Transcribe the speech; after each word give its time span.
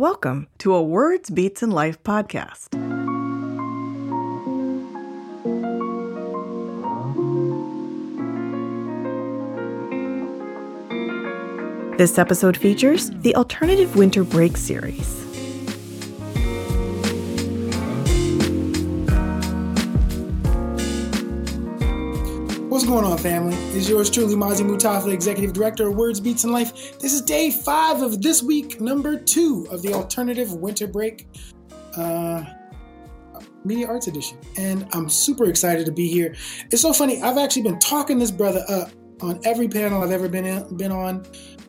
Welcome 0.00 0.46
to 0.60 0.72
a 0.72 0.82
Words, 0.82 1.28
Beats, 1.28 1.62
and 1.62 1.74
Life 1.74 2.02
podcast. 2.02 2.70
This 11.98 12.16
episode 12.18 12.56
features 12.56 13.10
the 13.10 13.34
Alternative 13.34 13.94
Winter 13.94 14.24
Break 14.24 14.56
series. 14.56 15.29
Going 22.90 23.04
on, 23.04 23.18
family? 23.18 23.54
It's 23.72 23.88
yours 23.88 24.10
truly, 24.10 24.34
Mazi 24.34 24.68
Mutafa, 24.68 25.12
Executive 25.12 25.52
Director 25.52 25.86
of 25.86 25.94
Words, 25.94 26.18
Beats, 26.18 26.42
and 26.42 26.52
Life. 26.52 26.98
This 26.98 27.12
is 27.12 27.22
day 27.22 27.52
five 27.52 28.02
of 28.02 28.20
this 28.20 28.42
week, 28.42 28.80
number 28.80 29.16
two 29.16 29.68
of 29.70 29.80
the 29.80 29.94
Alternative 29.94 30.52
Winter 30.54 30.88
Break 30.88 31.28
uh, 31.96 32.44
Media 33.64 33.86
Arts 33.86 34.08
Edition. 34.08 34.38
And 34.58 34.88
I'm 34.92 35.08
super 35.08 35.44
excited 35.44 35.86
to 35.86 35.92
be 35.92 36.08
here. 36.08 36.34
It's 36.72 36.82
so 36.82 36.92
funny, 36.92 37.22
I've 37.22 37.38
actually 37.38 37.62
been 37.62 37.78
talking 37.78 38.18
this 38.18 38.32
brother 38.32 38.64
up 38.68 38.90
on 39.20 39.38
every 39.44 39.68
panel 39.68 40.02
I've 40.02 40.10
ever 40.10 40.28
been 40.28 40.44
in, 40.44 40.76
been 40.76 40.90
on, 40.90 41.24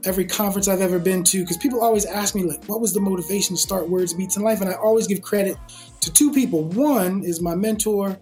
every 0.06 0.26
conference 0.26 0.68
I've 0.68 0.82
ever 0.82 0.98
been 0.98 1.24
to, 1.26 1.42
because 1.42 1.58
people 1.58 1.84
always 1.84 2.08
ask 2.08 2.34
me, 2.34 2.46
like, 2.46 2.66
what 2.66 2.82
was 2.82 2.96
the 2.96 3.00
motivation 3.00 3.56
to 3.56 3.62
start 3.62 3.88
Words, 3.88 4.16
Beats, 4.16 4.38
and 4.38 4.44
Life? 4.44 4.62
And 4.62 4.72
I 4.72 4.74
always 4.74 5.06
give 5.06 5.22
credit 5.22 5.56
to 6.00 6.12
two 6.12 6.34
people. 6.34 6.64
One 6.64 7.24
is 7.24 7.44
my 7.44 7.54
mentor, 7.54 8.18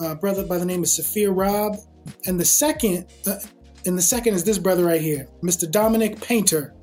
uh, 0.00 0.14
brother 0.14 0.46
by 0.46 0.56
the 0.56 0.64
name 0.64 0.82
of 0.82 0.88
Saphir 0.88 1.30
Rob, 1.30 1.76
and 2.26 2.38
the 2.38 2.44
second, 2.44 3.06
uh, 3.26 3.36
and 3.86 3.96
the 3.96 4.02
second 4.02 4.34
is 4.34 4.44
this 4.44 4.58
brother 4.58 4.84
right 4.84 5.00
here, 5.00 5.28
Mr. 5.42 5.70
Dominic 5.70 6.20
Painter. 6.20 6.74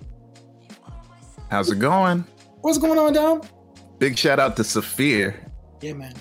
How's 1.50 1.72
it 1.72 1.80
going? 1.80 2.26
What's 2.62 2.78
going 2.78 2.98
on, 2.98 3.14
Dom? 3.14 3.41
Big 4.00 4.18
shout 4.18 4.40
out 4.40 4.55
to 4.58 4.64
Saphir. 4.64 5.36
Yeah, 5.82 5.94
man. 5.94 6.14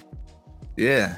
Yeah. 0.77 1.17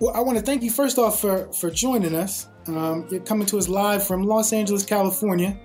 Well, 0.00 0.14
I 0.14 0.20
want 0.20 0.38
to 0.38 0.44
thank 0.44 0.62
you 0.62 0.70
first 0.70 0.98
off 0.98 1.20
for 1.20 1.52
for 1.52 1.70
joining 1.70 2.14
us. 2.14 2.48
Um, 2.66 3.06
you're 3.10 3.20
coming 3.20 3.46
to 3.46 3.58
us 3.58 3.68
live 3.68 4.06
from 4.06 4.24
Los 4.24 4.52
Angeles, 4.52 4.84
California, 4.84 5.58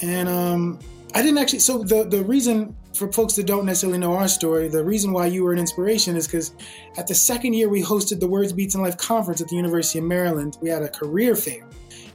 and 0.00 0.28
um, 0.28 0.78
I 1.14 1.22
didn't 1.22 1.38
actually. 1.38 1.58
So 1.60 1.82
the 1.82 2.04
the 2.04 2.24
reason 2.24 2.74
for 2.94 3.10
folks 3.12 3.36
that 3.36 3.46
don't 3.46 3.66
necessarily 3.66 3.98
know 3.98 4.14
our 4.14 4.28
story, 4.28 4.68
the 4.68 4.84
reason 4.84 5.12
why 5.12 5.26
you 5.26 5.44
were 5.44 5.52
an 5.52 5.58
inspiration 5.58 6.16
is 6.16 6.26
because 6.26 6.52
at 6.96 7.06
the 7.06 7.14
second 7.14 7.54
year 7.54 7.68
we 7.68 7.82
hosted 7.82 8.20
the 8.20 8.28
Words 8.28 8.52
Beats 8.52 8.74
and 8.74 8.82
Life 8.82 8.96
conference 8.96 9.40
at 9.40 9.48
the 9.48 9.56
University 9.56 9.98
of 9.98 10.04
Maryland, 10.04 10.58
we 10.60 10.68
had 10.68 10.82
a 10.82 10.88
career 10.88 11.36
fair. 11.36 11.68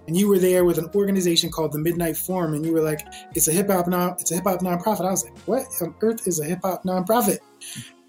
And 0.07 0.15
you 0.15 0.27
were 0.27 0.37
there 0.37 0.65
with 0.65 0.77
an 0.77 0.89
organization 0.93 1.49
called 1.49 1.71
the 1.71 1.79
Midnight 1.79 2.15
Forum, 2.15 2.53
and 2.53 2.63
you 2.63 2.73
were 2.73 2.81
like, 2.81 3.07
"It's 3.33 3.47
a 3.47 3.51
hip 3.51 3.69
hop 3.69 3.87
non, 3.87 4.15
it's 4.19 4.31
a 4.31 4.35
hip 4.35 4.43
hop 4.43 4.59
nonprofit." 4.59 5.05
I 5.05 5.11
was 5.11 5.23
like, 5.23 5.37
"What 5.47 5.65
on 5.81 5.95
earth 6.01 6.27
is 6.27 6.39
a 6.39 6.45
hip 6.45 6.59
hop 6.63 6.83
nonprofit?" 6.83 7.39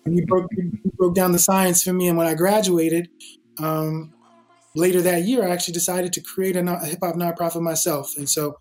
And 0.04 0.18
you 0.18 0.26
broke 0.26 0.50
you 0.52 0.92
broke 0.98 1.14
down 1.14 1.32
the 1.32 1.38
science 1.38 1.82
for 1.82 1.94
me. 1.94 2.08
And 2.08 2.18
when 2.18 2.26
I 2.26 2.34
graduated, 2.34 3.08
um, 3.58 4.12
later 4.74 5.00
that 5.02 5.22
year, 5.22 5.42
I 5.42 5.50
actually 5.50 5.72
decided 5.72 6.12
to 6.12 6.20
create 6.20 6.56
a, 6.56 6.60
a 6.70 6.84
hip 6.84 6.98
hop 7.02 7.16
nonprofit 7.16 7.62
myself. 7.62 8.14
And 8.18 8.28
so 8.28 8.58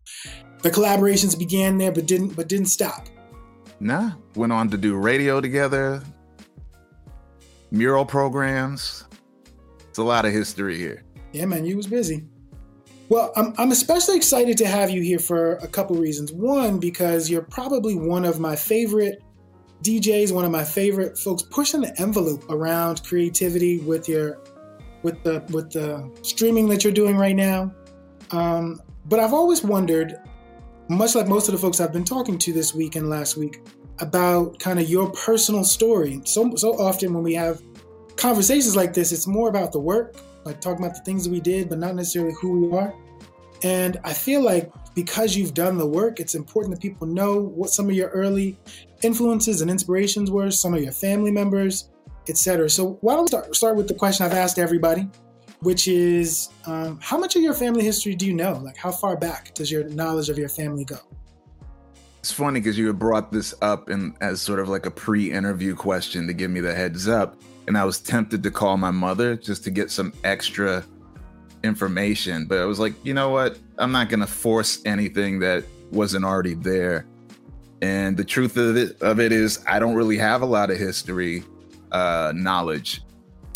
the 0.61 0.71
collaborations 0.71 1.37
began 1.37 1.77
there, 1.77 1.91
but 1.91 2.05
didn't 2.05 2.37
but 2.37 2.47
didn't 2.47 2.67
stop. 2.67 3.07
Nah. 3.79 4.11
Went 4.35 4.51
on 4.51 4.69
to 4.69 4.77
do 4.77 4.95
radio 4.95 5.41
together, 5.41 6.01
mural 7.71 8.05
programs. 8.05 9.05
It's 9.89 9.97
a 9.97 10.03
lot 10.03 10.25
of 10.25 10.31
history 10.31 10.77
here. 10.77 11.03
Yeah, 11.31 11.45
man, 11.45 11.65
you 11.65 11.77
was 11.77 11.87
busy. 11.87 12.25
Well, 13.09 13.31
I'm, 13.35 13.53
I'm 13.57 13.71
especially 13.71 14.17
excited 14.17 14.57
to 14.57 14.65
have 14.65 14.89
you 14.89 15.01
here 15.01 15.19
for 15.19 15.53
a 15.55 15.67
couple 15.67 15.95
reasons. 15.95 16.31
One, 16.31 16.79
because 16.79 17.29
you're 17.29 17.43
probably 17.43 17.95
one 17.95 18.25
of 18.25 18.39
my 18.39 18.55
favorite 18.55 19.21
DJs, 19.83 20.31
one 20.31 20.45
of 20.45 20.51
my 20.51 20.63
favorite 20.63 21.17
folks 21.17 21.43
pushing 21.43 21.81
the 21.81 22.01
envelope 22.01 22.49
around 22.49 23.03
creativity 23.03 23.79
with 23.79 24.09
your 24.09 24.39
with 25.03 25.21
the 25.23 25.43
with 25.51 25.71
the 25.71 26.09
streaming 26.23 26.67
that 26.69 26.83
you're 26.83 26.93
doing 26.93 27.15
right 27.15 27.35
now. 27.35 27.71
Um, 28.31 28.81
but 29.05 29.19
I've 29.19 29.33
always 29.33 29.63
wondered, 29.63 30.19
much 30.89 31.15
like 31.15 31.27
most 31.27 31.47
of 31.47 31.53
the 31.53 31.57
folks 31.57 31.79
I've 31.79 31.93
been 31.93 32.03
talking 32.03 32.37
to 32.39 32.53
this 32.53 32.73
week 32.73 32.95
and 32.95 33.09
last 33.09 33.37
week, 33.37 33.61
about 33.99 34.59
kind 34.59 34.79
of 34.79 34.89
your 34.89 35.09
personal 35.11 35.63
story. 35.63 36.21
So 36.25 36.55
so 36.55 36.73
often 36.79 37.13
when 37.13 37.23
we 37.23 37.33
have 37.35 37.61
conversations 38.17 38.75
like 38.75 38.93
this, 38.93 39.11
it's 39.11 39.27
more 39.27 39.49
about 39.49 39.71
the 39.71 39.79
work, 39.79 40.15
like 40.43 40.61
talking 40.61 40.83
about 40.83 40.95
the 40.95 41.03
things 41.03 41.23
that 41.23 41.31
we 41.31 41.39
did, 41.39 41.69
but 41.69 41.79
not 41.79 41.95
necessarily 41.95 42.33
who 42.41 42.67
we 42.67 42.77
are. 42.77 42.93
And 43.63 43.97
I 44.03 44.13
feel 44.13 44.41
like 44.41 44.71
because 44.93 45.35
you've 45.35 45.53
done 45.53 45.77
the 45.77 45.87
work, 45.87 46.19
it's 46.19 46.35
important 46.35 46.75
that 46.75 46.81
people 46.81 47.07
know 47.07 47.39
what 47.39 47.69
some 47.69 47.89
of 47.89 47.95
your 47.95 48.09
early 48.09 48.57
influences 49.01 49.61
and 49.61 49.71
inspirations 49.71 50.29
were, 50.31 50.51
some 50.51 50.73
of 50.73 50.81
your 50.81 50.91
family 50.91 51.31
members, 51.31 51.89
etc. 52.29 52.69
So 52.69 52.97
why 53.01 53.13
don't 53.13 53.23
we 53.23 53.27
start, 53.27 53.55
start 53.55 53.75
with 53.75 53.87
the 53.87 53.93
question 53.93 54.25
I've 54.25 54.33
asked 54.33 54.59
everybody, 54.59 55.07
which 55.65 55.87
is 55.87 56.49
um, 56.67 56.99
how 57.01 57.17
much 57.17 57.35
of 57.35 57.41
your 57.41 57.55
family 57.55 57.83
history 57.83 58.13
do 58.13 58.27
you 58.27 58.33
know? 58.33 58.61
Like 58.63 58.77
how 58.77 58.91
far 58.91 59.17
back 59.17 59.55
does 59.55 59.71
your 59.71 59.83
knowledge 59.89 60.29
of 60.29 60.37
your 60.37 60.47
family 60.47 60.85
go? 60.85 60.99
It's 62.19 62.31
funny 62.31 62.59
because 62.59 62.77
you 62.77 62.85
had 62.85 62.99
brought 62.99 63.31
this 63.31 63.55
up 63.63 63.89
in 63.89 64.15
as 64.21 64.39
sort 64.41 64.59
of 64.59 64.69
like 64.69 64.85
a 64.85 64.91
pre-interview 64.91 65.73
question 65.75 66.27
to 66.27 66.33
give 66.33 66.51
me 66.51 66.59
the 66.59 66.73
heads 66.73 67.07
up, 67.07 67.41
and 67.67 67.75
I 67.79 67.83
was 67.83 67.99
tempted 67.99 68.43
to 68.43 68.51
call 68.51 68.77
my 68.77 68.91
mother 68.91 69.35
just 69.35 69.63
to 69.63 69.71
get 69.71 69.89
some 69.89 70.13
extra 70.23 70.85
information, 71.63 72.45
but 72.45 72.59
I 72.59 72.65
was 72.65 72.79
like, 72.79 72.93
you 73.03 73.15
know 73.15 73.31
what? 73.31 73.57
I'm 73.79 73.91
not 73.91 74.09
gonna 74.09 74.27
force 74.27 74.83
anything 74.85 75.39
that 75.39 75.63
wasn't 75.91 76.25
already 76.25 76.53
there. 76.53 77.07
And 77.81 78.15
the 78.15 78.23
truth 78.23 78.55
of 78.57 78.77
it, 78.77 79.01
of 79.01 79.19
it 79.19 79.31
is, 79.31 79.63
I 79.67 79.79
don't 79.79 79.95
really 79.95 80.17
have 80.17 80.43
a 80.43 80.45
lot 80.45 80.69
of 80.69 80.77
history 80.77 81.43
uh, 81.91 82.33
knowledge 82.35 83.01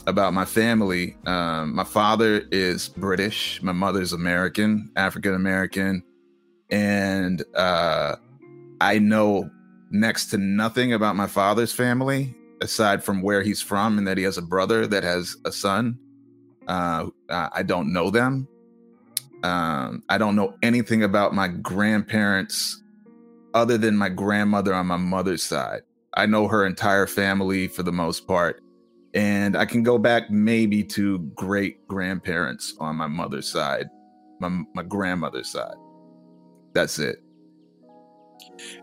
about 0.10 0.34
my 0.34 0.46
family. 0.46 1.16
Um, 1.26 1.76
my 1.76 1.84
father 1.84 2.44
is 2.52 2.90
British, 2.90 3.62
my 3.62 3.72
mother's 3.72 4.12
American, 4.12 4.92
African 4.96 5.36
American, 5.36 6.04
and 6.70 7.44
uh, 7.56 8.16
I 8.82 9.00
know 9.00 9.50
next 9.92 10.28
to 10.28 10.38
nothing 10.38 10.94
about 10.94 11.16
my 11.16 11.28
father's 11.28 11.72
family 11.72 12.36
aside 12.62 13.04
from 13.04 13.22
where 13.22 13.42
he's 13.42 13.62
from 13.62 13.98
and 13.98 14.08
that 14.08 14.18
he 14.18 14.24
has 14.24 14.38
a 14.38 14.42
brother 14.42 14.86
that 14.88 15.04
has 15.04 15.38
a 15.46 15.52
son. 15.52 15.98
Uh, 16.68 17.08
I 17.30 17.64
don't 17.64 17.94
know 17.94 18.10
them. 18.10 18.48
Um, 19.44 20.04
I 20.10 20.18
don't 20.18 20.36
know 20.36 20.56
anything 20.62 21.04
about 21.04 21.34
my 21.34 21.48
grandparents 21.48 22.84
other 23.54 23.78
than 23.78 23.96
my 23.96 24.10
grandmother 24.10 24.74
on 24.74 24.88
my 24.88 24.98
mother's 24.98 25.42
side. 25.42 25.82
I 26.14 26.26
know 26.26 26.48
her 26.48 26.66
entire 26.66 27.08
family 27.08 27.68
for 27.68 27.84
the 27.84 27.92
most 27.92 28.28
part. 28.28 28.62
And 29.14 29.58
I 29.58 29.66
can 29.66 29.82
go 29.82 29.98
back 29.98 30.30
maybe 30.30 30.84
to 30.84 31.20
great 31.36 31.88
grandparents 31.88 32.76
on 32.80 32.96
my 32.96 33.08
mother's 33.08 33.52
side, 33.52 33.88
my, 34.40 34.50
my 34.76 34.84
grandmother's 34.84 35.50
side. 35.50 35.76
That's 36.74 37.00
it. 37.00 37.24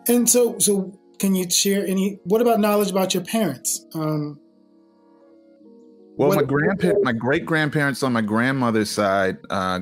And 0.08 0.28
so, 0.28 0.58
so 0.58 0.98
can 1.18 1.34
you 1.34 1.48
share 1.48 1.86
any? 1.86 2.18
What 2.24 2.40
about 2.40 2.60
knowledge 2.60 2.90
about 2.90 3.14
your 3.14 3.22
parents? 3.22 3.86
Um, 3.94 4.40
well, 6.16 6.28
what- 6.28 6.36
my 6.36 6.42
grandpa, 6.42 6.92
my 7.02 7.12
great 7.12 7.44
grandparents 7.46 8.02
on 8.02 8.12
my 8.12 8.22
grandmother's 8.22 8.90
side, 8.90 9.38
uh, 9.50 9.80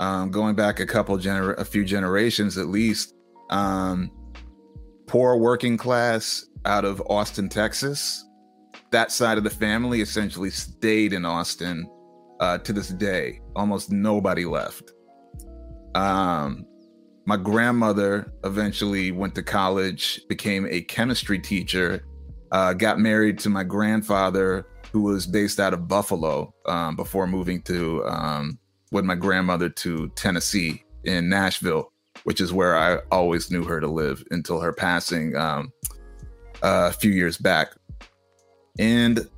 um, 0.00 0.30
going 0.30 0.56
back 0.56 0.80
a 0.80 0.86
couple 0.86 1.16
gener, 1.18 1.56
a 1.58 1.64
few 1.64 1.84
generations 1.84 2.58
at 2.58 2.66
least, 2.66 3.14
um, 3.50 4.10
poor 5.06 5.36
working 5.36 5.76
class 5.76 6.46
out 6.64 6.84
of 6.84 7.00
Austin, 7.08 7.48
Texas. 7.48 8.24
That 8.92 9.10
side 9.10 9.38
of 9.38 9.44
the 9.44 9.50
family 9.50 10.00
essentially 10.00 10.50
stayed 10.50 11.12
in 11.12 11.24
Austin 11.24 11.90
uh, 12.40 12.58
to 12.58 12.72
this 12.72 12.88
day. 12.88 13.40
Almost 13.56 13.90
nobody 13.90 14.44
left. 14.44 14.92
Um, 15.94 16.66
my 17.24 17.36
grandmother 17.36 18.32
eventually 18.44 19.12
went 19.12 19.34
to 19.36 19.42
college, 19.42 20.20
became 20.28 20.66
a 20.68 20.82
chemistry 20.82 21.38
teacher, 21.38 22.04
uh, 22.50 22.72
got 22.74 22.98
married 22.98 23.38
to 23.40 23.48
my 23.48 23.64
grandfather, 23.64 24.66
who 24.92 25.02
was 25.02 25.26
based 25.26 25.58
out 25.58 25.72
of 25.72 25.88
Buffalo 25.88 26.54
um, 26.66 26.96
before 26.96 27.26
moving 27.26 27.62
to 27.62 28.04
um, 28.04 28.58
with 28.90 29.04
my 29.04 29.14
grandmother 29.14 29.70
to 29.70 30.08
Tennessee 30.10 30.84
in 31.04 31.28
Nashville, 31.28 31.90
which 32.24 32.40
is 32.40 32.52
where 32.52 32.76
I 32.76 32.98
always 33.10 33.50
knew 33.50 33.64
her 33.64 33.80
to 33.80 33.88
live 33.88 34.22
until 34.30 34.60
her 34.60 34.72
passing 34.72 35.34
um, 35.36 35.72
a 36.62 36.92
few 36.92 37.10
years 37.10 37.38
back. 37.38 37.72
And 38.78 39.28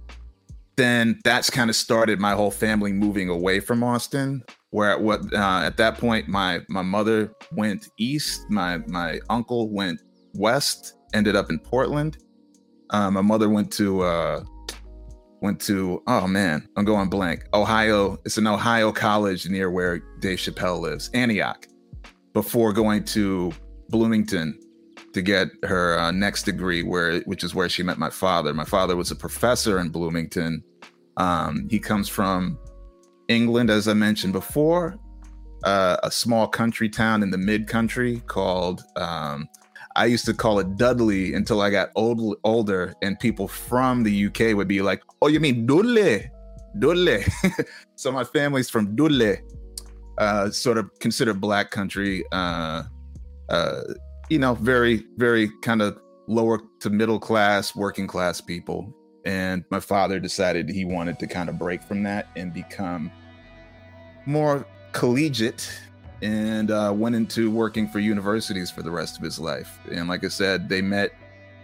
then 0.77 1.21
that's 1.25 1.51
kind 1.51 1.71
of 1.71 1.77
started 1.77 2.19
my 2.19 2.33
whole 2.33 2.51
family 2.51 2.93
moving 2.93 3.29
away 3.29 3.61
from 3.61 3.83
Austin. 3.83 4.43
Where 4.71 4.91
at 4.91 5.01
what 5.01 5.21
uh, 5.33 5.61
at 5.65 5.77
that 5.77 5.99
point 5.99 6.27
my 6.27 6.61
my 6.69 6.83
mother 6.83 7.33
went 7.53 7.89
east, 7.97 8.51
my 8.51 8.79
my 8.89 9.21
uncle 9.31 9.71
went 9.71 10.01
west, 10.35 10.95
ended 11.13 11.37
up 11.37 11.49
in 11.49 11.61
Portland. 11.61 12.19
Uh, 12.91 13.11
my 13.11 13.21
mother 13.21 13.49
went 13.49 13.73
to 13.75 14.03
uh, 14.03 14.43
went 15.41 15.61
to 15.61 16.03
oh 16.09 16.27
man, 16.27 16.69
I'm 16.77 16.85
going 16.85 17.09
blank. 17.09 17.45
Ohio. 17.55 18.19
It's 18.25 18.37
an 18.37 18.49
Ohio 18.49 18.91
college 18.91 19.49
near 19.49 19.71
where 19.71 19.99
Dave 20.19 20.39
Chappelle 20.39 20.81
lives, 20.81 21.09
Antioch. 21.15 21.69
Before 22.33 22.73
going 22.73 23.05
to 23.05 23.53
Bloomington 23.91 24.59
to 25.15 25.23
get 25.23 25.49
her 25.63 25.99
uh, 25.99 26.11
next 26.11 26.43
degree, 26.43 26.83
where 26.83 27.21
which 27.21 27.45
is 27.45 27.55
where 27.55 27.69
she 27.69 27.83
met 27.83 27.99
my 27.99 28.11
father. 28.11 28.53
My 28.53 28.65
father 28.65 28.97
was 28.97 29.11
a 29.11 29.17
professor 29.17 29.79
in 29.79 29.89
Bloomington. 29.89 30.63
Um, 31.17 31.67
he 31.71 31.79
comes 31.79 32.09
from 32.09 32.59
England, 33.29 33.71
as 33.71 33.89
I 33.89 33.95
mentioned 33.95 34.33
before, 34.33 34.97
uh, 35.63 35.97
a 36.03 36.11
small 36.11 36.49
country 36.49 36.89
town 36.89 37.23
in 37.23 37.31
the 37.31 37.39
mid 37.39 37.67
country 37.67 38.23
called. 38.27 38.83
Um, 38.97 39.49
I 39.97 40.07
used 40.07 40.25
to 40.27 40.35
call 40.35 40.59
it 40.59 40.77
Dudley 40.77 41.35
until 41.35 41.61
I 41.61 41.71
got 41.71 41.91
old, 41.95 42.37
older, 42.43 42.95
and 43.01 43.19
people 43.21 43.47
from 43.47 44.03
the 44.03 44.27
UK 44.27 44.57
would 44.57 44.69
be 44.69 44.83
like, 44.83 45.03
"Oh, 45.23 45.29
you 45.29 45.39
mean 45.39 45.67
Dudley? 45.67 46.29
Dudley?" 46.79 47.25
so 47.95 48.11
my 48.11 48.25
family's 48.25 48.69
from 48.69 48.97
Dudley, 48.97 49.39
uh, 50.19 50.51
sort 50.51 50.79
of 50.79 50.91
considered 50.99 51.41
black 51.41 51.71
country. 51.71 52.25
Uh, 52.33 52.83
uh, 53.49 53.83
you 54.29 54.39
know, 54.39 54.55
very, 54.55 55.05
very 55.17 55.49
kind 55.63 55.83
of 55.83 55.99
lower 56.27 56.61
to 56.81 56.91
middle 56.91 57.19
class, 57.19 57.75
working 57.77 58.07
class 58.07 58.41
people. 58.41 58.95
And 59.25 59.65
my 59.71 59.81
father 59.81 60.19
decided 60.21 60.69
he 60.69 60.85
wanted 60.85 61.19
to 61.21 61.27
kind 61.27 61.49
of 61.49 61.59
break 61.59 61.83
from 61.83 62.03
that 62.05 62.29
and 62.37 62.53
become 62.53 63.11
more 64.27 64.67
collegiate 64.93 65.71
and 66.23 66.71
uh, 66.71 66.93
went 66.95 67.15
into 67.15 67.51
working 67.51 67.89
for 67.89 67.99
universities 67.99 68.71
for 68.71 68.83
the 68.83 68.91
rest 68.91 69.17
of 69.17 69.23
his 69.23 69.39
life. 69.39 69.79
And 69.91 70.09
like 70.09 70.25
I 70.25 70.29
said, 70.29 70.69
they 70.69 70.81
met, 70.81 71.13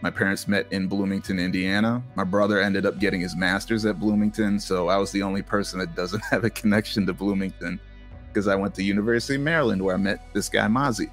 my 0.02 0.10
parents 0.10 0.48
met 0.48 0.70
in 0.70 0.86
Bloomington, 0.86 1.38
Indiana. 1.38 2.02
My 2.14 2.24
brother 2.24 2.60
ended 2.60 2.84
up 2.86 2.98
getting 2.98 3.20
his 3.20 3.36
master's 3.36 3.84
at 3.86 3.98
Bloomington. 3.98 4.58
So 4.58 4.88
I 4.88 4.96
was 4.96 5.12
the 5.12 5.22
only 5.22 5.42
person 5.42 5.78
that 5.78 5.94
doesn't 5.94 6.24
have 6.30 6.44
a 6.44 6.50
connection 6.50 7.06
to 7.06 7.14
Bloomington 7.14 7.80
because 8.28 8.48
I 8.48 8.54
went 8.54 8.74
to 8.76 8.82
University 8.82 9.36
of 9.36 9.42
Maryland 9.42 9.82
where 9.82 9.94
I 9.94 9.98
met 9.98 10.32
this 10.34 10.48
guy, 10.48 10.66
Mazi. 10.66 11.10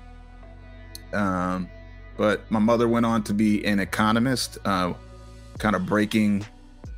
Um, 1.13 1.69
but 2.17 2.49
my 2.51 2.59
mother 2.59 2.87
went 2.87 3.05
on 3.05 3.23
to 3.23 3.33
be 3.33 3.63
an 3.65 3.79
economist, 3.79 4.57
uh, 4.65 4.93
kind 5.59 5.75
of 5.75 5.85
breaking 5.85 6.45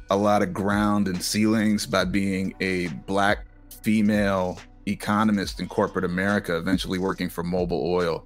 a 0.09 0.15
lot 0.15 0.41
of 0.41 0.53
ground 0.53 1.07
and 1.07 1.21
ceilings 1.21 1.85
by 1.85 2.06
being 2.06 2.53
a 2.61 2.88
black 2.88 3.45
female 3.83 4.59
economist 4.88 5.59
in 5.59 5.67
corporate 5.67 6.06
America, 6.06 6.57
eventually 6.57 7.00
working 7.00 7.29
for 7.29 7.44
Mobil 7.44 7.83
Oil. 7.83 8.25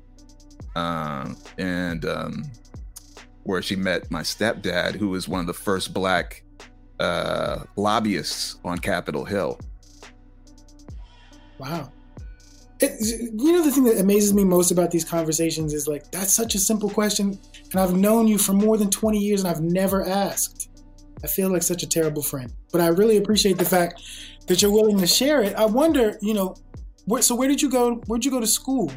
Um, 0.75 1.37
and 1.57 2.05
um, 2.05 2.43
where 3.43 3.61
she 3.61 3.75
met 3.75 4.09
my 4.09 4.21
stepdad, 4.21 4.95
who 4.95 5.09
was 5.09 5.27
one 5.27 5.41
of 5.41 5.47
the 5.47 5.53
first 5.53 5.93
black 5.93 6.43
uh, 6.99 7.63
lobbyists 7.75 8.57
on 8.63 8.77
Capitol 8.77 9.25
Hill. 9.25 9.59
Wow. 11.57 11.91
It, 12.83 13.31
you 13.33 13.53
know 13.53 13.63
the 13.63 13.71
thing 13.71 13.85
that 13.85 13.97
amazes 13.97 14.33
me 14.33 14.43
most 14.43 14.69
about 14.69 14.91
these 14.91 15.05
conversations 15.05 15.73
is 15.73 15.87
like 15.87 16.11
that's 16.11 16.33
such 16.33 16.53
a 16.53 16.59
simple 16.59 16.89
question 16.89 17.39
and 17.71 17.79
i've 17.79 17.95
known 17.95 18.27
you 18.27 18.37
for 18.37 18.51
more 18.51 18.75
than 18.75 18.89
20 18.89 19.17
years 19.17 19.41
and 19.41 19.49
i've 19.49 19.61
never 19.61 20.05
asked. 20.05 20.69
I 21.23 21.27
feel 21.27 21.49
like 21.49 21.63
such 21.63 21.83
a 21.83 21.87
terrible 21.87 22.21
friend 22.21 22.51
but 22.73 22.81
i 22.81 22.87
really 22.87 23.15
appreciate 23.15 23.57
the 23.57 23.63
fact 23.63 24.01
that 24.47 24.61
you're 24.61 24.73
willing 24.73 24.97
to 24.97 25.07
share 25.07 25.41
it. 25.41 25.55
I 25.55 25.65
wonder 25.65 26.17
you 26.21 26.33
know 26.33 26.57
where, 27.05 27.21
so 27.21 27.35
where 27.35 27.47
did 27.47 27.61
you 27.61 27.69
go 27.69 28.01
where'd 28.07 28.25
you 28.25 28.31
go 28.31 28.41
to 28.41 28.47
school? 28.47 28.91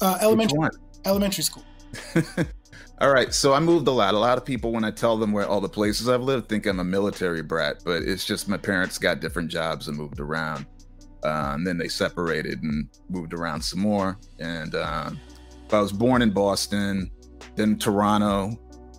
Uh, 0.00 0.18
elementary 0.20 0.58
elementary 1.04 1.44
school. 1.44 1.64
All 3.00 3.12
right 3.12 3.32
so 3.32 3.52
i 3.52 3.60
moved 3.60 3.86
a 3.86 3.92
lot. 3.92 4.12
A 4.14 4.18
lot 4.18 4.38
of 4.38 4.44
people 4.44 4.72
when 4.72 4.82
i 4.82 4.90
tell 4.90 5.16
them 5.16 5.30
where 5.30 5.46
all 5.46 5.60
the 5.60 5.68
places 5.68 6.08
i've 6.08 6.22
lived 6.22 6.48
think 6.48 6.66
i'm 6.66 6.80
a 6.80 6.84
military 6.84 7.42
brat 7.42 7.82
but 7.84 8.02
it's 8.02 8.24
just 8.24 8.48
my 8.48 8.56
parents 8.56 8.98
got 8.98 9.20
different 9.20 9.52
jobs 9.52 9.86
and 9.86 9.96
moved 9.96 10.18
around 10.18 10.66
uh, 11.22 11.52
and 11.54 11.66
then 11.66 11.78
they 11.78 11.88
separated 11.88 12.62
and 12.62 12.88
moved 13.08 13.34
around 13.34 13.60
some 13.62 13.80
more. 13.80 14.18
And 14.38 14.74
uh, 14.74 15.10
I 15.72 15.80
was 15.80 15.92
born 15.92 16.22
in 16.22 16.30
Boston, 16.30 17.10
then 17.56 17.78
Toronto. 17.78 18.58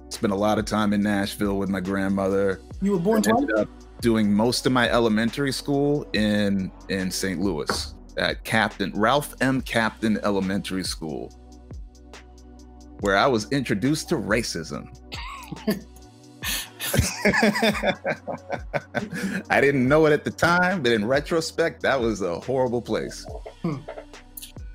Spent 0.09 0.33
a 0.33 0.35
lot 0.35 0.59
of 0.59 0.65
time 0.65 0.91
in 0.91 1.01
Nashville 1.01 1.57
with 1.57 1.69
my 1.69 1.79
grandmother. 1.79 2.62
You 2.81 2.91
were 2.91 3.00
born 3.00 3.21
twice. 3.21 3.41
Ended 3.41 3.57
up 3.57 3.69
doing 4.01 4.33
most 4.33 4.65
of 4.65 4.73
my 4.73 4.89
elementary 4.89 5.53
school 5.53 6.06
in 6.13 6.69
in 6.89 7.09
St. 7.09 7.39
Louis 7.39 7.95
at 8.18 8.44
Captain 8.44 8.91
Ralph 8.94 9.33
M. 9.39 9.62
Captain 9.62 10.19
Elementary 10.24 10.83
School, 10.83 11.33
where 13.00 13.15
I 13.15 13.27
was 13.27 13.50
introduced 13.51 14.09
to 14.09 14.15
racism. 14.15 14.89
I 19.49 19.61
didn't 19.61 19.88
know 19.88 20.05
it 20.05 20.13
at 20.13 20.23
the 20.23 20.31
time, 20.31 20.83
but 20.83 20.91
in 20.91 21.05
retrospect, 21.05 21.81
that 21.83 21.99
was 21.99 22.21
a 22.21 22.39
horrible 22.39 22.81
place. 22.81 23.25
Hmm. 23.61 23.77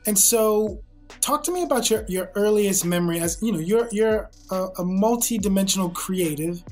And 0.07 0.19
so, 0.19 0.81
talk 1.21 1.43
to 1.45 1.53
me 1.53 1.63
about 1.63 1.91
your, 1.91 2.05
your 2.09 2.31
earliest 2.35 2.85
memory. 2.85 3.21
As 3.21 3.39
you 3.43 3.53
know, 3.53 3.59
you're 3.59 3.89
you're 3.91 4.31
a, 4.51 4.69
a 4.79 4.85
multi-dimensional 4.85 5.91
creative, 5.91 6.63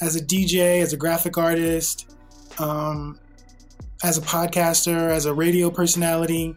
as 0.00 0.16
a 0.16 0.20
DJ, 0.20 0.82
as 0.82 0.92
a 0.92 0.96
graphic 0.96 1.38
artist, 1.38 2.16
um, 2.58 3.18
as 4.02 4.18
a 4.18 4.22
podcaster, 4.22 5.10
as 5.10 5.26
a 5.26 5.34
radio 5.34 5.70
personality. 5.70 6.56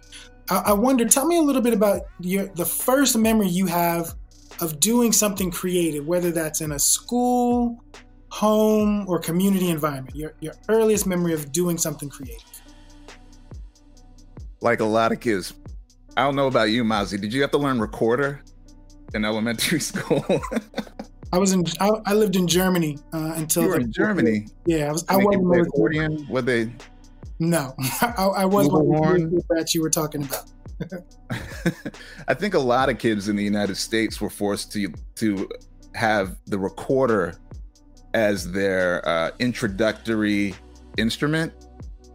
I, 0.50 0.64
I 0.68 0.74
wonder. 0.74 1.06
Tell 1.06 1.28
me 1.28 1.38
a 1.38 1.42
little 1.42 1.62
bit 1.62 1.74
about 1.74 2.02
your 2.20 2.48
the 2.48 2.66
first 2.66 3.18
memory 3.18 3.48
you 3.48 3.68
have 3.68 4.16
of 4.62 4.80
doing 4.80 5.12
something 5.12 5.52
creative, 5.52 6.06
whether 6.06 6.32
that's 6.32 6.62
in 6.62 6.72
a 6.72 6.80
school, 6.80 7.83
home 8.34 9.06
or 9.08 9.20
community 9.20 9.70
environment? 9.70 10.16
Your 10.16 10.34
your 10.40 10.54
earliest 10.68 11.06
memory 11.06 11.34
of 11.34 11.52
doing 11.52 11.78
something 11.78 12.10
creative? 12.10 12.44
Like 14.60 14.80
a 14.80 14.86
lot 14.86 15.12
of 15.12 15.20
kids. 15.20 15.54
I 16.18 16.24
don't 16.24 16.36
know 16.36 16.48
about 16.48 16.70
you, 16.72 16.84
Mazi. 16.84 17.20
Did 17.20 17.32
you 17.34 17.42
have 17.42 17.52
to 17.52 17.58
learn 17.58 17.80
recorder 17.80 18.42
in 19.14 19.24
elementary 19.24 19.80
school? 19.92 20.26
I 21.32 21.38
was 21.38 21.54
in. 21.54 21.64
I, 21.80 21.90
I 22.08 22.14
lived 22.16 22.36
in 22.36 22.48
Germany 22.48 22.98
uh, 23.14 23.34
until. 23.36 23.64
You 23.64 23.70
were 23.70 23.80
in 23.80 23.92
Germany. 23.92 24.48
Yeah, 24.66 24.90
I 24.90 24.92
was. 24.92 25.06
I 25.10 25.18
wasn't 25.18 25.68
accordion. 25.68 26.28
Were 26.28 26.42
they? 26.42 26.72
No, 27.40 27.76
I, 28.02 28.30
I 28.38 28.46
was 28.46 28.68
one 28.70 29.40
that 29.50 29.76
you 29.76 29.82
were 29.82 29.90
talking 29.90 30.24
about. 30.24 30.46
I 32.28 32.34
think 32.34 32.56
a 32.56 32.60
lot 32.60 32.90
of 32.90 32.98
kids 32.98 33.30
in 33.30 33.36
the 33.36 33.44
United 33.44 33.78
States 33.78 34.20
were 34.20 34.30
forced 34.30 34.72
to 34.74 34.92
to 35.16 35.50
have 35.94 36.38
the 36.48 36.58
recorder 36.58 37.36
as 38.14 38.52
their 38.52 39.08
uh, 39.08 39.32
introductory 39.40 40.56
instrument. 40.98 41.54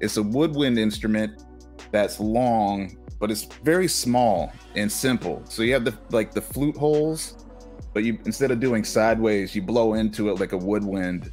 It's 0.00 0.16
a 0.16 0.22
woodwind 0.22 0.78
instrument 0.78 1.44
that's 1.90 2.20
long, 2.20 2.96
but 3.18 3.30
it's 3.30 3.44
very 3.64 3.88
small 3.88 4.52
and 4.76 4.90
simple. 4.90 5.42
So 5.46 5.62
you 5.62 5.72
have 5.72 5.84
the 5.84 5.96
like 6.10 6.32
the 6.32 6.42
flute 6.42 6.76
holes, 6.76 7.46
but 7.92 8.04
you 8.04 8.18
instead 8.26 8.50
of 8.50 8.60
doing 8.60 8.84
sideways, 8.84 9.54
you 9.54 9.62
blow 9.62 9.94
into 9.94 10.28
it 10.30 10.38
like 10.38 10.52
a 10.52 10.58
woodwind. 10.58 11.32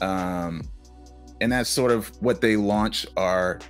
Um, 0.00 0.62
and 1.40 1.52
that's 1.52 1.70
sort 1.70 1.92
of 1.92 2.08
what 2.22 2.40
they 2.40 2.56
launch 2.56 3.06
our 3.16 3.60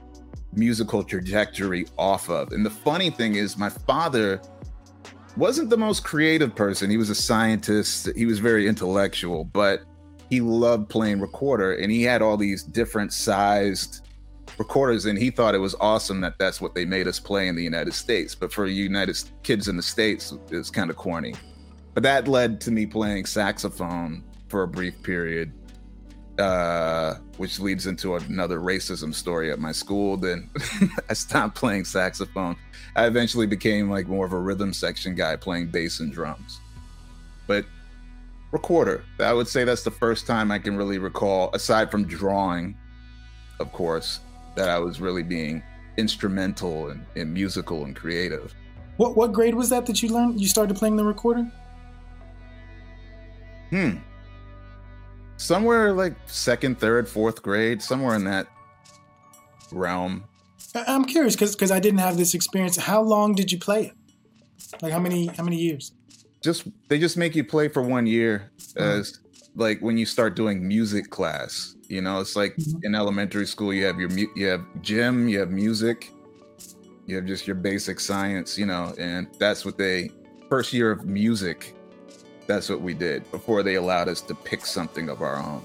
musical 0.55 1.03
trajectory 1.03 1.87
off 1.99 2.31
of. 2.31 2.53
And 2.53 2.65
the 2.65 2.71
funny 2.71 3.11
thing 3.11 3.35
is, 3.35 3.59
my 3.59 3.69
father 3.69 4.41
wasn't 5.37 5.71
the 5.71 5.77
most 5.77 6.05
creative 6.05 6.55
person. 6.55 6.91
He 6.91 6.97
was 6.97 7.11
a 7.11 7.15
scientist. 7.15 8.09
He 8.17 8.27
was 8.27 8.39
very 8.39 8.67
intellectual, 8.67 9.45
but 9.45 9.85
he 10.31 10.41
loved 10.41 10.89
playing 10.89 11.21
recorder 11.21 11.75
and 11.75 11.91
he 11.91 12.03
had 12.03 12.23
all 12.23 12.37
these 12.37 12.63
different 12.63 13.13
sized 13.13 14.07
recorders 14.59 15.07
and 15.07 15.19
he 15.19 15.31
thought 15.31 15.55
it 15.55 15.59
was 15.59 15.75
awesome 15.81 16.21
that 16.21 16.39
that's 16.39 16.61
what 16.61 16.75
they 16.75 16.85
made 16.85 17.07
us 17.07 17.21
play 17.21 17.49
in 17.49 17.57
the 17.57 17.63
United 17.63 17.95
States. 17.95 18.35
But 18.35 18.53
for 18.53 18.67
United 18.67 19.19
kids 19.43 19.69
in 19.69 19.77
the 19.77 19.83
states 19.83 20.35
it's 20.51 20.71
kind 20.71 20.91
of 20.91 20.97
corny. 20.97 21.35
But 21.95 22.03
that 22.03 22.29
led 22.29 22.61
to 22.63 22.71
me 22.71 22.87
playing 22.87 23.27
saxophone 23.27 24.25
for 24.49 24.63
a 24.63 24.69
brief 24.69 25.03
period 25.03 25.53
uh, 26.39 27.17
which 27.37 27.59
leads 27.59 27.87
into 27.87 28.15
another 28.15 28.61
racism 28.61 29.13
story 29.13 29.51
at 29.51 29.59
my 29.59 29.73
school. 29.73 30.17
Then 30.17 30.49
I 31.11 31.15
stopped 31.15 31.57
playing 31.57 31.85
saxophone. 31.85 32.57
I 32.95 33.07
eventually 33.07 33.47
became 33.47 33.91
like 33.91 34.07
more 34.07 34.25
of 34.25 34.33
a 34.33 34.39
rhythm 34.39 34.73
section 34.73 35.15
guy 35.15 35.37
playing 35.37 35.69
bass 35.69 36.01
and 36.01 36.13
drums. 36.13 36.61
But 37.47 37.65
recorder. 38.51 39.05
I 39.21 39.33
would 39.33 39.49
say 39.49 39.65
that's 39.65 39.83
the 39.83 39.91
first 39.91 40.27
time 40.27 40.51
I 40.51 40.59
can 40.59 40.77
really 40.77 40.99
recall, 40.99 41.51
aside 41.55 41.91
from 41.91 42.05
drawing, 42.05 42.77
of 43.61 43.73
course, 43.73 44.21
that 44.57 44.69
I 44.69 44.79
was 44.79 45.01
really 45.01 45.23
being 45.23 45.63
instrumental 45.97 46.91
and, 46.91 47.05
and 47.17 47.33
musical 47.33 47.85
and 47.85 47.95
creative. 47.95 48.55
What 48.97 49.17
what 49.17 49.33
grade 49.33 49.55
was 49.55 49.71
that 49.71 49.87
that 49.87 50.03
you 50.03 50.09
learned 50.09 50.41
you 50.41 50.49
started 50.49 50.77
playing 50.77 50.97
the 50.97 51.05
recorder? 51.05 51.51
Hmm. 53.71 53.99
Somewhere 55.37 55.93
like 55.93 56.15
second, 56.27 56.81
third, 56.81 57.09
fourth 57.09 57.43
grade, 57.43 57.81
somewhere 57.81 58.17
in 58.17 58.25
that 58.25 58.49
realm. 59.71 60.25
I'm 60.75 61.05
curious 61.05 61.35
because 61.35 61.55
because 61.55 61.71
I 61.71 61.79
didn't 61.79 62.01
have 62.01 62.17
this 62.17 62.35
experience. 62.35 62.77
How 62.77 63.01
long 63.01 63.35
did 63.35 63.53
you 63.53 63.59
play 63.59 63.87
it? 63.87 63.93
Like 64.83 64.93
how 64.93 64.99
many 64.99 65.27
how 65.27 65.45
many 65.45 65.57
years? 65.57 65.93
Just 66.41 66.67
they 66.89 66.99
just 66.99 67.17
make 67.17 67.35
you 67.35 67.45
play 67.45 67.69
for 67.69 67.83
one 67.83 68.07
year 68.07 68.51
mm-hmm. 68.59 68.83
as 68.83 69.21
like 69.55 69.81
when 69.81 69.97
you 69.97 70.07
start 70.07 70.37
doing 70.37 70.67
music 70.67 71.11
class 71.11 71.75
you 71.89 72.01
know 72.01 72.21
it's 72.21 72.37
like 72.37 72.55
mm-hmm. 72.57 72.79
in 72.85 72.95
elementary 72.95 73.47
school 73.47 73.73
you 73.73 73.85
have 73.85 73.99
your 73.99 74.11
you 74.11 74.47
have 74.47 74.65
gym 74.83 75.29
you 75.29 75.39
have 75.39 75.51
music 75.51 76.13
you 77.07 77.17
have 77.17 77.27
just 77.27 77.47
your 77.47 77.57
basic 77.57 77.99
science 77.99 78.59
you 78.59 78.67
know 78.67 78.95
and 78.99 79.27
that's 79.39 79.65
what 79.65 79.79
they 79.79 80.11
first 80.49 80.73
year 80.73 80.91
of 80.91 81.05
music, 81.05 81.75
that's 82.47 82.69
what 82.69 82.81
we 82.81 82.95
did 82.95 83.31
before 83.31 83.63
they 83.63 83.75
allowed 83.75 84.09
us 84.09 84.21
to 84.23 84.35
pick 84.35 84.65
something 84.65 85.09
of 85.09 85.23
our 85.23 85.37
own. 85.37 85.63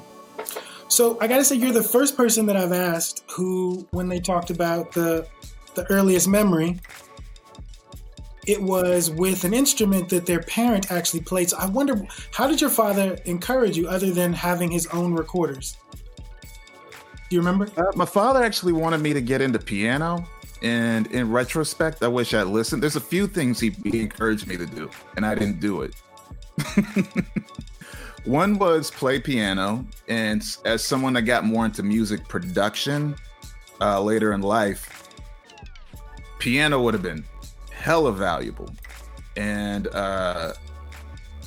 So 0.90 1.18
I 1.22 1.28
gotta 1.28 1.46
say, 1.46 1.56
you're 1.56 1.72
the 1.72 1.82
first 1.84 2.16
person 2.16 2.46
that 2.48 2.58
I've 2.58 2.74
asked 2.74 3.24
who, 3.32 3.88
when 3.92 4.10
they 4.10 4.20
talked 4.20 4.50
about 4.50 4.92
the 4.92 5.28
the 5.76 5.90
earliest 5.90 6.28
memory, 6.28 6.80
it 8.48 8.62
was 8.62 9.10
with 9.10 9.44
an 9.44 9.54
instrument 9.54 10.10
that 10.10 10.26
their 10.26 10.42
parent 10.42 10.92
actually 10.92 11.22
played. 11.22 11.50
So 11.50 11.58
I 11.58 11.68
wonder, 11.68 12.06
how 12.32 12.48
did 12.48 12.60
your 12.60 12.70
father 12.70 13.18
encourage 13.26 13.78
you 13.78 13.88
other 13.88 14.12
than 14.12 14.34
having 14.34 14.70
his 14.72 14.88
own 14.88 15.14
recorders? 15.14 15.78
Do 17.30 17.36
you 17.36 17.40
remember? 17.40 17.70
Uh, 17.78 17.92
my 17.96 18.06
father 18.06 18.44
actually 18.44 18.74
wanted 18.74 19.02
me 19.02 19.14
to 19.14 19.22
get 19.22 19.42
into 19.42 19.60
piano. 19.60 20.26
And 20.62 21.08
in 21.08 21.30
retrospect, 21.30 22.02
I 22.04 22.08
wish 22.08 22.34
I'd 22.34 22.48
listened. 22.48 22.82
There's 22.82 22.96
a 22.96 23.02
few 23.02 23.28
things 23.28 23.60
he, 23.60 23.72
he 23.84 24.02
encouraged 24.02 24.48
me 24.48 24.56
to 24.56 24.66
do, 24.66 24.90
and 25.18 25.26
I 25.26 25.36
didn't 25.36 25.60
do 25.60 25.82
it. 25.82 25.94
One 28.26 28.58
was 28.58 28.90
play 28.90 29.20
piano, 29.20 29.86
and 30.08 30.42
as 30.64 30.82
someone 30.82 31.12
that 31.14 31.24
got 31.24 31.44
more 31.44 31.66
into 31.66 31.84
music 31.84 32.26
production 32.30 33.16
uh, 33.82 34.02
later 34.02 34.32
in 34.32 34.42
life, 34.42 35.10
piano 36.40 36.82
would 36.82 36.94
have 36.94 37.04
been 37.04 37.26
hella 37.84 38.14
valuable, 38.14 38.70
and 39.36 39.88
uh, 39.88 40.54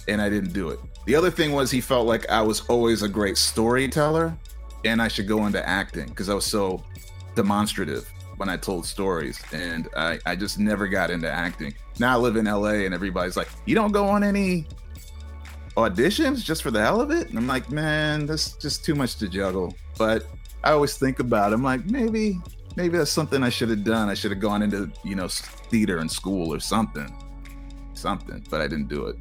and 0.07 0.21
I 0.21 0.28
didn't 0.28 0.52
do 0.52 0.69
it. 0.69 0.78
The 1.07 1.14
other 1.14 1.31
thing 1.31 1.52
was 1.52 1.71
he 1.71 1.81
felt 1.81 2.07
like 2.07 2.28
I 2.28 2.43
was 2.43 2.61
always 2.69 3.02
a 3.02 3.09
great 3.09 3.38
storyteller, 3.38 4.37
and 4.85 5.00
I 5.00 5.09
should 5.09 5.26
go 5.26 5.47
into 5.47 5.66
acting 5.66 6.07
because 6.07 6.28
I 6.28 6.35
was 6.35 6.45
so 6.45 6.83
demonstrative 7.35 8.12
when 8.37 8.50
I 8.50 8.57
told 8.59 8.85
stories, 8.85 9.43
and 9.52 9.88
I, 9.97 10.19
I 10.26 10.37
just 10.37 10.59
never 10.59 10.87
got 10.87 11.11
into 11.11 11.31
acting. 11.31 11.75
Now 11.99 12.12
I 12.12 12.16
live 12.21 12.37
in 12.37 12.45
LA, 12.45 12.85
and 12.85 12.93
everybody's 12.93 13.37
like, 13.37 13.49
"You 13.64 13.75
don't 13.75 13.93
go 13.93 14.07
on 14.07 14.23
any 14.23 14.66
auditions 15.76 16.45
just 16.45 16.62
for 16.62 16.71
the 16.71 16.83
hell 16.83 17.00
of 17.00 17.11
it?" 17.11 17.31
And 17.31 17.38
I'm 17.38 17.47
like, 17.47 17.71
"Man, 17.71 18.26
that's 18.26 18.52
just 18.52 18.85
too 18.85 18.95
much 18.95 19.16
to 19.16 19.28
juggle." 19.28 19.75
But 19.97 20.26
I 20.62 20.73
always 20.73 20.99
think 20.99 21.21
about 21.21 21.52
it. 21.52 21.55
I'm 21.55 21.62
like, 21.62 21.87
maybe, 21.87 22.40
maybe 22.75 22.99
that's 22.99 23.12
something 23.12 23.43
I 23.43 23.49
should 23.49 23.71
have 23.71 23.85
done. 23.85 24.09
I 24.09 24.14
should 24.14 24.33
have 24.33 24.40
gone 24.40 24.62
into, 24.62 24.90
you 25.05 25.14
know, 25.14 25.28
theater 25.70 25.99
in 25.99 26.08
school 26.08 26.52
or 26.52 26.61
something, 26.61 27.14
something. 27.94 28.44
But 28.50 28.61
I 28.61 28.68
didn't 28.68 28.88
do 28.88 29.06
it. 29.06 29.16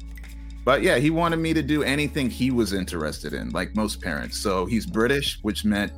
But 0.64 0.82
yeah, 0.82 0.98
he 0.98 1.10
wanted 1.10 1.36
me 1.36 1.54
to 1.54 1.62
do 1.62 1.84
anything 1.84 2.28
he 2.28 2.50
was 2.50 2.72
interested 2.72 3.32
in, 3.32 3.50
like 3.50 3.76
most 3.76 4.02
parents. 4.02 4.36
So 4.38 4.66
he's 4.66 4.84
British, 4.84 5.38
which 5.42 5.64
meant 5.64 5.92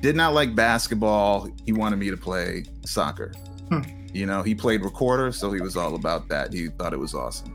did 0.00 0.16
not 0.16 0.34
like 0.34 0.54
basketball. 0.54 1.48
He 1.66 1.72
wanted 1.72 1.96
me 1.96 2.10
to 2.10 2.16
play 2.16 2.64
soccer. 2.84 3.32
Hmm. 3.68 3.82
You 4.12 4.26
know, 4.26 4.42
he 4.42 4.54
played 4.54 4.82
recorder, 4.82 5.32
so 5.32 5.52
he 5.52 5.60
was 5.60 5.76
all 5.76 5.94
about 5.94 6.28
that. 6.28 6.52
He 6.52 6.68
thought 6.68 6.92
it 6.92 6.98
was 6.98 7.14
awesome. 7.14 7.54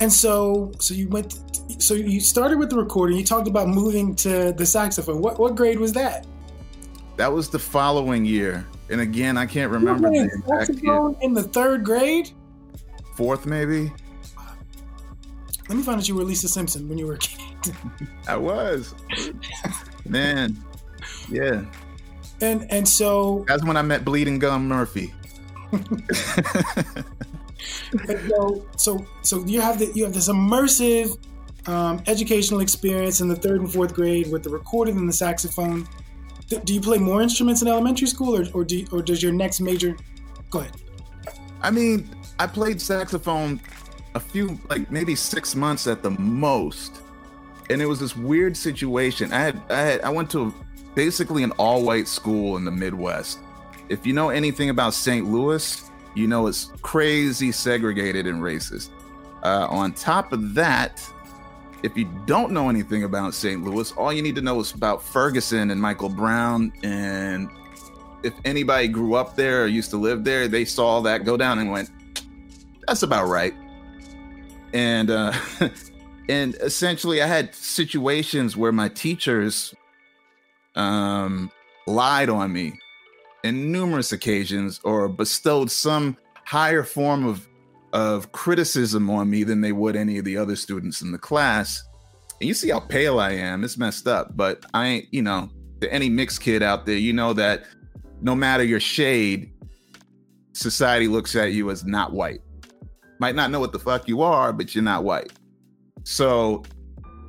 And 0.00 0.12
so, 0.12 0.72
so 0.78 0.94
you 0.94 1.08
went. 1.08 1.40
So 1.78 1.94
you 1.94 2.20
started 2.20 2.58
with 2.58 2.70
the 2.70 2.76
recording. 2.76 3.16
You 3.16 3.24
talked 3.24 3.48
about 3.48 3.68
moving 3.68 4.14
to 4.16 4.52
the 4.52 4.66
saxophone. 4.66 5.20
What 5.20 5.38
what 5.38 5.54
grade 5.54 5.78
was 5.78 5.92
that? 5.94 6.26
That 7.16 7.32
was 7.32 7.48
the 7.48 7.58
following 7.58 8.24
year. 8.24 8.66
And 8.90 9.00
again, 9.00 9.36
I 9.36 9.46
can't 9.46 9.70
remember 9.70 10.10
the 10.10 10.24
exact. 10.24 11.22
In 11.22 11.32
the 11.34 11.42
third 11.42 11.84
grade. 11.84 12.30
Fourth, 13.16 13.46
maybe. 13.46 13.92
Let 15.68 15.78
me 15.78 15.82
find 15.82 15.98
out 15.98 16.08
you 16.08 16.14
were 16.14 16.24
Lisa 16.24 16.48
Simpson 16.48 16.88
when 16.88 16.98
you 16.98 17.06
were 17.06 17.14
a 17.14 17.18
kid. 17.18 17.74
I 18.28 18.36
was. 18.36 18.94
Man. 20.04 20.56
Yeah. 21.30 21.64
And 22.40 22.70
and 22.70 22.86
so 22.86 23.44
that's 23.48 23.64
when 23.64 23.76
I 23.76 23.82
met 23.82 24.04
Bleeding 24.04 24.38
Gums 24.38 24.68
Murphy. 24.68 25.14
so 28.28 28.66
so 28.76 29.06
so 29.22 29.44
you 29.46 29.60
have 29.60 29.78
the, 29.78 29.90
you 29.94 30.04
have 30.04 30.12
this 30.12 30.28
immersive 30.28 31.16
um, 31.66 32.02
educational 32.06 32.60
experience 32.60 33.20
in 33.20 33.28
the 33.28 33.36
third 33.36 33.60
and 33.60 33.72
fourth 33.72 33.94
grade 33.94 34.30
with 34.30 34.42
the 34.42 34.50
recording 34.50 34.98
and 34.98 35.08
the 35.08 35.12
saxophone. 35.12 35.88
Do, 36.48 36.74
you 36.74 36.80
play 36.80 36.98
more 36.98 37.22
instruments 37.22 37.62
in 37.62 37.68
elementary 37.68 38.06
school, 38.06 38.36
or 38.36 38.46
or, 38.52 38.64
do 38.64 38.84
or 38.92 39.02
does 39.02 39.22
your 39.22 39.32
next 39.32 39.60
major? 39.60 39.96
Go 40.50 40.60
ahead. 40.60 40.76
I 41.62 41.70
mean, 41.70 42.08
I 42.38 42.46
played 42.46 42.80
saxophone 42.80 43.60
a 44.14 44.20
few, 44.20 44.58
like 44.68 44.90
maybe 44.90 45.14
six 45.14 45.54
months 45.54 45.86
at 45.86 46.02
the 46.02 46.10
most, 46.10 47.00
and 47.70 47.80
it 47.80 47.86
was 47.86 48.00
this 48.00 48.16
weird 48.16 48.56
situation. 48.56 49.32
I 49.32 49.40
had 49.40 49.62
I 49.70 49.80
had 49.80 50.00
I 50.02 50.10
went 50.10 50.30
to 50.32 50.54
basically 50.94 51.42
an 51.42 51.50
all-white 51.52 52.06
school 52.06 52.56
in 52.56 52.64
the 52.64 52.70
Midwest. 52.70 53.38
If 53.88 54.06
you 54.06 54.12
know 54.12 54.28
anything 54.28 54.70
about 54.70 54.94
St. 54.94 55.26
Louis, 55.26 55.90
you 56.14 56.26
know 56.26 56.46
it's 56.46 56.70
crazy 56.82 57.50
segregated 57.52 58.26
and 58.26 58.40
racist. 58.40 58.90
Uh, 59.42 59.66
on 59.68 59.92
top 59.92 60.32
of 60.32 60.54
that, 60.54 61.06
if 61.84 61.98
you 61.98 62.06
don't 62.24 62.50
know 62.50 62.70
anything 62.70 63.04
about 63.04 63.34
St. 63.34 63.62
Louis, 63.62 63.92
all 63.92 64.10
you 64.10 64.22
need 64.22 64.34
to 64.36 64.40
know 64.40 64.58
is 64.58 64.72
about 64.72 65.02
Ferguson 65.02 65.70
and 65.70 65.78
Michael 65.80 66.08
Brown. 66.08 66.72
And 66.82 67.50
if 68.22 68.32
anybody 68.46 68.88
grew 68.88 69.16
up 69.16 69.36
there 69.36 69.64
or 69.64 69.66
used 69.66 69.90
to 69.90 69.98
live 69.98 70.24
there, 70.24 70.48
they 70.48 70.64
saw 70.64 71.02
that 71.02 71.26
go 71.26 71.36
down 71.36 71.58
and 71.58 71.70
went, 71.70 71.90
"That's 72.86 73.02
about 73.02 73.26
right." 73.26 73.52
And 74.72 75.10
uh, 75.10 75.34
and 76.30 76.54
essentially, 76.54 77.20
I 77.20 77.26
had 77.26 77.54
situations 77.54 78.56
where 78.56 78.72
my 78.72 78.88
teachers 78.88 79.74
um, 80.76 81.50
lied 81.86 82.30
on 82.30 82.50
me 82.50 82.72
in 83.42 83.70
numerous 83.70 84.10
occasions 84.10 84.80
or 84.84 85.06
bestowed 85.06 85.70
some 85.70 86.16
higher 86.46 86.82
form 86.82 87.26
of 87.26 87.46
of 87.94 88.32
criticism 88.32 89.08
on 89.08 89.30
me 89.30 89.44
than 89.44 89.60
they 89.60 89.72
would 89.72 89.96
any 89.96 90.18
of 90.18 90.24
the 90.24 90.36
other 90.36 90.56
students 90.56 91.00
in 91.00 91.12
the 91.12 91.18
class. 91.18 91.82
And 92.40 92.48
you 92.48 92.52
see 92.52 92.70
how 92.70 92.80
pale 92.80 93.20
I 93.20 93.30
am. 93.30 93.64
It's 93.64 93.78
messed 93.78 94.08
up, 94.08 94.36
but 94.36 94.66
I 94.74 94.86
ain't, 94.86 95.06
you 95.12 95.22
know, 95.22 95.48
to 95.80 95.90
any 95.92 96.10
mixed 96.10 96.40
kid 96.40 96.62
out 96.62 96.84
there, 96.84 96.96
you 96.96 97.12
know 97.12 97.32
that 97.34 97.64
no 98.20 98.34
matter 98.34 98.64
your 98.64 98.80
shade, 98.80 99.52
society 100.52 101.06
looks 101.08 101.36
at 101.36 101.52
you 101.52 101.70
as 101.70 101.84
not 101.84 102.12
white. 102.12 102.40
Might 103.20 103.36
not 103.36 103.50
know 103.50 103.60
what 103.60 103.72
the 103.72 103.78
fuck 103.78 104.08
you 104.08 104.22
are, 104.22 104.52
but 104.52 104.74
you're 104.74 104.82
not 104.82 105.04
white. 105.04 105.32
So 106.02 106.64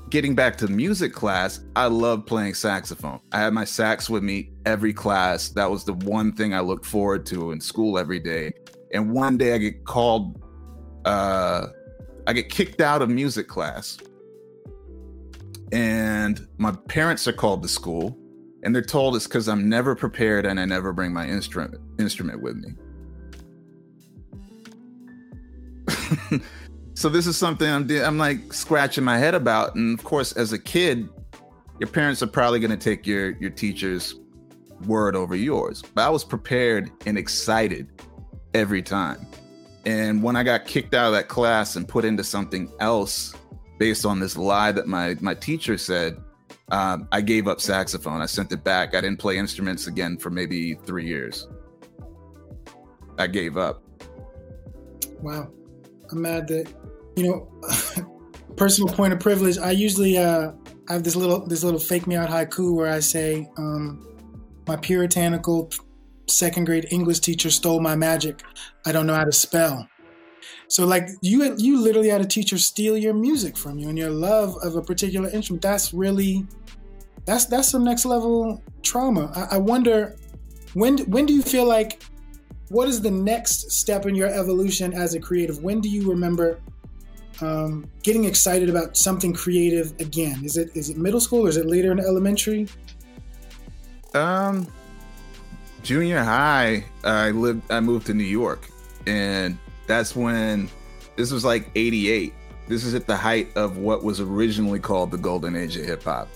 getting 0.10 0.34
back 0.34 0.58
to 0.58 0.68
music 0.68 1.14
class, 1.14 1.60
I 1.76 1.86
love 1.86 2.26
playing 2.26 2.56
saxophone. 2.56 3.20
I 3.32 3.40
had 3.40 3.54
my 3.54 3.66
sax 3.66 4.10
with 4.10 4.24
me 4.24 4.52
every 4.66 4.94
class. 4.94 5.50
That 5.50 5.70
was 5.70 5.84
the 5.84 5.94
one 5.94 6.34
thing 6.34 6.56
I 6.56 6.62
looked 6.62 6.86
forward 6.86 7.26
to 7.28 7.52
in 7.52 7.62
school 7.62 8.00
every 8.00 8.20
day. 8.20 8.52
And 8.94 9.12
one 9.12 9.38
day 9.38 9.54
I 9.54 9.58
get 9.60 9.86
called, 9.86 10.42
uh, 11.06 11.68
I 12.28 12.34
get 12.34 12.50
kicked 12.50 12.82
out 12.82 13.02
of 13.02 13.10
music 13.10 13.48
class. 13.48 13.98
And 15.72 16.48
my 16.58 16.72
parents 16.88 17.28
are 17.28 17.34
called 17.34 17.62
to 17.64 17.68
school 17.68 18.18
and 18.66 18.74
they're 18.74 18.82
told 18.82 19.16
it's 19.16 19.28
because 19.28 19.48
I'm 19.48 19.70
never 19.70 19.96
prepared 19.96 20.46
and 20.46 20.60
I 20.60 20.66
never 20.66 20.92
bring 20.92 21.14
my 21.14 21.28
instrument 21.28 21.76
instrument 22.00 22.42
with 22.42 22.56
me. 22.56 22.74
so 26.96 27.08
this 27.08 27.28
is 27.28 27.38
something 27.38 27.70
I'm 27.70 27.90
I'm 28.04 28.18
like 28.18 28.52
scratching 28.52 29.04
my 29.04 29.20
head 29.20 29.36
about, 29.36 29.76
and 29.76 29.98
of 29.98 30.04
course, 30.04 30.32
as 30.32 30.52
a 30.52 30.60
kid, 30.60 31.08
your 31.80 31.90
parents 31.90 32.24
are 32.24 32.28
probably 32.28 32.60
going 32.60 32.72
to 32.72 32.78
take 32.78 33.06
your 33.06 33.32
your 33.38 33.52
teacher's 33.52 34.16
word 34.88 35.16
over 35.16 35.36
yours. 35.36 35.84
But 35.94 36.02
I 36.02 36.10
was 36.10 36.24
prepared 36.24 36.92
and 37.06 37.20
excited 37.20 38.02
every 38.56 38.82
time. 38.82 39.20
And 39.86 40.24
when 40.24 40.36
I 40.36 40.44
got 40.44 40.66
kicked 40.66 40.94
out 40.94 41.08
of 41.08 41.14
that 41.14 41.28
class 41.28 41.76
and 41.76 41.88
put 41.88 42.06
into 42.06 42.24
something 42.24 42.72
else 42.80 43.36
based 43.78 44.06
on 44.06 44.20
this 44.20 44.36
lie 44.38 44.72
that 44.72 44.88
my 44.88 45.16
my 45.22 45.36
teacher 45.36 45.78
said, 45.78 46.18
um, 46.72 47.08
I 47.12 47.22
gave 47.22 47.48
up 47.48 47.62
saxophone. 47.62 48.22
I 48.22 48.26
sent 48.26 48.52
it 48.52 48.64
back. 48.64 48.96
I 48.96 49.02
didn't 49.02 49.20
play 49.20 49.38
instruments 49.38 49.88
again 49.88 50.18
for 50.18 50.30
maybe 50.30 50.74
three 50.74 51.06
years. 51.06 51.48
I 53.18 53.28
gave 53.28 53.58
up. 53.58 53.84
Wow. 55.22 55.52
I'm 56.12 56.22
mad 56.22 56.48
that 56.48 56.72
you 57.16 57.28
know 57.28 58.06
personal 58.58 58.94
point 58.94 59.14
of 59.14 59.20
privilege. 59.20 59.58
I 59.58 59.72
usually 59.72 60.18
uh, 60.18 60.52
I 60.90 60.94
have 60.94 61.04
this 61.04 61.16
little 61.16 61.46
this 61.46 61.64
little 61.64 61.80
fake 61.80 62.08
me 62.08 62.16
out 62.16 62.30
haiku 62.30 62.76
where 62.76 62.92
I 62.92 63.00
say 63.00 63.48
um, 63.58 64.08
my 64.68 64.76
puritanical 64.76 65.70
second 66.28 66.66
grade 66.66 66.88
English 66.92 67.20
teacher 67.20 67.50
stole 67.50 67.80
my 67.80 67.96
magic. 67.96 68.44
I 68.86 68.92
don't 68.92 69.08
know 69.08 69.16
how 69.16 69.24
to 69.24 69.32
spell. 69.32 69.88
So 70.68 70.86
like 70.86 71.10
you 71.22 71.56
you 71.58 71.80
literally 71.80 72.10
had 72.10 72.22
a 72.22 72.26
teacher 72.26 72.58
steal 72.58 72.98
your 72.98 73.14
music 73.14 73.58
from 73.58 73.78
you 73.78 73.90
and 73.90 73.98
your 73.98 74.10
love 74.10 74.56
of 74.64 74.76
a 74.76 74.82
particular 74.82 75.30
instrument. 75.30 75.62
That's 75.62 75.94
really 75.94 76.46
that's 77.26 77.46
that's 77.46 77.70
some 77.70 77.84
next 77.84 78.06
level 78.06 78.64
trauma. 78.82 79.32
I, 79.36 79.56
I 79.56 79.58
wonder 79.58 80.16
when 80.74 81.00
when 81.10 81.26
do 81.26 81.34
you 81.34 81.42
feel 81.42 81.66
like 81.66 82.04
what 82.70 82.88
is 82.88 83.02
the 83.02 83.12
next 83.12 83.72
step 83.72 84.06
in 84.06 84.16
your 84.16 84.28
evolution 84.28 84.94
as 84.94 85.14
a 85.14 85.20
creative? 85.20 85.62
When 85.64 85.82
do 85.82 85.90
you 85.90 86.10
remember 86.10 86.60
um, 87.42 87.90
getting 88.02 88.26
excited 88.26 88.70
about 88.70 88.98
something 88.98 89.34
creative 89.34 89.94
again? 90.00 90.44
Is 90.44 90.58
it 90.58 90.70
is 90.76 90.90
it 90.90 90.98
middle 90.98 91.20
school 91.20 91.46
or 91.46 91.50
is 91.50 91.58
it 91.58 91.68
later 91.68 91.92
in 91.92 92.00
elementary? 92.00 92.68
Um, 94.14 94.68
junior 95.86 96.24
high, 96.24 96.84
I 97.04 97.30
lived. 97.30 97.72
I 97.72 97.80
moved 97.80 98.08
to 98.08 98.14
New 98.14 98.24
York, 98.24 98.68
and 99.06 99.58
that's 99.88 100.16
when 100.16 100.70
this 101.16 101.32
was 101.32 101.46
like 101.46 101.70
88. 101.76 102.34
This 102.68 102.84
is 102.84 102.96
at 102.96 103.06
the 103.06 103.16
height 103.16 103.56
of 103.56 103.78
what 103.78 104.04
was 104.04 104.20
originally 104.20 104.80
called 104.80 105.12
the 105.12 105.18
golden 105.18 105.56
age 105.56 105.78
of 105.78 105.86
hip 105.86 106.04
hop. 106.04 106.28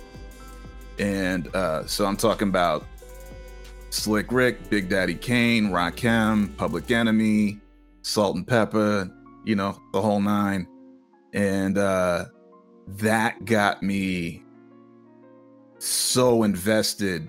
And 0.99 1.53
uh, 1.55 1.87
so 1.87 2.05
I'm 2.05 2.15
talking 2.15 2.47
about 2.47 2.85
Slick 3.89 4.31
Rick, 4.31 4.69
Big 4.69 4.89
Daddy 4.89 5.15
Kane, 5.15 5.69
Rakim, 5.69 6.55
Public 6.55 6.91
Enemy, 6.91 7.59
Salt-N-Pepa, 8.03 9.11
you 9.43 9.55
know, 9.55 9.81
the 9.91 10.01
whole 10.01 10.21
nine. 10.21 10.67
And 11.33 11.79
uh, 11.79 12.25
that 12.87 13.43
got 13.45 13.81
me 13.81 14.43
so 15.79 16.43
invested 16.43 17.27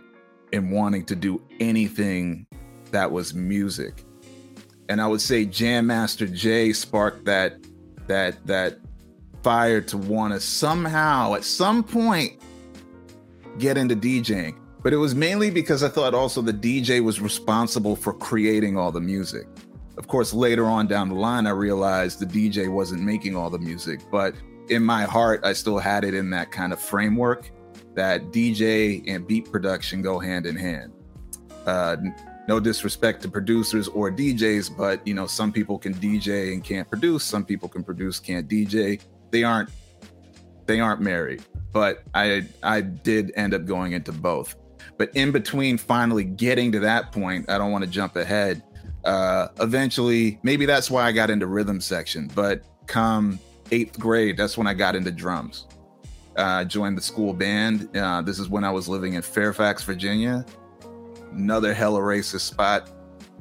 in 0.53 0.71
wanting 0.71 1.05
to 1.07 1.17
do 1.17 1.41
anything 1.61 2.47
that 2.91 3.11
was 3.11 3.35
music. 3.35 4.05
And 4.89 5.01
I 5.01 5.07
would 5.07 5.21
say 5.21 5.45
Jam 5.45 5.87
Master 5.87 6.27
Jay 6.27 6.73
sparked 6.73 7.25
that 7.25 7.59
that 8.07 8.45
that 8.47 8.79
fire 9.43 9.81
to 9.81 9.97
want 9.97 10.35
to 10.35 10.41
somehow 10.41 11.35
at 11.35 11.45
some 11.45 11.83
point 11.83 12.43
get 13.59 13.79
into 13.79 13.95
DJing. 13.97 14.57
But 14.83 14.93
it 14.93 14.97
was 14.97 15.15
mainly 15.15 15.51
because 15.51 15.83
I 15.83 15.89
thought 15.89 16.15
also 16.15 16.41
the 16.41 16.53
DJ 16.53 17.03
was 17.03 17.21
responsible 17.21 17.95
for 17.97 18.13
creating 18.13 18.77
all 18.77 18.91
the 18.91 19.01
music. 19.01 19.47
Of 19.99 20.09
course, 20.09 20.33
later 20.33 20.65
on 20.65 20.87
down 20.87 21.11
the 21.11 21.15
line, 21.15 21.47
I 21.47 21.51
realized 21.51 22.19
the 22.19 22.27
DJ 22.27 22.71
wasn't 22.73 23.03
making 23.03 23.37
all 23.37 23.51
the 23.51 23.59
music, 23.59 24.01
but 24.11 24.35
in 24.71 24.83
my 24.83 25.03
heart, 25.03 25.45
I 25.45 25.53
still 25.53 25.79
had 25.79 26.05
it 26.05 26.15
in 26.15 26.31
that 26.31 26.51
kind 26.51 26.73
of 26.73 26.81
framework 26.81 27.51
that 28.01 28.33
DJ 28.33 29.05
and 29.09 29.27
beat 29.27 29.53
production 29.53 30.01
go 30.01 30.19
hand 30.19 30.47
in 30.47 30.57
hand. 30.57 30.91
Uh, 31.67 31.99
no 32.49 32.59
disrespect 32.59 33.21
to 33.23 33.29
producers 33.29 33.89
or 33.89 34.11
DJs, 34.11 34.75
but 34.75 35.07
you 35.07 35.13
know, 35.13 35.27
some 35.27 35.53
people 35.53 35.79
can 35.79 35.93
DJ 35.93 36.55
and 36.55 36.65
can't 36.65 36.89
produce. 36.89 37.25
Some 37.25 37.45
people 37.45 37.69
can 37.69 37.85
produce, 37.85 38.19
can't 38.19 38.49
DJ. 38.49 39.03
They 39.31 39.45
aren't 39.45 39.69
they 40.65 40.81
aren't 40.81 41.03
married. 41.03 41.43
But 41.73 42.03
I 42.15 42.47
I 42.63 42.81
did 42.81 43.33
end 43.37 43.53
up 43.53 43.67
going 43.67 43.93
into 43.93 44.13
both. 44.13 44.57
But 44.97 45.15
in 45.15 45.31
between 45.31 45.77
finally 45.77 46.25
getting 46.25 46.73
to 46.73 46.81
that 46.81 47.13
point, 47.13 47.51
I 47.51 47.59
don't 47.59 47.71
want 47.71 47.85
to 47.85 47.91
jump 47.91 48.17
ahead. 48.17 48.63
Uh, 49.05 49.49
eventually, 49.61 50.39
maybe 50.43 50.65
that's 50.65 50.91
why 50.91 51.05
I 51.05 51.13
got 51.13 51.29
into 51.29 51.47
rhythm 51.47 51.83
section. 51.83 52.31
But 52.35 52.65
come 52.87 53.39
eighth 53.71 53.99
grade, 53.99 54.39
that's 54.39 54.57
when 54.57 54.67
I 54.67 54.73
got 54.73 54.97
into 54.97 55.11
drums. 55.11 55.67
Uh, 56.41 56.65
joined 56.65 56.97
the 56.97 57.03
school 57.03 57.35
band. 57.35 57.95
Uh, 57.95 58.23
this 58.23 58.39
is 58.39 58.49
when 58.49 58.65
I 58.65 58.71
was 58.71 58.89
living 58.89 59.13
in 59.13 59.21
Fairfax, 59.21 59.83
Virginia. 59.85 60.47
Another 61.33 61.75
hella 61.75 62.01
racist 62.01 62.41
spot. 62.41 62.89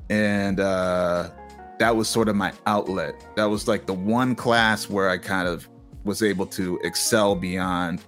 And 0.10 0.60
uh, 0.60 1.30
that 1.80 1.96
was 1.96 2.10
sort 2.10 2.28
of 2.28 2.36
my 2.36 2.52
outlet. 2.66 3.16
That 3.38 3.46
was 3.46 3.70
like 3.70 3.86
the 3.86 3.94
one 3.94 4.36
class 4.36 4.90
where 4.90 5.10
I 5.10 5.18
kind 5.18 5.48
of 5.48 5.70
was 6.04 6.22
able 6.22 6.46
to 6.48 6.78
excel 6.84 7.36
beyond 7.36 8.04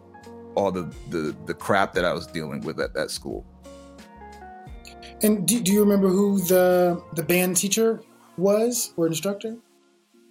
all 0.55 0.74
the, 0.74 0.93
the, 1.10 1.33
the 1.45 1.53
crap 1.53 1.93
that 1.93 2.03
I 2.03 2.12
was 2.12 2.27
dealing 2.27 2.60
with 2.60 2.77
at 2.81 2.93
that 2.95 3.12
school. 3.12 3.45
And 5.24 5.48
do, 5.48 5.62
do 5.62 5.71
you 5.71 5.79
remember 5.79 6.10
who 6.10 6.41
the 6.41 7.01
the 7.13 7.24
band 7.24 7.55
teacher 7.55 8.01
was 8.38 8.93
or 8.98 9.07
instructor? 9.07 9.55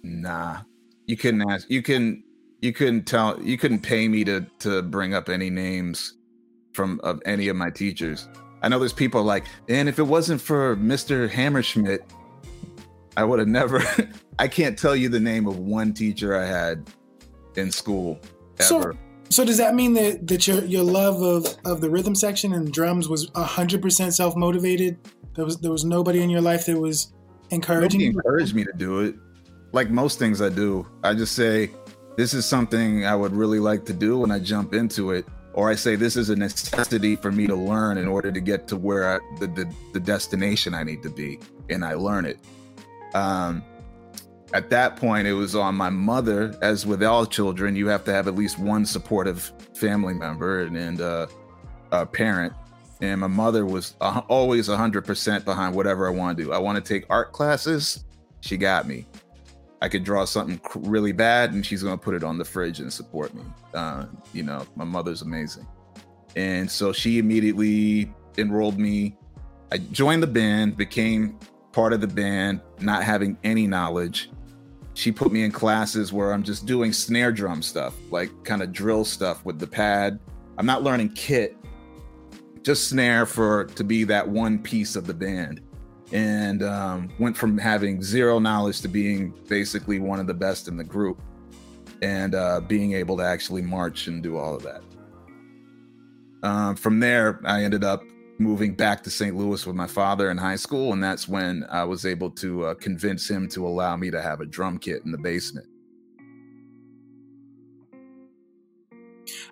Nah, 0.03 0.61
you 1.07 1.17
couldn't 1.17 1.49
ask. 1.49 1.67
You 1.67 1.81
can 1.81 2.23
you 2.61 2.71
couldn't 2.71 3.05
tell. 3.05 3.41
You 3.41 3.57
couldn't 3.57 3.79
pay 3.79 4.07
me 4.07 4.23
to 4.23 4.45
to 4.59 4.81
bring 4.81 5.13
up 5.13 5.29
any 5.29 5.49
names 5.49 6.13
from 6.73 6.99
of 7.03 7.21
any 7.25 7.47
of 7.47 7.55
my 7.55 7.69
teachers. 7.69 8.27
I 8.61 8.69
know 8.69 8.77
there's 8.77 8.93
people 8.93 9.23
like, 9.23 9.45
and 9.67 9.89
if 9.89 9.97
it 9.97 10.03
wasn't 10.03 10.39
for 10.39 10.75
Mr. 10.75 11.27
Hammerschmidt, 11.27 12.01
I 13.17 13.23
would 13.23 13.39
have 13.39 13.47
never. 13.47 13.81
I 14.39 14.47
can't 14.47 14.77
tell 14.77 14.95
you 14.95 15.09
the 15.09 15.19
name 15.19 15.47
of 15.47 15.57
one 15.57 15.93
teacher 15.93 16.35
I 16.35 16.45
had 16.45 16.89
in 17.55 17.71
school 17.71 18.19
ever. 18.59 18.93
So, 18.93 18.93
so 19.29 19.45
does 19.45 19.57
that 19.57 19.75
mean 19.75 19.93
that, 19.93 20.27
that 20.27 20.47
your 20.47 20.63
your 20.63 20.83
love 20.83 21.21
of, 21.21 21.57
of 21.65 21.81
the 21.81 21.89
rhythm 21.89 22.13
section 22.13 22.53
and 22.53 22.71
drums 22.71 23.09
was 23.09 23.29
hundred 23.35 23.81
percent 23.81 24.13
self 24.13 24.35
motivated? 24.35 24.99
There 25.35 25.45
was 25.45 25.57
there 25.57 25.71
was 25.71 25.83
nobody 25.83 26.21
in 26.21 26.29
your 26.29 26.41
life 26.41 26.67
that 26.67 26.79
was 26.79 27.13
encouraging. 27.49 27.99
Nobody 27.99 28.17
encouraged 28.17 28.53
me 28.53 28.63
to 28.65 28.73
do 28.73 28.99
it. 28.99 29.15
Like 29.73 29.89
most 29.89 30.19
things 30.19 30.41
I 30.41 30.49
do, 30.49 30.85
I 31.03 31.13
just 31.13 31.33
say 31.33 31.71
this 32.17 32.33
is 32.33 32.45
something 32.45 33.05
I 33.05 33.15
would 33.15 33.33
really 33.33 33.59
like 33.59 33.85
to 33.85 33.93
do, 33.93 34.23
and 34.23 34.31
I 34.31 34.39
jump 34.39 34.73
into 34.73 35.11
it. 35.11 35.25
Or 35.53 35.69
I 35.69 35.75
say 35.75 35.95
this 35.95 36.15
is 36.15 36.29
a 36.29 36.35
necessity 36.35 37.15
for 37.17 37.31
me 37.31 37.45
to 37.47 37.55
learn 37.55 37.97
in 37.97 38.07
order 38.07 38.31
to 38.31 38.39
get 38.39 38.67
to 38.69 38.77
where 38.77 39.15
I, 39.15 39.19
the, 39.39 39.47
the 39.47 39.73
the 39.93 39.99
destination 39.99 40.73
I 40.73 40.83
need 40.83 41.03
to 41.03 41.09
be, 41.09 41.39
and 41.69 41.83
I 41.83 41.95
learn 41.95 42.25
it. 42.25 42.39
Um, 43.13 43.63
at 44.53 44.69
that 44.69 44.97
point, 44.97 45.27
it 45.27 45.33
was 45.33 45.55
on 45.55 45.75
my 45.75 45.89
mother. 45.89 46.57
As 46.61 46.85
with 46.85 47.03
all 47.03 47.25
children, 47.25 47.75
you 47.75 47.87
have 47.87 48.03
to 48.05 48.13
have 48.13 48.27
at 48.27 48.35
least 48.35 48.59
one 48.59 48.85
supportive 48.85 49.51
family 49.73 50.13
member 50.13 50.61
and, 50.61 50.77
and 50.77 51.01
uh, 51.01 51.27
a 51.91 52.05
parent. 52.05 52.53
And 53.01 53.21
my 53.21 53.27
mother 53.27 53.65
was 53.65 53.95
always 53.99 54.67
100% 54.67 55.45
behind 55.45 55.75
whatever 55.75 56.07
I 56.07 56.11
want 56.11 56.37
to 56.37 56.43
do. 56.43 56.53
I 56.53 56.59
want 56.59 56.83
to 56.83 56.93
take 56.93 57.05
art 57.09 57.31
classes. 57.31 58.03
She 58.41 58.57
got 58.57 58.87
me. 58.87 59.07
I 59.81 59.89
could 59.89 60.03
draw 60.03 60.25
something 60.25 60.61
really 60.75 61.11
bad, 61.11 61.53
and 61.53 61.65
she's 61.65 61.81
to 61.81 61.97
put 61.97 62.13
it 62.15 62.23
on 62.23 62.37
the 62.37 62.45
fridge 62.45 62.79
and 62.79 62.91
support 62.91 63.33
me. 63.33 63.43
Uh, 63.73 64.05
you 64.33 64.43
know, 64.43 64.65
my 64.75 64.85
mother's 64.85 65.21
amazing. 65.21 65.67
And 66.35 66.69
so 66.69 66.93
she 66.93 67.17
immediately 67.17 68.13
enrolled 68.37 68.77
me. 68.77 69.17
I 69.71 69.77
joined 69.77 70.21
the 70.21 70.27
band, 70.27 70.77
became 70.77 71.39
part 71.71 71.93
of 71.93 72.01
the 72.01 72.07
band, 72.07 72.61
not 72.79 73.03
having 73.03 73.37
any 73.43 73.67
knowledge 73.67 74.29
she 74.93 75.11
put 75.11 75.31
me 75.31 75.43
in 75.43 75.51
classes 75.51 76.11
where 76.11 76.33
I'm 76.33 76.43
just 76.43 76.65
doing 76.65 76.93
snare 76.93 77.31
drum 77.31 77.61
stuff, 77.61 77.95
like 78.11 78.31
kind 78.43 78.61
of 78.61 78.71
drill 78.71 79.05
stuff 79.05 79.43
with 79.45 79.59
the 79.59 79.67
pad. 79.67 80.19
I'm 80.57 80.65
not 80.65 80.83
learning 80.83 81.13
kit, 81.13 81.57
just 82.61 82.89
snare 82.89 83.25
for 83.25 83.65
to 83.65 83.83
be 83.83 84.03
that 84.05 84.27
one 84.27 84.59
piece 84.59 84.95
of 84.95 85.07
the 85.07 85.13
band. 85.13 85.61
And 86.11 86.61
um, 86.63 87.09
went 87.19 87.37
from 87.37 87.57
having 87.57 88.01
zero 88.03 88.39
knowledge 88.39 88.81
to 88.81 88.87
being 88.87 89.33
basically 89.47 89.99
one 89.99 90.19
of 90.19 90.27
the 90.27 90.33
best 90.33 90.67
in 90.67 90.75
the 90.75 90.83
group 90.83 91.21
and 92.01 92.35
uh, 92.35 92.59
being 92.61 92.93
able 92.93 93.15
to 93.17 93.23
actually 93.23 93.61
march 93.61 94.07
and 94.07 94.21
do 94.21 94.37
all 94.37 94.55
of 94.55 94.63
that. 94.63 94.81
Um, 96.43 96.75
from 96.75 96.99
there, 96.99 97.39
I 97.45 97.63
ended 97.63 97.83
up 97.83 98.03
moving 98.39 98.73
back 98.73 99.03
to 99.03 99.09
St. 99.09 99.35
Louis 99.35 99.65
with 99.65 99.75
my 99.75 99.87
father 99.87 100.31
in 100.31 100.37
high 100.37 100.55
school, 100.55 100.93
and 100.93 101.03
that's 101.03 101.27
when 101.27 101.63
I 101.69 101.83
was 101.83 102.05
able 102.05 102.31
to 102.31 102.65
uh, 102.65 102.73
convince 102.73 103.29
him 103.29 103.47
to 103.49 103.65
allow 103.65 103.95
me 103.95 104.09
to 104.11 104.21
have 104.21 104.41
a 104.41 104.45
drum 104.45 104.79
kit 104.79 105.03
in 105.05 105.11
the 105.11 105.17
basement. 105.17 105.67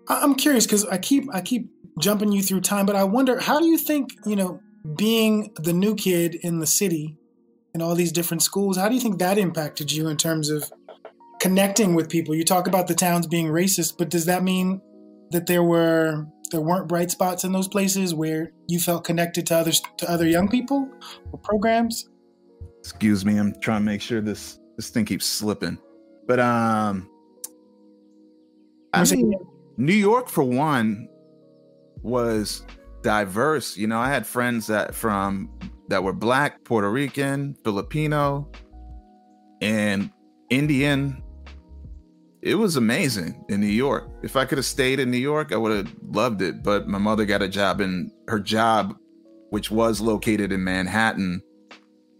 I'm 0.07 0.33
curious 0.33 0.65
because 0.65 0.85
I 0.85 0.97
keep 0.97 1.29
I 1.33 1.41
keep 1.41 1.69
jumping 1.99 2.31
you 2.31 2.41
through 2.41 2.61
time, 2.61 2.87
but 2.87 2.95
I 2.95 3.03
wonder 3.03 3.39
how 3.39 3.59
do 3.59 3.67
you 3.67 3.77
think 3.77 4.15
you 4.25 4.35
know 4.35 4.59
being 4.95 5.51
the 5.55 5.73
new 5.73 5.95
kid 5.95 6.35
in 6.35 6.59
the 6.59 6.67
city 6.67 7.17
in 7.73 7.81
all 7.81 7.95
these 7.95 8.11
different 8.11 8.41
schools, 8.41 8.77
how 8.77 8.89
do 8.89 8.95
you 8.95 9.01
think 9.01 9.19
that 9.19 9.37
impacted 9.37 9.91
you 9.91 10.07
in 10.07 10.17
terms 10.17 10.49
of 10.49 10.71
connecting 11.39 11.95
with 11.95 12.09
people? 12.09 12.35
You 12.35 12.43
talk 12.43 12.67
about 12.67 12.87
the 12.87 12.95
towns 12.95 13.27
being 13.27 13.47
racist, 13.47 13.97
but 13.97 14.09
does 14.09 14.25
that 14.25 14.43
mean 14.43 14.81
that 15.31 15.47
there 15.47 15.63
were 15.63 16.25
there 16.51 16.61
weren't 16.61 16.87
bright 16.87 17.11
spots 17.11 17.43
in 17.43 17.51
those 17.51 17.67
places 17.67 18.13
where 18.15 18.51
you 18.67 18.79
felt 18.79 19.03
connected 19.03 19.45
to 19.47 19.55
others 19.55 19.81
to 19.97 20.09
other 20.09 20.27
young 20.27 20.47
people 20.47 20.89
or 21.31 21.39
programs? 21.39 22.09
Excuse 22.79 23.25
me 23.25 23.37
i'm 23.37 23.53
trying 23.59 23.81
to 23.81 23.85
make 23.85 24.01
sure 24.01 24.21
this 24.21 24.59
this 24.75 24.89
thing 24.89 25.05
keeps 25.05 25.25
slipping. 25.25 25.77
But 26.25 26.39
um 26.39 27.09
I 28.93 29.03
mean, 29.03 29.33
new 29.77 29.93
york 29.93 30.27
for 30.29 30.43
one 30.43 31.07
was 32.01 32.65
diverse 33.01 33.77
you 33.77 33.87
know 33.87 33.99
i 33.99 34.09
had 34.09 34.25
friends 34.25 34.67
that 34.67 34.93
from 34.93 35.49
that 35.87 36.03
were 36.03 36.13
black 36.13 36.63
puerto 36.63 36.89
rican 36.89 37.55
filipino 37.63 38.49
and 39.61 40.11
indian 40.49 41.21
it 42.41 42.55
was 42.55 42.77
amazing 42.77 43.43
in 43.49 43.59
New 43.59 43.67
York. 43.67 44.09
If 44.23 44.35
I 44.35 44.45
could 44.45 44.57
have 44.57 44.65
stayed 44.65 44.99
in 44.99 45.11
New 45.11 45.17
York, 45.17 45.51
I 45.51 45.57
would 45.57 45.75
have 45.75 45.95
loved 46.03 46.41
it. 46.41 46.63
But 46.63 46.87
my 46.87 46.97
mother 46.97 47.25
got 47.25 47.41
a 47.41 47.49
job 47.49 47.81
in 47.81 48.11
her 48.27 48.39
job, 48.39 48.95
which 49.49 49.69
was 49.71 49.99
located 49.99 50.51
in 50.51 50.63
Manhattan, 50.63 51.41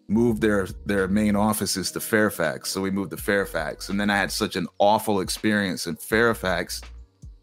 moved 0.10 0.42
their 0.42 0.68
their 0.86 1.08
main 1.08 1.36
offices 1.36 1.92
to 1.92 2.02
Fairfax. 2.02 2.70
So 2.70 2.82
we 2.82 2.92
moved 2.92 3.12
to 3.12 3.18
Fairfax. 3.18 3.90
And 3.90 4.00
then 4.00 4.10
I 4.10 4.18
had 4.18 4.32
such 4.32 4.56
an 4.56 4.68
awful 4.78 5.22
experience 5.22 5.88
in 5.88 5.96
Fairfax 5.96 6.82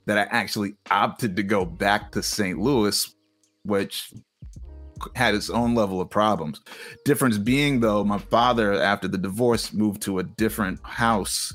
that 0.05 0.18
I 0.18 0.22
actually 0.31 0.75
opted 0.90 1.35
to 1.37 1.42
go 1.42 1.64
back 1.64 2.12
to 2.12 2.22
St. 2.22 2.59
Louis, 2.59 3.14
which 3.66 4.12
had 5.14 5.35
its 5.35 5.50
own 5.50 5.74
level 5.74 6.00
of 6.00 6.09
problems. 6.09 6.61
Difference 7.05 7.38
being 7.38 7.81
though, 7.81 8.05
my 8.05 8.18
father 8.18 8.72
after 8.72 9.09
the 9.09 9.18
divorce 9.18 9.72
moved 9.72 10.02
to 10.02 10.18
a 10.18 10.22
different 10.22 10.81
house 10.83 11.52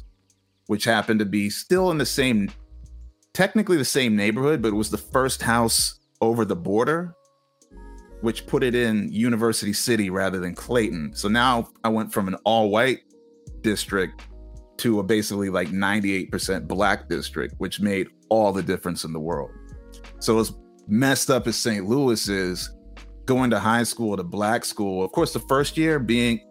which 0.71 0.86
happened 0.86 1.19
to 1.19 1.26
be 1.26 1.50
still 1.50 1.91
in 1.91 1.97
the 1.97 2.06
same, 2.06 2.50
technically 3.34 3.76
the 3.76 3.84
same 3.84 4.15
neighborhood, 4.15 4.62
but 4.62 4.69
it 4.69 4.76
was 4.76 4.89
the 4.89 4.97
first 4.97 5.41
house 5.41 6.00
over 6.21 6.45
the 6.45 6.56
border, 6.56 7.13
which 8.21 8.47
put 8.47 8.63
it 8.63 8.74
in 8.74 9.12
University 9.12 9.74
City 9.74 10.10
rather 10.10 10.39
than 10.39 10.56
Clayton. 10.56 11.13
So 11.13 11.28
now 11.28 11.67
I 11.84 11.89
went 11.89 12.13
from 12.13 12.30
an 12.30 12.36
all 12.45 12.69
white 12.69 13.00
district 13.60 14.21
to 14.78 15.00
a 15.00 15.04
basically 15.04 15.50
like 15.50 15.67
98% 15.67 16.69
black 16.69 17.10
district, 17.10 17.56
which 17.58 17.82
made 17.82 18.08
all 18.30 18.54
the 18.54 18.63
difference 18.63 19.04
in 19.04 19.12
the 19.12 19.19
world. 19.19 19.52
So 20.19 20.39
as 20.39 20.54
messed 20.88 21.30
up 21.30 21.48
as 21.48 21.56
St. 21.56 21.86
Louis 21.86 22.28
is, 22.28 22.70
going 23.26 23.50
to 23.52 23.60
high 23.60 23.84
school 23.84 24.17
to 24.17 24.24
black 24.24 24.65
school, 24.65 25.04
of 25.04 25.12
course, 25.12 25.34
the 25.34 25.39
first 25.39 25.78
year 25.78 26.00
being 26.00 26.41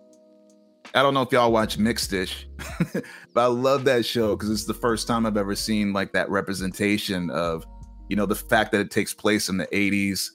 I 0.92 1.02
don't 1.02 1.14
know 1.14 1.22
if 1.22 1.30
y'all 1.30 1.52
watch 1.52 1.78
Mixed-ish, 1.78 2.48
but 3.32 3.40
I 3.40 3.46
love 3.46 3.84
that 3.84 4.04
show 4.04 4.34
because 4.34 4.50
it's 4.50 4.64
the 4.64 4.74
first 4.74 5.06
time 5.06 5.24
I've 5.24 5.36
ever 5.36 5.54
seen 5.54 5.92
like 5.92 6.12
that 6.14 6.28
representation 6.28 7.30
of, 7.30 7.64
you 8.08 8.16
know, 8.16 8.26
the 8.26 8.34
fact 8.34 8.72
that 8.72 8.80
it 8.80 8.90
takes 8.90 9.14
place 9.14 9.48
in 9.48 9.56
the 9.56 9.66
80s, 9.66 10.30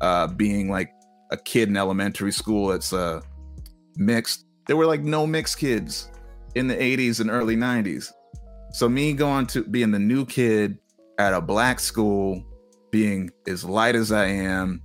uh, 0.00 0.28
being 0.28 0.70
like 0.70 0.90
a 1.30 1.36
kid 1.36 1.68
in 1.68 1.76
elementary 1.76 2.32
school. 2.32 2.72
It's 2.72 2.94
uh, 2.94 3.20
mixed. 3.96 4.46
There 4.66 4.78
were 4.78 4.86
like 4.86 5.02
no 5.02 5.26
mixed 5.26 5.58
kids 5.58 6.10
in 6.54 6.68
the 6.68 6.76
80s 6.76 7.20
and 7.20 7.28
early 7.28 7.56
90s. 7.56 8.10
So 8.72 8.88
me 8.88 9.12
going 9.12 9.46
to 9.48 9.64
being 9.64 9.90
the 9.90 9.98
new 9.98 10.24
kid 10.24 10.78
at 11.18 11.34
a 11.34 11.40
black 11.40 11.80
school, 11.80 12.42
being 12.90 13.30
as 13.46 13.64
light 13.64 13.94
as 13.94 14.12
I 14.12 14.26
am, 14.26 14.82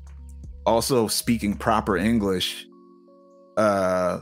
also 0.66 1.08
speaking 1.08 1.56
proper 1.56 1.98
English, 1.98 2.68
uh, 3.58 4.20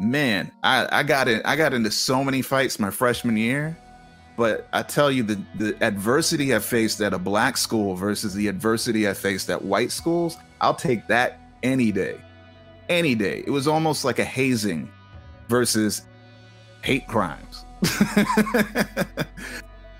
man, 0.00 0.50
I, 0.62 0.88
I 0.90 1.02
got 1.02 1.28
in 1.28 1.42
I 1.44 1.56
got 1.56 1.74
into 1.74 1.90
so 1.90 2.24
many 2.24 2.42
fights 2.42 2.78
my 2.78 2.90
freshman 2.90 3.36
year. 3.36 3.76
But 4.36 4.68
I 4.72 4.82
tell 4.82 5.10
you, 5.10 5.24
the, 5.24 5.42
the 5.56 5.84
adversity 5.84 6.54
I 6.54 6.60
faced 6.60 7.00
at 7.00 7.12
a 7.12 7.18
black 7.18 7.56
school 7.56 7.96
versus 7.96 8.34
the 8.34 8.46
adversity 8.46 9.08
I 9.08 9.12
faced 9.12 9.50
at 9.50 9.64
white 9.64 9.90
schools, 9.90 10.36
I'll 10.60 10.76
take 10.76 11.08
that 11.08 11.40
any 11.64 11.90
day. 11.90 12.20
Any 12.88 13.16
day. 13.16 13.42
It 13.44 13.50
was 13.50 13.66
almost 13.66 14.04
like 14.04 14.20
a 14.20 14.24
hazing 14.24 14.88
versus 15.48 16.02
hate 16.82 17.08
crimes. 17.08 17.64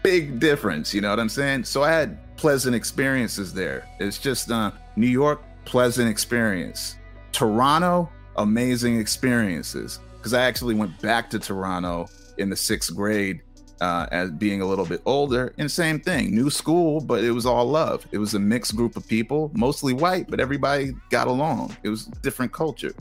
Big 0.05 0.39
difference, 0.39 0.95
you 0.95 1.01
know 1.01 1.11
what 1.11 1.19
I'm 1.19 1.29
saying? 1.29 1.65
So 1.65 1.83
I 1.83 1.91
had 1.91 2.17
pleasant 2.39 2.75
experiences 2.75 3.53
there. 3.53 3.87
It's 3.99 4.17
just 4.17 4.51
uh, 4.51 4.71
New 4.97 5.09
York, 5.09 5.43
pleasant 5.65 6.09
experience. 6.09 6.97
Toronto, 7.33 8.09
amazing 8.37 8.99
experiences 8.99 9.99
because 10.17 10.33
I 10.33 10.43
actually 10.43 10.75
went 10.75 10.99
back 11.03 11.29
to 11.31 11.39
Toronto 11.39 12.09
in 12.39 12.49
the 12.49 12.57
sixth 12.57 12.95
grade 12.95 13.43
uh, 13.81 14.07
as 14.13 14.31
being 14.31 14.63
a 14.63 14.67
little 14.67 14.87
bit 14.87 15.03
older. 15.05 15.53
And 15.59 15.71
same 15.71 16.01
thing, 16.01 16.35
new 16.35 16.49
school, 16.49 17.01
but 17.01 17.23
it 17.25 17.33
was 17.33 17.45
all 17.45 17.67
love. 17.67 18.07
It 18.13 18.19
was 18.19 18.35
a 18.35 18.39
mixed 18.39 18.77
group 18.77 18.97
of 18.97 19.07
people, 19.07 19.51
mostly 19.55 19.93
white, 19.93 20.29
but 20.31 20.41
everybody 20.41 20.95
got 21.11 21.27
along. 21.27 21.77
It 21.83 21.89
was 21.89 22.07
different 22.07 22.53
culture. 22.53 22.95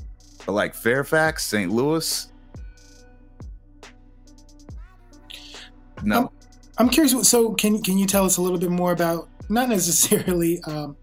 But 0.45 0.53
like 0.53 0.73
Fairfax, 0.73 1.45
St. 1.45 1.71
Louis, 1.71 2.31
no. 6.03 6.31
I'm, 6.77 6.89
curious. 6.89 7.27
So 7.27 7.53
can 7.53 7.81
can 7.81 7.97
you 7.97 8.05
tell 8.05 8.25
us 8.25 8.37
a 8.37 8.41
little 8.41 8.59
bit 8.59 8.69
more 8.69 8.91
about 8.91 9.29
not 9.49 9.69
necessarily 9.69 10.61
um, 10.67 10.95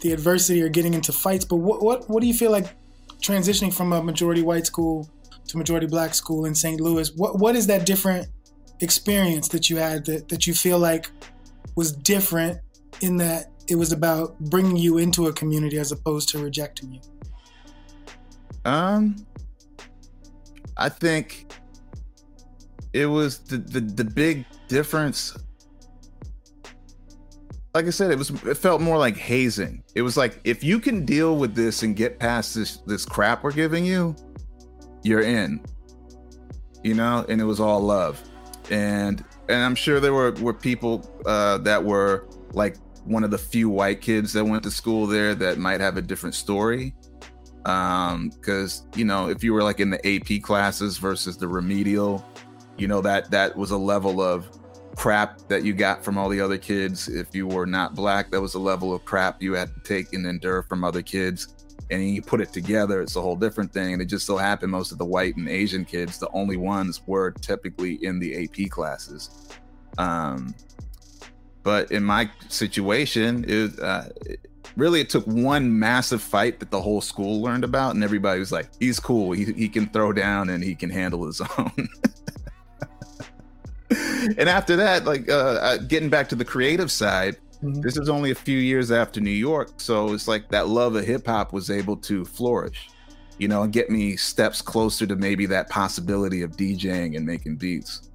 the 0.00 0.12
adversity 0.12 0.62
or 0.62 0.68
getting 0.68 0.94
into 0.94 1.12
fights, 1.12 1.44
but 1.44 1.56
what 1.56 1.82
what 1.82 2.08
what 2.08 2.20
do 2.20 2.26
you 2.26 2.34
feel 2.34 2.50
like 2.50 2.74
transitioning 3.20 3.72
from 3.72 3.92
a 3.92 4.02
majority 4.02 4.42
white 4.42 4.66
school 4.66 5.08
to 5.50 5.58
majority 5.58 5.86
black 5.86 6.14
school 6.14 6.44
in 6.44 6.54
St. 6.54 6.80
Louis, 6.80 7.12
what 7.16 7.38
what 7.38 7.56
is 7.56 7.66
that 7.66 7.84
different 7.84 8.28
experience 8.80 9.48
that 9.48 9.68
you 9.68 9.76
had 9.76 10.04
that, 10.06 10.28
that 10.28 10.46
you 10.46 10.54
feel 10.54 10.78
like 10.78 11.10
was 11.76 11.92
different 11.92 12.58
in 13.00 13.16
that 13.18 13.46
it 13.68 13.74
was 13.74 13.92
about 13.92 14.38
bringing 14.38 14.76
you 14.76 14.98
into 14.98 15.26
a 15.26 15.32
community 15.32 15.78
as 15.78 15.92
opposed 15.92 16.28
to 16.30 16.38
rejecting 16.38 16.92
you? 16.94 17.00
Um, 18.64 19.26
I 20.76 20.88
think 20.88 21.52
it 22.92 23.06
was 23.06 23.38
the 23.38 23.58
the, 23.58 23.80
the 23.80 24.04
big 24.04 24.46
difference 24.70 25.36
like 27.74 27.86
I 27.86 27.90
said, 27.90 28.10
it 28.10 28.18
was 28.18 28.30
it 28.44 28.56
felt 28.56 28.80
more 28.80 28.98
like 28.98 29.16
hazing. 29.16 29.82
It 29.94 30.02
was 30.02 30.16
like 30.16 30.40
if 30.44 30.64
you 30.64 30.80
can 30.80 31.04
deal 31.04 31.36
with 31.36 31.54
this 31.54 31.82
and 31.82 31.94
get 31.94 32.18
past 32.18 32.54
this 32.54 32.78
this 32.78 33.04
crap 33.04 33.44
we're 33.44 33.52
giving 33.52 33.84
you, 33.84 34.16
you're 35.02 35.22
in. 35.22 35.62
You 36.82 36.94
know, 36.94 37.24
and 37.28 37.40
it 37.40 37.44
was 37.44 37.60
all 37.60 37.80
love. 37.80 38.20
And 38.70 39.24
and 39.48 39.62
I'm 39.62 39.74
sure 39.74 40.00
there 40.00 40.14
were 40.14 40.32
were 40.40 40.54
people 40.54 41.08
uh, 41.26 41.58
that 41.58 41.84
were 41.84 42.26
like 42.52 42.76
one 43.04 43.22
of 43.22 43.30
the 43.30 43.38
few 43.38 43.68
white 43.68 44.00
kids 44.00 44.32
that 44.32 44.44
went 44.44 44.62
to 44.64 44.70
school 44.70 45.06
there 45.06 45.34
that 45.36 45.58
might 45.58 45.80
have 45.80 45.96
a 45.96 46.02
different 46.02 46.34
story. 46.34 46.94
Um, 47.66 48.30
because 48.30 48.84
you 48.96 49.04
know, 49.04 49.28
if 49.28 49.44
you 49.44 49.52
were 49.52 49.62
like 49.62 49.78
in 49.78 49.90
the 49.90 50.04
AP 50.06 50.42
classes 50.42 50.98
versus 50.98 51.36
the 51.36 51.46
remedial, 51.46 52.24
you 52.76 52.88
know 52.88 53.00
that 53.02 53.30
that 53.30 53.56
was 53.56 53.70
a 53.70 53.76
level 53.76 54.20
of 54.20 54.48
crap 55.00 55.38
that 55.48 55.64
you 55.64 55.72
got 55.72 56.04
from 56.04 56.18
all 56.18 56.28
the 56.28 56.42
other 56.42 56.58
kids. 56.58 57.08
If 57.08 57.34
you 57.34 57.46
were 57.46 57.64
not 57.64 57.94
black, 57.94 58.30
that 58.32 58.40
was 58.42 58.52
a 58.52 58.58
level 58.58 58.92
of 58.92 59.02
crap 59.06 59.42
you 59.42 59.54
had 59.54 59.72
to 59.74 59.80
take 59.80 60.12
and 60.12 60.26
endure 60.26 60.62
from 60.64 60.84
other 60.84 61.00
kids. 61.00 61.54
And 61.90 62.06
you 62.10 62.20
put 62.20 62.42
it 62.42 62.52
together, 62.52 63.00
it's 63.00 63.16
a 63.16 63.22
whole 63.22 63.34
different 63.34 63.72
thing. 63.72 63.94
And 63.94 64.02
it 64.02 64.04
just 64.04 64.26
so 64.26 64.36
happened 64.36 64.72
most 64.72 64.92
of 64.92 64.98
the 64.98 65.06
white 65.06 65.36
and 65.36 65.48
Asian 65.48 65.86
kids, 65.86 66.18
the 66.18 66.28
only 66.34 66.58
ones 66.58 67.00
were 67.06 67.30
typically 67.30 67.94
in 68.04 68.18
the 68.18 68.44
AP 68.44 68.68
classes. 68.68 69.48
Um, 69.96 70.54
but 71.62 71.90
in 71.90 72.04
my 72.04 72.30
situation, 72.50 73.46
it, 73.48 73.80
uh, 73.80 74.04
it 74.26 74.50
really 74.76 75.00
it 75.00 75.08
took 75.08 75.26
one 75.26 75.78
massive 75.78 76.20
fight 76.20 76.60
that 76.60 76.70
the 76.70 76.80
whole 76.82 77.00
school 77.00 77.40
learned 77.40 77.64
about, 77.64 77.94
and 77.94 78.04
everybody 78.04 78.38
was 78.38 78.52
like, 78.52 78.68
"He's 78.78 79.00
cool. 79.00 79.32
He 79.32 79.46
he 79.52 79.68
can 79.68 79.88
throw 79.88 80.12
down 80.12 80.50
and 80.50 80.62
he 80.62 80.74
can 80.74 80.90
handle 80.90 81.26
his 81.26 81.40
own." 81.58 81.88
and 84.38 84.48
after 84.48 84.76
that, 84.76 85.04
like 85.04 85.28
uh, 85.28 85.58
uh, 85.60 85.76
getting 85.78 86.08
back 86.08 86.28
to 86.28 86.36
the 86.36 86.44
creative 86.44 86.90
side, 86.90 87.36
mm-hmm. 87.62 87.80
this 87.80 87.96
is 87.96 88.08
only 88.08 88.30
a 88.30 88.34
few 88.34 88.58
years 88.58 88.90
after 88.90 89.20
New 89.20 89.30
York, 89.30 89.80
so 89.80 90.12
it's 90.12 90.28
like 90.28 90.48
that 90.50 90.68
love 90.68 90.94
of 90.94 91.04
hip 91.04 91.26
hop 91.26 91.52
was 91.52 91.70
able 91.70 91.96
to 91.96 92.24
flourish, 92.24 92.88
you 93.38 93.48
know, 93.48 93.62
and 93.62 93.72
get 93.72 93.90
me 93.90 94.16
steps 94.16 94.62
closer 94.62 95.06
to 95.06 95.16
maybe 95.16 95.46
that 95.46 95.68
possibility 95.68 96.42
of 96.42 96.52
DJing 96.52 97.16
and 97.16 97.26
making 97.26 97.56
beats. 97.56 98.10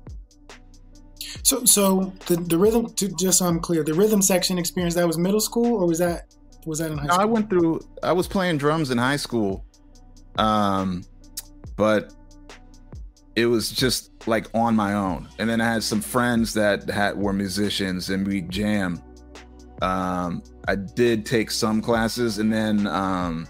So, 1.43 1.65
so 1.65 2.13
the 2.27 2.37
the 2.37 2.57
rhythm, 2.57 2.93
to, 2.93 3.09
just 3.09 3.39
so 3.39 3.45
I'm 3.45 3.59
clear, 3.59 3.83
the 3.83 3.93
rhythm 3.93 4.21
section 4.21 4.57
experience 4.57 4.95
that 4.95 5.05
was 5.05 5.17
middle 5.17 5.41
school, 5.41 5.75
or 5.75 5.87
was 5.87 5.99
that 5.99 6.33
was 6.65 6.79
that 6.79 6.91
in 6.91 6.97
high 6.97 7.07
school? 7.07 7.19
I 7.19 7.25
went 7.25 7.49
through. 7.49 7.81
I 8.01 8.13
was 8.13 8.27
playing 8.27 8.57
drums 8.57 8.91
in 8.91 8.97
high 8.97 9.17
school, 9.17 9.65
um, 10.37 11.03
but 11.75 12.13
it 13.35 13.47
was 13.47 13.69
just 13.69 14.27
like 14.27 14.47
on 14.53 14.75
my 14.75 14.93
own. 14.93 15.27
And 15.39 15.49
then 15.49 15.59
I 15.59 15.71
had 15.71 15.83
some 15.83 16.01
friends 16.01 16.53
that 16.53 16.89
had 16.89 17.17
were 17.17 17.33
musicians 17.33 18.09
and 18.09 18.25
we 18.25 18.41
jam. 18.41 19.01
Um, 19.81 20.41
I 20.67 20.75
did 20.75 21.25
take 21.25 21.51
some 21.51 21.81
classes 21.81 22.39
and 22.39 22.51
then 22.51 22.87
um, 22.87 23.47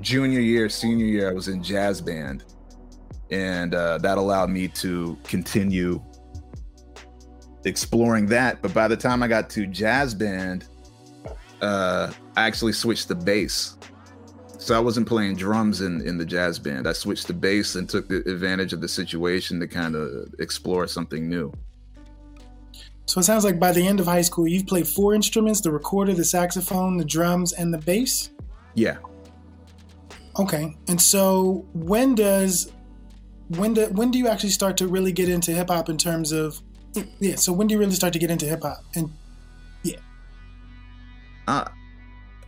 junior 0.00 0.40
year, 0.40 0.68
senior 0.68 1.04
year, 1.04 1.28
I 1.28 1.32
was 1.32 1.48
in 1.48 1.62
jazz 1.62 2.00
band. 2.00 2.44
And 3.30 3.74
uh, 3.74 3.98
that 3.98 4.18
allowed 4.18 4.50
me 4.50 4.68
to 4.68 5.18
continue 5.24 6.02
exploring 7.64 8.26
that. 8.26 8.62
But 8.62 8.72
by 8.72 8.88
the 8.88 8.96
time 8.96 9.22
I 9.22 9.28
got 9.28 9.50
to 9.50 9.66
jazz 9.66 10.14
band, 10.14 10.68
uh, 11.60 12.12
I 12.36 12.46
actually 12.46 12.72
switched 12.72 13.08
to 13.08 13.14
bass 13.14 13.75
so 14.66 14.74
I 14.74 14.80
wasn't 14.80 15.06
playing 15.06 15.36
drums 15.36 15.80
in 15.80 16.00
in 16.00 16.18
the 16.18 16.24
jazz 16.24 16.58
band. 16.58 16.88
I 16.88 16.92
switched 16.92 17.28
to 17.28 17.32
bass 17.32 17.76
and 17.76 17.88
took 17.88 18.08
the 18.08 18.16
advantage 18.28 18.72
of 18.72 18.80
the 18.80 18.88
situation 18.88 19.60
to 19.60 19.68
kind 19.68 19.94
of 19.94 20.34
explore 20.40 20.88
something 20.88 21.28
new. 21.28 21.52
So 23.06 23.20
it 23.20 23.22
sounds 23.22 23.44
like 23.44 23.60
by 23.60 23.70
the 23.70 23.86
end 23.86 24.00
of 24.00 24.06
high 24.06 24.22
school, 24.22 24.48
you've 24.48 24.66
played 24.66 24.88
four 24.88 25.14
instruments: 25.14 25.60
the 25.60 25.70
recorder, 25.70 26.14
the 26.14 26.24
saxophone, 26.24 26.96
the 26.96 27.04
drums, 27.04 27.52
and 27.52 27.72
the 27.72 27.78
bass. 27.78 28.30
Yeah. 28.74 28.96
Okay, 30.36 30.76
and 30.88 31.00
so 31.00 31.64
when 31.72 32.16
does 32.16 32.72
when 33.46 33.72
do 33.72 33.86
when 33.90 34.10
do 34.10 34.18
you 34.18 34.26
actually 34.26 34.50
start 34.50 34.76
to 34.78 34.88
really 34.88 35.12
get 35.12 35.28
into 35.28 35.52
hip 35.52 35.68
hop 35.68 35.88
in 35.88 35.96
terms 35.96 36.32
of 36.32 36.60
yeah? 37.20 37.36
So 37.36 37.52
when 37.52 37.68
do 37.68 37.74
you 37.74 37.78
really 37.78 37.94
start 37.94 38.12
to 38.14 38.18
get 38.18 38.32
into 38.32 38.46
hip 38.46 38.62
hop 38.62 38.82
and 38.96 39.12
yeah? 39.84 39.98
Uh, 41.46 41.68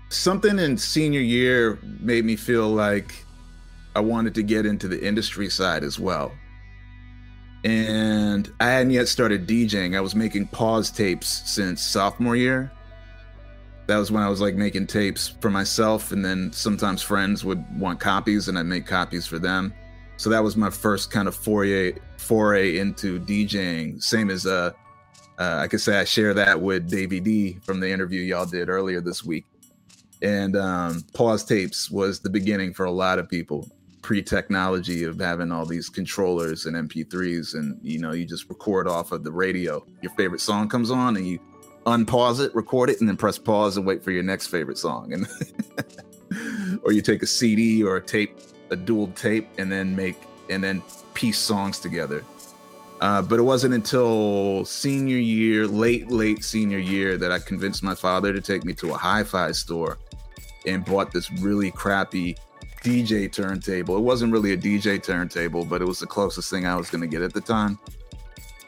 something 0.09 0.59
in 0.59 0.77
senior 0.77 1.21
year 1.21 1.79
made 1.83 2.25
me 2.25 2.37
feel 2.37 2.69
like 2.69 3.25
I 3.95 4.01
wanted 4.01 4.35
to 4.37 4.43
get 4.43 4.67
into 4.67 4.89
the 4.89 5.05
industry 5.05 5.49
side 5.49 5.85
as 5.85 5.99
well. 5.99 6.33
And 7.65 8.53
I 8.61 8.67
hadn't 8.67 8.93
yet 8.93 9.09
started 9.09 9.47
DJing. 9.47 9.97
I 9.97 10.01
was 10.01 10.15
making 10.15 10.49
pause 10.49 10.91
tapes 10.91 11.43
since 11.51 11.83
sophomore 11.83 12.37
year. 12.37 12.71
That 13.89 13.97
was 13.97 14.13
when 14.13 14.23
I 14.23 14.29
was 14.29 14.41
like 14.41 14.55
making 14.55 14.87
tapes 14.87 15.29
for 15.41 15.51
myself, 15.51 16.13
and 16.13 16.23
then 16.25 16.53
sometimes 16.53 17.03
friends 17.03 17.43
would 17.45 17.65
want 17.79 18.01
copies, 18.01 18.49
and 18.49 18.59
I'd 18.59 18.67
make 18.67 18.87
copies 18.87 19.27
for 19.27 19.39
them. 19.39 19.73
So 20.19 20.31
that 20.31 20.45
was 20.45 20.57
my 20.57 20.69
first 20.69 21.11
kind 21.11 21.27
of 21.27 21.35
foray 21.35 21.95
foray 22.19 22.79
into 22.79 23.19
DJing. 23.21 24.03
Same 24.03 24.31
as 24.31 24.47
uh, 24.47 24.73
uh 25.39 25.59
I 25.63 25.69
could 25.69 25.81
say 25.81 25.99
I 25.99 26.05
share 26.05 26.35
that 26.35 26.61
with 26.61 26.89
Davey 26.89 27.19
D 27.19 27.59
from 27.63 27.81
the 27.81 27.91
interview 27.91 28.21
y'all 28.21 28.45
did 28.47 28.69
earlier 28.69 29.01
this 29.01 29.25
week 29.25 29.47
and 30.23 30.57
um, 30.57 31.05
pause 31.15 31.45
tapes 31.45 31.91
was 31.91 32.21
the 32.21 32.31
beginning 32.31 32.75
for 32.75 32.87
a 32.87 32.91
lot 32.91 33.19
of 33.19 33.29
people 33.29 33.69
pre-technology 34.03 35.05
of 35.05 35.21
having 35.21 35.53
all 35.53 35.67
these 35.67 35.91
controllers 35.91 36.65
and 36.65 36.77
MP3s, 36.89 37.55
and 37.55 37.79
you 37.83 37.99
know, 37.99 38.13
you 38.13 38.25
just 38.25 38.49
record 38.49 38.89
off 38.89 39.13
of 39.13 39.23
the 39.23 39.31
radio. 39.31 39.85
Your 40.01 40.13
favorite 40.13 40.41
song 40.41 40.69
comes 40.69 40.91
on, 40.91 41.17
and 41.17 41.27
you 41.27 41.39
unpause 41.85 42.45
it, 42.45 42.55
record 42.55 42.91
it, 42.91 43.01
and 43.01 43.09
then 43.09 43.19
press 43.19 43.39
pause 43.39 43.77
and 43.77 43.87
wait 43.87 44.03
for 44.03 44.11
your 44.11 44.23
next 44.23 44.47
favorite 44.47 44.79
song. 44.79 45.13
And 45.13 46.81
or 46.85 46.93
you 46.93 47.03
take 47.03 47.23
a 47.23 47.27
CD 47.27 47.83
or 47.83 47.97
a 47.97 48.01
tape, 48.01 48.39
a 48.71 48.77
dual 48.77 49.09
tape, 49.09 49.49
and 49.59 49.71
then 49.71 49.95
make 49.95 50.17
and 50.49 50.65
then 50.65 50.83
piece 51.13 51.39
songs 51.39 51.79
together. 51.79 52.25
Uh, 53.01 53.23
but 53.23 53.39
it 53.39 53.43
wasn't 53.43 53.75
until 53.75 54.65
senior 54.65 55.19
year, 55.19 55.67
late, 55.67 56.11
late 56.11 56.43
senior 56.43 56.79
year, 56.79 57.17
that 57.17 57.31
I 57.31 57.39
convinced 57.39 57.83
my 57.83 57.95
father 57.95 58.33
to 58.33 58.41
take 58.41 58.65
me 58.65 58.73
to 58.75 58.95
a 58.95 58.97
hi 58.97 59.23
fi 59.23 59.53
store 59.53 59.99
and 60.69 60.85
bought 60.85 61.13
this 61.13 61.31
really 61.33 61.71
crappy 61.71 62.37
DJ 62.83 63.33
turntable. 63.33 63.97
It 63.97 64.03
wasn't 64.03 64.33
really 64.33 64.53
a 64.53 64.57
DJ 64.57 65.03
turntable, 65.03 65.65
but 65.65 65.83
it 65.83 65.85
was 65.85 65.99
the 65.99 66.07
closest 66.07 66.51
thing 66.51 66.67
I 66.67 66.77
was 66.77 66.91
going 66.91 67.01
to 67.01 67.07
get 67.07 67.23
at 67.23 67.33
the 67.33 67.41
time. 67.41 67.79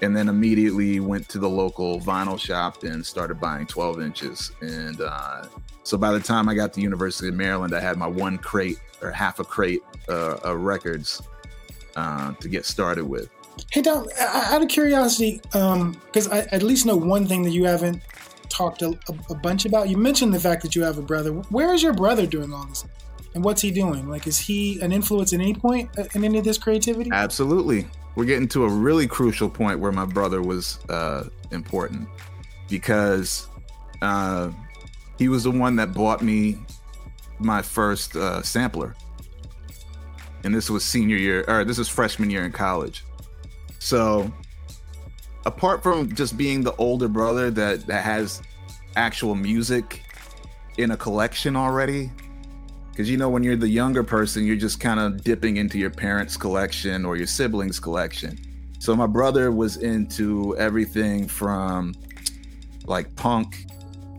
And 0.02 0.16
then 0.16 0.28
immediately 0.28 0.98
went 0.98 1.28
to 1.28 1.38
the 1.38 1.48
local 1.48 2.00
vinyl 2.00 2.40
shop 2.40 2.82
and 2.84 3.04
started 3.04 3.38
buying 3.38 3.66
12 3.66 4.00
inches. 4.00 4.52
And 4.62 5.00
uh, 5.00 5.44
so 5.82 5.98
by 5.98 6.10
the 6.12 6.20
time 6.20 6.48
I 6.48 6.54
got 6.54 6.72
to 6.74 6.80
University 6.80 7.28
of 7.28 7.34
Maryland, 7.34 7.74
I 7.74 7.80
had 7.80 7.98
my 7.98 8.06
one 8.06 8.38
crate 8.38 8.78
or 9.02 9.10
half 9.10 9.40
a 9.40 9.44
crate 9.44 9.82
uh, 10.08 10.36
of 10.42 10.60
records 10.60 11.22
uh, 11.96 12.32
to 12.32 12.48
get 12.48 12.64
started 12.64 13.04
with. 13.04 13.28
Hey, 13.70 13.82
Dom, 13.82 14.08
out 14.18 14.62
of 14.62 14.68
curiosity, 14.68 15.40
because 15.44 16.26
um, 16.26 16.32
I 16.32 16.46
at 16.50 16.62
least 16.62 16.86
know 16.86 16.96
one 16.96 17.26
thing 17.26 17.42
that 17.42 17.50
you 17.50 17.66
haven't 17.66 18.02
talked 18.50 18.82
a, 18.82 18.98
a, 19.30 19.34
bunch 19.34 19.64
about. 19.64 19.88
You 19.88 19.96
mentioned 19.96 20.34
the 20.34 20.40
fact 20.40 20.62
that 20.62 20.74
you 20.74 20.82
have 20.82 20.98
a 20.98 21.02
brother. 21.02 21.30
Where 21.30 21.72
is 21.72 21.82
your 21.82 21.94
brother 21.94 22.26
doing 22.26 22.52
all 22.52 22.66
this? 22.66 22.84
And 23.34 23.44
what's 23.44 23.62
he 23.62 23.70
doing? 23.70 24.08
Like, 24.08 24.26
is 24.26 24.38
he 24.38 24.80
an 24.80 24.92
influence 24.92 25.32
at 25.32 25.40
any 25.40 25.54
point 25.54 25.88
uh, 25.96 26.04
in 26.14 26.24
any 26.24 26.38
of 26.38 26.44
this 26.44 26.58
creativity? 26.58 27.10
Absolutely. 27.12 27.86
We're 28.16 28.24
getting 28.24 28.48
to 28.48 28.64
a 28.64 28.68
really 28.68 29.06
crucial 29.06 29.48
point 29.48 29.78
where 29.78 29.92
my 29.92 30.04
brother 30.04 30.42
was 30.42 30.84
uh, 30.88 31.28
important 31.52 32.08
because 32.68 33.46
uh, 34.02 34.50
he 35.18 35.28
was 35.28 35.44
the 35.44 35.50
one 35.50 35.76
that 35.76 35.94
bought 35.94 36.22
me 36.22 36.58
my 37.38 37.62
first 37.62 38.16
uh, 38.16 38.42
sampler. 38.42 38.96
And 40.42 40.54
this 40.54 40.70
was 40.70 40.84
senior 40.84 41.16
year, 41.16 41.44
or 41.46 41.64
this 41.64 41.78
is 41.78 41.88
freshman 41.88 42.30
year 42.30 42.44
in 42.44 42.52
college. 42.52 43.04
So, 43.78 44.32
apart 45.46 45.82
from 45.82 46.14
just 46.14 46.36
being 46.36 46.62
the 46.62 46.74
older 46.76 47.08
brother 47.08 47.50
that 47.50 47.86
that 47.86 48.04
has 48.04 48.42
actual 48.96 49.34
music 49.34 50.04
in 50.78 50.92
a 50.92 50.96
collection 50.96 51.56
already, 51.56 52.10
because 52.90 53.10
you 53.10 53.16
know 53.16 53.28
when 53.28 53.42
you're 53.42 53.56
the 53.56 53.68
younger 53.68 54.02
person, 54.02 54.44
you're 54.44 54.56
just 54.56 54.80
kind 54.80 55.00
of 55.00 55.22
dipping 55.24 55.56
into 55.56 55.78
your 55.78 55.90
parents' 55.90 56.36
collection 56.36 57.04
or 57.04 57.16
your 57.16 57.26
siblings' 57.26 57.80
collection. 57.80 58.38
So 58.78 58.96
my 58.96 59.06
brother 59.06 59.52
was 59.52 59.76
into 59.78 60.56
everything 60.56 61.28
from 61.28 61.94
like 62.86 63.14
punk. 63.16 63.66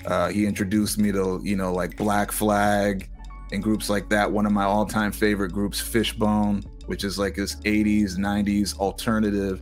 Uh, 0.06 0.30
he 0.30 0.46
introduced 0.46 0.98
me 0.98 1.12
to 1.12 1.40
you 1.44 1.56
know 1.56 1.74
like 1.74 1.98
Black 1.98 2.32
Flag 2.32 3.10
and 3.52 3.62
groups 3.62 3.90
like 3.90 4.10
that. 4.10 4.32
One 4.32 4.46
of 4.46 4.52
my 4.52 4.64
all-time 4.64 5.12
favorite 5.12 5.52
groups, 5.52 5.80
Fishbone 5.80 6.64
which 6.92 7.06
is 7.06 7.18
like 7.18 7.36
this 7.36 7.56
80s, 7.56 8.18
90s 8.18 8.78
alternative 8.78 9.62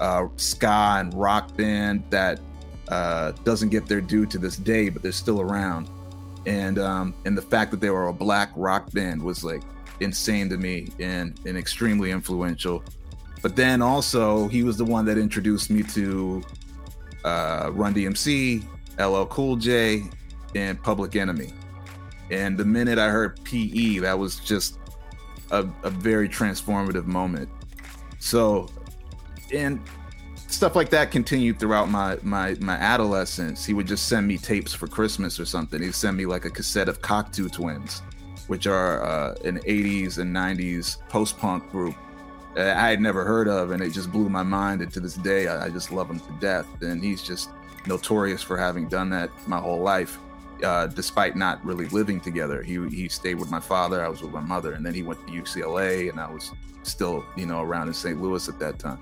uh, 0.00 0.26
ska 0.36 0.96
and 0.98 1.12
rock 1.14 1.56
band 1.56 2.04
that 2.10 2.40
uh, 2.88 3.32
doesn't 3.44 3.68
get 3.68 3.86
their 3.86 4.00
due 4.00 4.26
to 4.26 4.38
this 4.38 4.56
day, 4.56 4.88
but 4.88 5.02
they're 5.02 5.12
still 5.12 5.40
around. 5.40 5.88
And 6.46 6.78
um, 6.78 7.14
and 7.24 7.36
the 7.36 7.42
fact 7.42 7.70
that 7.72 7.80
they 7.80 7.90
were 7.90 8.08
a 8.08 8.12
black 8.12 8.50
rock 8.56 8.90
band 8.92 9.22
was 9.22 9.44
like 9.44 9.62
insane 10.00 10.48
to 10.48 10.56
me 10.56 10.88
and, 10.98 11.38
and 11.44 11.56
extremely 11.58 12.10
influential. 12.10 12.82
But 13.42 13.56
then 13.56 13.82
also 13.82 14.48
he 14.48 14.62
was 14.62 14.76
the 14.76 14.84
one 14.84 15.04
that 15.06 15.18
introduced 15.18 15.70
me 15.70 15.82
to 15.84 16.42
uh, 17.24 17.70
Run 17.72 17.94
DMC, 17.94 18.64
LL 18.98 19.26
Cool 19.26 19.56
J, 19.56 20.04
and 20.54 20.82
Public 20.82 21.16
Enemy. 21.16 21.52
And 22.30 22.58
the 22.58 22.64
minute 22.64 22.98
I 22.98 23.08
heard 23.08 23.42
PE, 23.44 23.98
that 23.98 24.18
was 24.18 24.36
just 24.36 24.78
a, 25.50 25.66
a 25.82 25.90
very 25.90 26.28
transformative 26.28 27.06
moment. 27.06 27.48
So, 28.18 28.68
and 29.52 29.80
stuff 30.46 30.74
like 30.74 30.88
that 30.90 31.10
continued 31.10 31.58
throughout 31.58 31.90
my 31.90 32.18
my 32.22 32.56
my 32.60 32.74
adolescence. 32.74 33.64
He 33.64 33.74
would 33.74 33.86
just 33.86 34.08
send 34.08 34.26
me 34.26 34.38
tapes 34.38 34.72
for 34.72 34.86
Christmas 34.86 35.38
or 35.38 35.44
something. 35.44 35.82
He'd 35.82 35.94
send 35.94 36.16
me 36.16 36.26
like 36.26 36.44
a 36.44 36.50
cassette 36.50 36.88
of 36.88 37.00
Cocteau 37.02 37.50
Twins, 37.50 38.02
which 38.46 38.66
are 38.66 39.04
uh, 39.04 39.34
an 39.44 39.58
80s 39.60 40.18
and 40.18 40.34
90s 40.34 40.98
post 41.08 41.38
punk 41.38 41.70
group 41.70 41.94
I 42.56 42.90
had 42.90 43.00
never 43.00 43.24
heard 43.24 43.46
of, 43.46 43.70
and 43.70 43.82
it 43.82 43.90
just 43.90 44.10
blew 44.10 44.28
my 44.28 44.42
mind. 44.42 44.82
And 44.82 44.92
to 44.92 45.00
this 45.00 45.14
day, 45.14 45.46
I, 45.46 45.66
I 45.66 45.70
just 45.70 45.92
love 45.92 46.10
him 46.10 46.18
to 46.18 46.32
death. 46.40 46.66
And 46.82 47.02
he's 47.02 47.22
just 47.22 47.50
notorious 47.86 48.42
for 48.42 48.56
having 48.56 48.88
done 48.88 49.10
that 49.10 49.30
my 49.46 49.58
whole 49.58 49.80
life 49.80 50.18
uh, 50.64 50.88
despite 50.88 51.36
not 51.36 51.64
really 51.64 51.86
living 51.88 52.20
together. 52.20 52.62
He 52.62 52.84
he 52.88 53.08
stayed 53.08 53.36
with 53.36 53.50
my 53.50 53.60
father. 53.60 54.04
I 54.04 54.08
was 54.08 54.22
with 54.22 54.32
my 54.32 54.40
mother, 54.40 54.72
and 54.72 54.84
then 54.84 54.94
he 54.94 55.02
went 55.02 55.24
to 55.26 55.32
UCLA, 55.32 56.10
and 56.10 56.18
I 56.18 56.30
was 56.30 56.52
still 56.82 57.24
you 57.36 57.46
know 57.46 57.62
around 57.62 57.88
in 57.88 57.94
St. 57.94 58.20
Louis 58.20 58.48
at 58.48 58.58
that 58.58 58.78
time. 58.78 58.98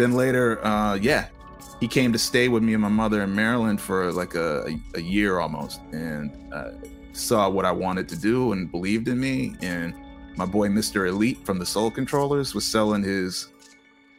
Then 0.00 0.12
later, 0.12 0.64
uh, 0.64 0.94
yeah, 0.94 1.26
he 1.78 1.86
came 1.86 2.10
to 2.14 2.18
stay 2.18 2.48
with 2.48 2.62
me 2.62 2.72
and 2.72 2.80
my 2.80 2.88
mother 2.88 3.22
in 3.22 3.34
Maryland 3.34 3.82
for 3.82 4.10
like 4.12 4.34
a, 4.34 4.74
a, 4.94 5.00
year 5.02 5.40
almost, 5.40 5.82
and 5.92 6.34
uh, 6.54 6.70
saw 7.12 7.50
what 7.50 7.66
I 7.66 7.72
wanted 7.72 8.08
to 8.08 8.16
do 8.16 8.52
and 8.52 8.70
believed 8.70 9.08
in 9.08 9.20
me. 9.20 9.56
And 9.60 9.92
my 10.38 10.46
boy 10.46 10.68
Mr. 10.68 11.06
Elite 11.06 11.44
from 11.44 11.58
the 11.58 11.66
Soul 11.66 11.90
Controllers 11.90 12.54
was 12.54 12.64
selling 12.64 13.02
his 13.02 13.48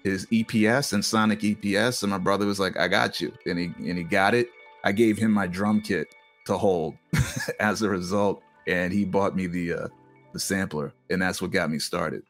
his 0.03 0.27
EPS 0.27 0.93
Ensoniq 0.93 1.59
EPS, 1.59 2.03
and 2.03 2.11
my 2.11 2.19
brother 2.19 2.45
was 2.45 2.59
like, 2.59 2.77
"I 2.77 2.87
got 2.87 3.19
you," 3.19 3.33
and 3.47 3.57
he 3.57 3.73
and 3.89 3.97
he 3.97 4.03
got 4.03 4.35
it. 4.35 4.49
I 4.83 4.91
gave 4.91 5.17
him 5.17 5.31
my 5.31 5.47
drum 5.47 5.81
kit 5.81 6.13
to 6.45 6.59
hold 6.59 6.95
as 7.59 7.81
a 7.81 7.89
result. 7.89 8.43
And 8.67 8.93
he 8.93 9.03
bought 9.03 9.35
me 9.35 9.47
the 9.47 9.73
uh, 9.73 9.87
the 10.31 10.39
sampler, 10.39 10.93
and 11.09 11.19
that's 11.19 11.41
what 11.41 11.49
got 11.49 11.71
me 11.71 11.79
started. 11.79 12.21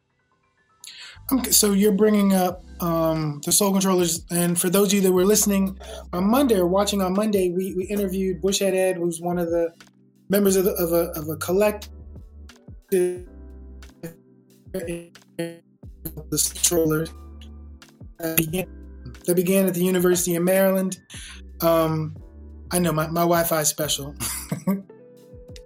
Okay, 1.33 1.51
so 1.51 1.73
you're 1.73 1.91
bringing 1.91 2.33
up 2.33 2.63
um, 2.81 3.41
the 3.45 3.51
Soul 3.51 3.71
Controllers, 3.71 4.25
and 4.31 4.59
for 4.59 4.69
those 4.69 4.87
of 4.87 4.93
you 4.93 5.01
that 5.01 5.11
were 5.11 5.25
listening 5.25 5.77
on 6.13 6.29
Monday 6.29 6.57
or 6.57 6.67
watching 6.67 7.01
on 7.01 7.13
Monday, 7.13 7.51
we, 7.51 7.73
we 7.75 7.83
interviewed 7.85 8.41
Bushhead 8.41 8.73
Ed, 8.73 8.97
who's 8.97 9.21
one 9.21 9.37
of 9.37 9.49
the 9.49 9.73
members 10.29 10.55
of, 10.55 10.65
the, 10.65 10.71
of 10.73 10.91
a 10.91 11.11
of 11.19 11.29
a 11.29 11.35
collective 11.37 13.27
the 14.71 15.11
controllers 16.31 17.13
that 18.19 18.37
began, 18.37 18.67
that 19.25 19.35
began 19.35 19.65
at 19.65 19.73
the 19.73 19.83
University 19.83 20.35
of 20.35 20.43
Maryland. 20.43 20.99
Um, 21.61 22.15
I 22.71 22.79
know 22.79 22.91
my, 22.91 23.07
my 23.07 23.21
Wi-Fi 23.21 23.61
is 23.61 23.67
special. 23.67 24.15
a 24.67 24.77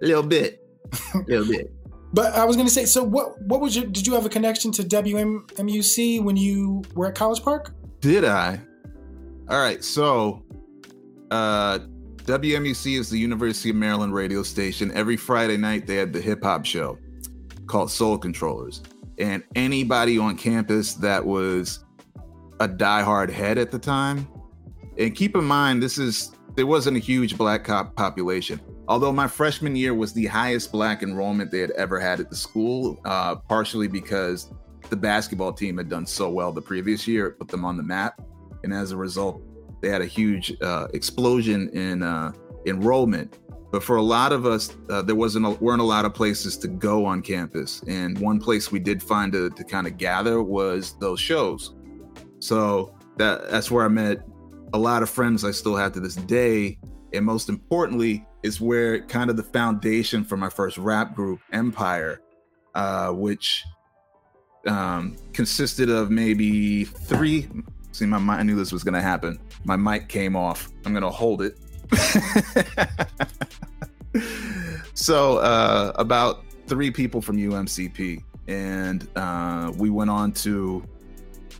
little 0.00 0.22
bit, 0.22 0.62
a 1.14 1.18
little 1.18 1.46
bit. 1.46 1.72
But 2.16 2.34
I 2.34 2.46
was 2.46 2.56
going 2.56 2.66
to 2.66 2.72
say, 2.72 2.86
so 2.86 3.04
what? 3.04 3.38
What 3.42 3.60
was 3.60 3.76
your? 3.76 3.84
Did 3.84 4.06
you 4.06 4.14
have 4.14 4.24
a 4.24 4.30
connection 4.30 4.72
to 4.72 4.82
WMUC 4.82 6.24
when 6.24 6.34
you 6.34 6.82
were 6.94 7.08
at 7.08 7.14
College 7.14 7.42
Park? 7.42 7.74
Did 8.00 8.24
I? 8.24 8.58
All 9.50 9.60
right. 9.60 9.84
So, 9.84 10.42
uh, 11.30 11.80
WMUC 12.24 12.98
is 12.98 13.10
the 13.10 13.18
University 13.18 13.68
of 13.68 13.76
Maryland 13.76 14.14
radio 14.14 14.42
station. 14.42 14.90
Every 14.92 15.18
Friday 15.18 15.58
night, 15.58 15.86
they 15.86 15.96
had 15.96 16.14
the 16.14 16.20
hip 16.22 16.42
hop 16.42 16.64
show 16.64 16.96
called 17.66 17.90
Soul 17.90 18.16
Controllers, 18.16 18.82
and 19.18 19.44
anybody 19.54 20.16
on 20.16 20.38
campus 20.38 20.94
that 20.94 21.22
was 21.22 21.84
a 22.60 22.68
diehard 22.68 23.30
head 23.30 23.58
at 23.58 23.70
the 23.70 23.78
time. 23.78 24.26
And 24.96 25.14
keep 25.14 25.36
in 25.36 25.44
mind, 25.44 25.82
this 25.82 25.98
is 25.98 26.32
there 26.54 26.66
wasn't 26.66 26.96
a 26.96 27.00
huge 27.00 27.36
black 27.36 27.64
cop 27.64 27.94
population. 27.94 28.58
Although 28.88 29.12
my 29.12 29.26
freshman 29.26 29.74
year 29.74 29.94
was 29.94 30.12
the 30.12 30.26
highest 30.26 30.70
black 30.70 31.02
enrollment 31.02 31.50
they 31.50 31.58
had 31.58 31.72
ever 31.72 31.98
had 31.98 32.20
at 32.20 32.30
the 32.30 32.36
school, 32.36 33.00
uh, 33.04 33.34
partially 33.34 33.88
because 33.88 34.52
the 34.90 34.96
basketball 34.96 35.52
team 35.52 35.76
had 35.76 35.88
done 35.88 36.06
so 36.06 36.30
well 36.30 36.52
the 36.52 36.62
previous 36.62 37.08
year, 37.08 37.26
it 37.26 37.38
put 37.38 37.48
them 37.48 37.64
on 37.64 37.76
the 37.76 37.82
map, 37.82 38.20
and 38.62 38.72
as 38.72 38.92
a 38.92 38.96
result, 38.96 39.42
they 39.82 39.88
had 39.88 40.02
a 40.02 40.06
huge 40.06 40.56
uh, 40.62 40.86
explosion 40.94 41.68
in 41.70 42.02
uh, 42.02 42.32
enrollment. 42.66 43.38
But 43.72 43.82
for 43.82 43.96
a 43.96 44.02
lot 44.02 44.32
of 44.32 44.46
us, 44.46 44.74
uh, 44.88 45.02
there 45.02 45.16
wasn't 45.16 45.46
a, 45.46 45.50
weren't 45.50 45.80
a 45.80 45.84
lot 45.84 46.04
of 46.04 46.14
places 46.14 46.56
to 46.58 46.68
go 46.68 47.04
on 47.04 47.22
campus, 47.22 47.82
and 47.88 48.16
one 48.20 48.38
place 48.38 48.70
we 48.70 48.78
did 48.78 49.02
find 49.02 49.32
to, 49.32 49.50
to 49.50 49.64
kind 49.64 49.88
of 49.88 49.96
gather 49.96 50.42
was 50.42 50.96
those 50.98 51.18
shows. 51.18 51.74
So 52.38 52.96
that 53.16 53.50
that's 53.50 53.70
where 53.70 53.84
I 53.84 53.88
met 53.88 54.18
a 54.72 54.78
lot 54.78 55.02
of 55.02 55.10
friends 55.10 55.44
I 55.44 55.50
still 55.50 55.76
have 55.76 55.92
to 55.92 56.00
this 56.00 56.14
day. 56.14 56.78
And 57.12 57.24
most 57.24 57.48
importantly, 57.48 58.26
is 58.46 58.60
where 58.60 59.00
kind 59.00 59.28
of 59.28 59.36
the 59.36 59.42
foundation 59.42 60.24
for 60.24 60.36
my 60.36 60.48
first 60.48 60.78
rap 60.78 61.14
group, 61.14 61.40
Empire, 61.52 62.22
uh, 62.74 63.10
which 63.10 63.64
um, 64.66 65.16
consisted 65.32 65.90
of 65.90 66.10
maybe 66.10 66.84
three. 66.84 67.48
See, 67.92 68.06
my 68.06 68.18
I 68.34 68.42
knew 68.42 68.54
this 68.54 68.72
was 68.72 68.84
going 68.84 68.94
to 68.94 69.02
happen. 69.02 69.38
My 69.64 69.76
mic 69.76 70.08
came 70.08 70.36
off. 70.36 70.70
I'm 70.84 70.92
going 70.92 71.02
to 71.02 71.10
hold 71.10 71.42
it. 71.42 71.58
so, 74.94 75.38
uh, 75.38 75.92
about 75.96 76.44
three 76.66 76.90
people 76.90 77.20
from 77.20 77.36
UMCP 77.36 78.22
and 78.48 79.08
uh, 79.16 79.72
we 79.76 79.90
went 79.90 80.10
on 80.10 80.32
to 80.32 80.84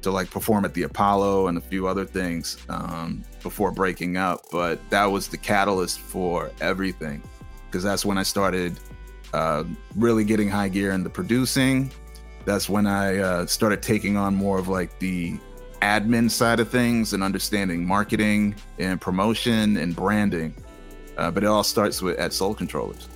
to 0.07 0.13
like 0.13 0.31
perform 0.31 0.65
at 0.65 0.73
the 0.73 0.85
Apollo 0.85 1.49
and 1.49 1.59
a 1.59 1.61
few 1.61 1.89
other 1.89 2.05
things 2.05 2.59
um, 2.69 3.25
before 3.43 3.73
breaking 3.73 4.17
up. 4.17 4.41
But 4.53 4.79
that 4.91 5.07
was 5.07 5.27
the 5.27 5.37
catalyst 5.37 5.99
for 5.99 6.53
everything 6.61 7.21
because 7.67 7.83
that's 7.83 8.05
when 8.05 8.17
I 8.17 8.23
started 8.23 8.79
uh, 9.35 9.65
really 9.97 10.23
getting 10.23 10.49
high 10.49 10.69
gear 10.69 10.93
in 10.93 11.03
the 11.03 11.11
producing. 11.11 11.91
That's 12.45 12.69
when 12.69 12.87
I 12.87 13.19
uh, 13.19 13.47
started 13.47 13.83
taking 13.83 14.17
on 14.17 14.37
more 14.37 14.61
of 14.61 14.69
like 14.69 14.97
the 15.01 15.41
admin 15.83 16.31
side 16.31 16.61
of 16.61 16.71
things 16.71 17.13
and 17.13 17.25
understanding 17.25 17.85
marketing 17.85 18.55
and 18.79 19.01
promotion 19.01 19.77
and 19.77 19.95
branding. 19.95 20.55
Uh, 21.17 21.33
but 21.33 21.43
it 21.43 21.49
all 21.49 21.65
starts 21.65 22.01
with 22.01 22.17
at 22.21 22.33
Soul 22.33 22.55
Controllers. 22.55 23.09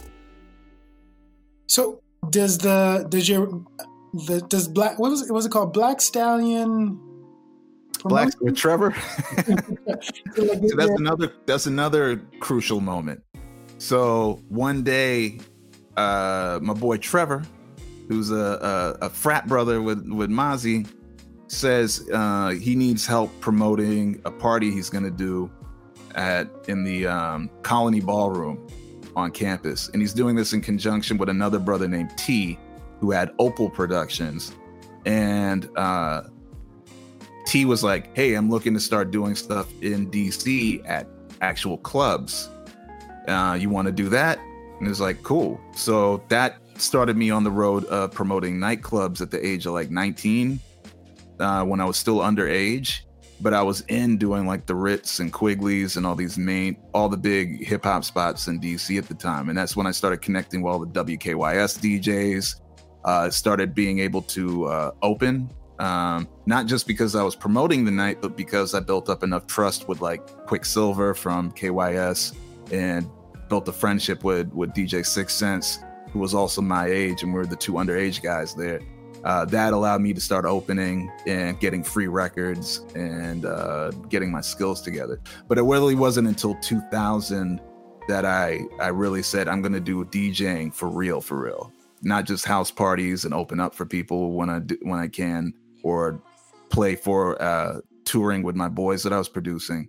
So 1.68 2.02
does 2.30 2.58
the 2.58 3.06
does 3.08 3.28
your 3.28 3.62
the 4.12 4.40
does 4.48 4.68
black 4.68 4.98
what 4.98 5.10
was 5.10 5.28
it 5.28 5.32
was 5.32 5.46
it 5.46 5.50
called 5.50 5.72
Black 5.72 6.00
Stallion 6.00 6.98
Black 8.04 8.28
with 8.40 8.56
Trevor. 8.56 8.94
so 9.46 10.44
that's 10.76 10.90
another 10.98 11.32
that's 11.46 11.66
another 11.66 12.16
crucial 12.40 12.80
moment. 12.80 13.22
So 13.78 14.42
one 14.48 14.82
day, 14.82 15.40
uh, 15.96 16.58
my 16.62 16.74
boy 16.74 16.98
Trevor, 16.98 17.42
who's 18.08 18.30
a, 18.30 18.96
a, 19.00 19.06
a 19.06 19.10
frat 19.10 19.46
brother 19.46 19.82
with 19.82 20.06
with 20.08 20.30
Mazi, 20.30 20.88
says 21.48 22.08
uh, 22.12 22.50
he 22.50 22.74
needs 22.74 23.06
help 23.06 23.30
promoting 23.40 24.20
a 24.24 24.30
party 24.30 24.70
he's 24.70 24.90
going 24.90 25.04
to 25.04 25.10
do 25.10 25.50
at 26.14 26.48
in 26.68 26.84
the 26.84 27.06
um, 27.06 27.50
Colony 27.62 28.00
Ballroom 28.00 28.66
on 29.16 29.30
campus, 29.30 29.88
and 29.92 30.00
he's 30.00 30.14
doing 30.14 30.36
this 30.36 30.52
in 30.52 30.60
conjunction 30.60 31.18
with 31.18 31.28
another 31.28 31.58
brother 31.58 31.88
named 31.88 32.16
T, 32.16 32.58
who 33.00 33.10
had 33.10 33.32
Opal 33.38 33.70
Productions, 33.70 34.54
and 35.06 35.68
uh, 35.76 36.22
T 37.46 37.64
was 37.64 37.82
like, 37.82 38.14
"Hey, 38.16 38.34
I'm 38.34 38.50
looking 38.50 38.74
to 38.74 38.80
start 38.80 39.10
doing 39.10 39.34
stuff 39.34 39.68
in 39.82 40.10
DC 40.10 40.82
at 40.88 41.06
actual 41.40 41.78
clubs. 41.78 42.48
Uh, 43.26 43.56
you 43.58 43.68
want 43.68 43.86
to 43.86 43.92
do 43.92 44.08
that?" 44.10 44.38
And 44.78 44.86
it 44.86 44.90
was 44.90 45.00
like, 45.00 45.22
"Cool." 45.22 45.60
So 45.74 46.22
that 46.28 46.60
started 46.80 47.16
me 47.16 47.30
on 47.30 47.44
the 47.44 47.50
road 47.50 47.84
of 47.86 48.12
promoting 48.12 48.56
nightclubs 48.56 49.20
at 49.20 49.30
the 49.30 49.44
age 49.44 49.66
of 49.66 49.72
like 49.72 49.90
19, 49.90 50.60
uh, 51.38 51.64
when 51.64 51.80
I 51.80 51.84
was 51.84 51.96
still 51.96 52.18
underage. 52.18 53.00
But 53.42 53.54
I 53.54 53.62
was 53.62 53.80
in 53.82 54.18
doing 54.18 54.46
like 54.46 54.66
the 54.66 54.74
Ritz 54.74 55.18
and 55.18 55.32
Quigley's 55.32 55.96
and 55.96 56.06
all 56.06 56.14
these 56.14 56.36
main, 56.36 56.76
all 56.92 57.08
the 57.08 57.16
big 57.16 57.64
hip 57.64 57.84
hop 57.84 58.04
spots 58.04 58.48
in 58.48 58.60
DC 58.60 58.98
at 58.98 59.08
the 59.08 59.14
time. 59.14 59.48
And 59.48 59.56
that's 59.56 59.74
when 59.74 59.86
I 59.86 59.92
started 59.92 60.20
connecting 60.20 60.60
with 60.60 60.72
all 60.72 60.78
the 60.78 61.04
WKYS 61.04 61.78
DJs. 61.78 62.60
Uh, 63.04 63.30
started 63.30 63.74
being 63.74 63.98
able 63.98 64.20
to 64.20 64.66
uh, 64.66 64.90
open 65.02 65.48
um, 65.80 66.28
not 66.44 66.66
just 66.66 66.86
because 66.86 67.16
I 67.16 67.22
was 67.22 67.34
promoting 67.34 67.86
the 67.86 67.90
night, 67.90 68.20
but 68.20 68.36
because 68.36 68.74
I 68.74 68.80
built 68.80 69.08
up 69.08 69.22
enough 69.22 69.46
trust 69.46 69.88
with 69.88 70.02
like 70.02 70.26
Quicksilver 70.46 71.14
from 71.14 71.50
KYS 71.52 72.36
and 72.70 73.10
built 73.48 73.66
a 73.66 73.72
friendship 73.72 74.22
with 74.22 74.52
with 74.52 74.70
DJ 74.74 75.04
Six 75.04 75.34
Sense, 75.34 75.78
who 76.12 76.18
was 76.18 76.34
also 76.34 76.60
my 76.60 76.86
age, 76.86 77.22
and 77.22 77.32
we 77.32 77.40
are 77.40 77.46
the 77.46 77.56
two 77.56 77.72
underage 77.72 78.22
guys 78.22 78.54
there. 78.54 78.80
Uh, 79.24 79.46
that 79.46 79.72
allowed 79.72 80.02
me 80.02 80.12
to 80.12 80.20
start 80.20 80.44
opening 80.44 81.10
and 81.26 81.58
getting 81.60 81.82
free 81.82 82.08
records 82.08 82.84
and 82.94 83.46
uh, 83.46 83.90
getting 84.10 84.30
my 84.30 84.40
skills 84.40 84.82
together. 84.82 85.18
But 85.48 85.56
it 85.56 85.62
really 85.62 85.94
wasn't 85.94 86.28
until 86.28 86.54
2000 86.56 87.58
that 88.08 88.26
I 88.26 88.60
I 88.80 88.88
really 88.88 89.22
said 89.22 89.48
I'm 89.48 89.62
going 89.62 89.72
to 89.72 89.80
do 89.80 90.04
DJing 90.04 90.74
for 90.74 90.90
real, 90.90 91.22
for 91.22 91.42
real, 91.42 91.72
not 92.02 92.24
just 92.24 92.44
house 92.44 92.70
parties 92.70 93.24
and 93.24 93.34
open 93.34 93.60
up 93.60 93.74
for 93.74 93.84
people 93.84 94.32
when 94.32 94.50
I 94.50 94.60
do, 94.60 94.76
when 94.82 94.98
I 94.98 95.08
can, 95.08 95.52
or 95.82 96.22
play 96.70 96.96
for 96.96 97.40
uh, 97.42 97.80
touring 98.04 98.42
with 98.42 98.56
my 98.56 98.68
boys 98.68 99.02
that 99.02 99.12
I 99.12 99.18
was 99.18 99.28
producing. 99.28 99.88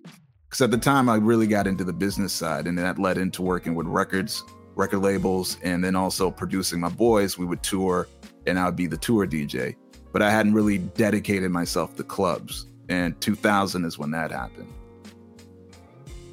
Because 0.49 0.61
at 0.61 0.71
the 0.71 0.77
time, 0.77 1.07
I 1.07 1.15
really 1.15 1.47
got 1.47 1.67
into 1.67 1.83
the 1.83 1.93
business 1.93 2.33
side, 2.33 2.67
and 2.67 2.77
that 2.77 2.99
led 2.99 3.17
into 3.17 3.41
working 3.41 3.73
with 3.73 3.87
records, 3.87 4.43
record 4.75 4.99
labels, 4.99 5.57
and 5.63 5.83
then 5.83 5.95
also 5.95 6.29
producing 6.29 6.79
my 6.79 6.89
boys. 6.89 7.37
We 7.37 7.45
would 7.45 7.63
tour, 7.63 8.07
and 8.45 8.59
I 8.59 8.65
would 8.65 8.75
be 8.75 8.87
the 8.87 8.97
tour 8.97 9.25
DJ. 9.25 9.75
But 10.11 10.21
I 10.21 10.29
hadn't 10.29 10.53
really 10.53 10.79
dedicated 10.79 11.51
myself 11.51 11.95
to 11.95 12.03
clubs, 12.03 12.65
and 12.89 13.19
2000 13.21 13.85
is 13.85 13.97
when 13.97 14.11
that 14.11 14.31
happened. 14.31 14.73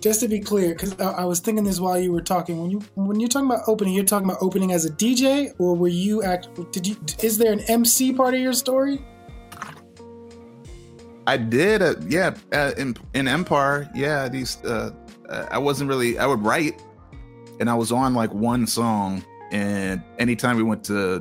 Just 0.09 0.21
to 0.21 0.29
be 0.29 0.40
clear, 0.40 0.71
because 0.71 0.99
I, 0.99 1.11
I 1.11 1.25
was 1.27 1.38
thinking 1.38 1.64
this 1.64 1.81
while 1.81 1.99
you 2.01 2.12
were 2.12 2.23
talking. 2.23 2.62
When 2.62 2.71
you 2.71 2.79
when 2.94 3.21
you're 3.21 3.29
talking 3.29 3.51
about 3.51 3.64
opening, 3.66 3.92
you're 3.92 4.07
talking 4.07 4.27
about 4.27 4.38
opening 4.40 4.73
as 4.73 4.87
a 4.87 4.90
DJ, 4.90 5.53
or 5.59 5.77
were 5.77 5.88
you 5.88 6.23
act? 6.23 6.49
Did 6.73 6.87
you? 6.87 6.97
Is 7.23 7.37
there 7.37 7.53
an 7.53 7.61
MC 7.68 8.14
part 8.14 8.33
of 8.33 8.40
your 8.40 8.55
story? 8.55 9.05
I 11.27 11.37
did, 11.37 11.83
uh, 11.83 11.97
yeah, 12.07 12.35
uh, 12.55 12.73
in 12.79 12.97
in 13.12 13.29
Empire, 13.29 13.90
yeah. 13.94 14.31
These, 14.31 14.64
uh, 14.64 14.94
uh, 15.29 15.47
I 15.51 15.59
wasn't 15.59 15.90
really. 15.90 16.18
I 16.18 16.25
would 16.25 16.42
write, 16.42 16.83
and 17.61 17.68
I 17.68 17.75
was 17.75 17.92
on 17.92 18.14
like 18.14 18.33
one 18.33 18.66
song, 18.66 19.23
and 19.51 20.03
anytime 20.18 20.57
we 20.57 20.62
went 20.62 20.85
to 20.85 21.21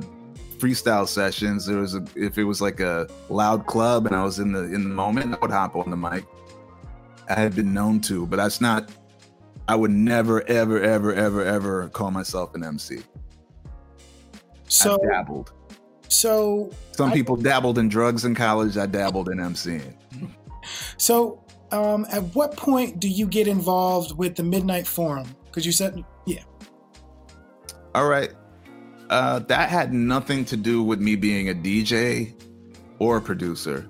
freestyle 0.56 1.06
sessions, 1.06 1.66
there 1.66 1.76
was 1.76 1.94
a 1.94 2.02
if 2.16 2.38
it 2.38 2.44
was 2.44 2.62
like 2.62 2.80
a 2.80 3.06
loud 3.28 3.66
club, 3.66 4.06
and 4.06 4.16
I 4.16 4.24
was 4.24 4.38
in 4.38 4.52
the 4.52 4.62
in 4.62 4.82
the 4.84 4.94
moment, 4.94 5.34
I 5.34 5.38
would 5.42 5.50
hop 5.50 5.76
on 5.76 5.90
the 5.90 5.96
mic. 5.98 6.24
I 7.28 7.40
had 7.40 7.54
been 7.54 7.72
known 7.72 8.00
to, 8.02 8.26
but 8.26 8.36
that's 8.36 8.60
not. 8.60 8.90
I 9.66 9.74
would 9.74 9.90
never, 9.90 10.42
ever, 10.48 10.80
ever, 10.80 11.12
ever, 11.12 11.44
ever 11.44 11.88
call 11.90 12.10
myself 12.10 12.54
an 12.54 12.64
MC. 12.64 13.00
So 14.68 14.98
I 15.02 15.06
dabbled. 15.06 15.52
So 16.08 16.70
some 16.92 17.10
I, 17.10 17.14
people 17.14 17.36
dabbled 17.36 17.78
in 17.78 17.88
drugs 17.88 18.24
in 18.24 18.34
college. 18.34 18.76
I 18.78 18.86
dabbled 18.86 19.28
in 19.28 19.38
MCing. 19.38 19.94
So, 20.96 21.42
um, 21.70 22.06
at 22.10 22.22
what 22.34 22.56
point 22.56 23.00
do 23.00 23.08
you 23.08 23.26
get 23.26 23.46
involved 23.46 24.16
with 24.16 24.36
the 24.36 24.42
Midnight 24.42 24.86
Forum? 24.86 25.34
Because 25.46 25.66
you 25.66 25.72
said, 25.72 26.04
yeah. 26.26 26.42
All 27.94 28.06
right. 28.06 28.32
Uh, 29.10 29.38
that 29.40 29.70
had 29.70 29.92
nothing 29.92 30.44
to 30.46 30.56
do 30.56 30.82
with 30.82 31.00
me 31.00 31.16
being 31.16 31.48
a 31.48 31.54
DJ 31.54 32.34
or 32.98 33.18
a 33.18 33.20
producer. 33.20 33.88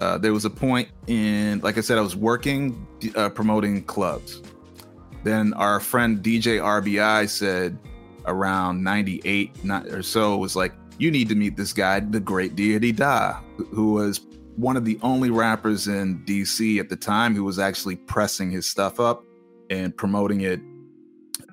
Uh, 0.00 0.18
there 0.18 0.32
was 0.32 0.44
a 0.44 0.50
point 0.50 0.88
in, 1.06 1.60
like 1.60 1.78
I 1.78 1.80
said, 1.80 1.98
I 1.98 2.00
was 2.00 2.16
working 2.16 2.86
uh, 3.14 3.28
promoting 3.28 3.84
clubs. 3.84 4.42
Then 5.22 5.54
our 5.54 5.80
friend 5.80 6.22
DJ 6.22 6.60
RBI 6.60 7.28
said 7.28 7.78
around 8.26 8.82
98 8.82 9.56
or 9.90 10.02
so 10.02 10.36
was 10.36 10.56
like, 10.56 10.72
you 10.98 11.10
need 11.10 11.28
to 11.28 11.34
meet 11.34 11.56
this 11.56 11.72
guy, 11.72 12.00
the 12.00 12.20
great 12.20 12.54
Deity 12.54 12.92
Da, 12.92 13.40
who 13.72 13.92
was 13.92 14.20
one 14.56 14.76
of 14.76 14.84
the 14.84 14.98
only 15.02 15.30
rappers 15.30 15.88
in 15.88 16.24
DC 16.24 16.78
at 16.78 16.88
the 16.88 16.96
time 16.96 17.34
who 17.34 17.44
was 17.44 17.58
actually 17.58 17.96
pressing 17.96 18.50
his 18.50 18.66
stuff 18.66 19.00
up 19.00 19.24
and 19.70 19.96
promoting 19.96 20.42
it 20.42 20.60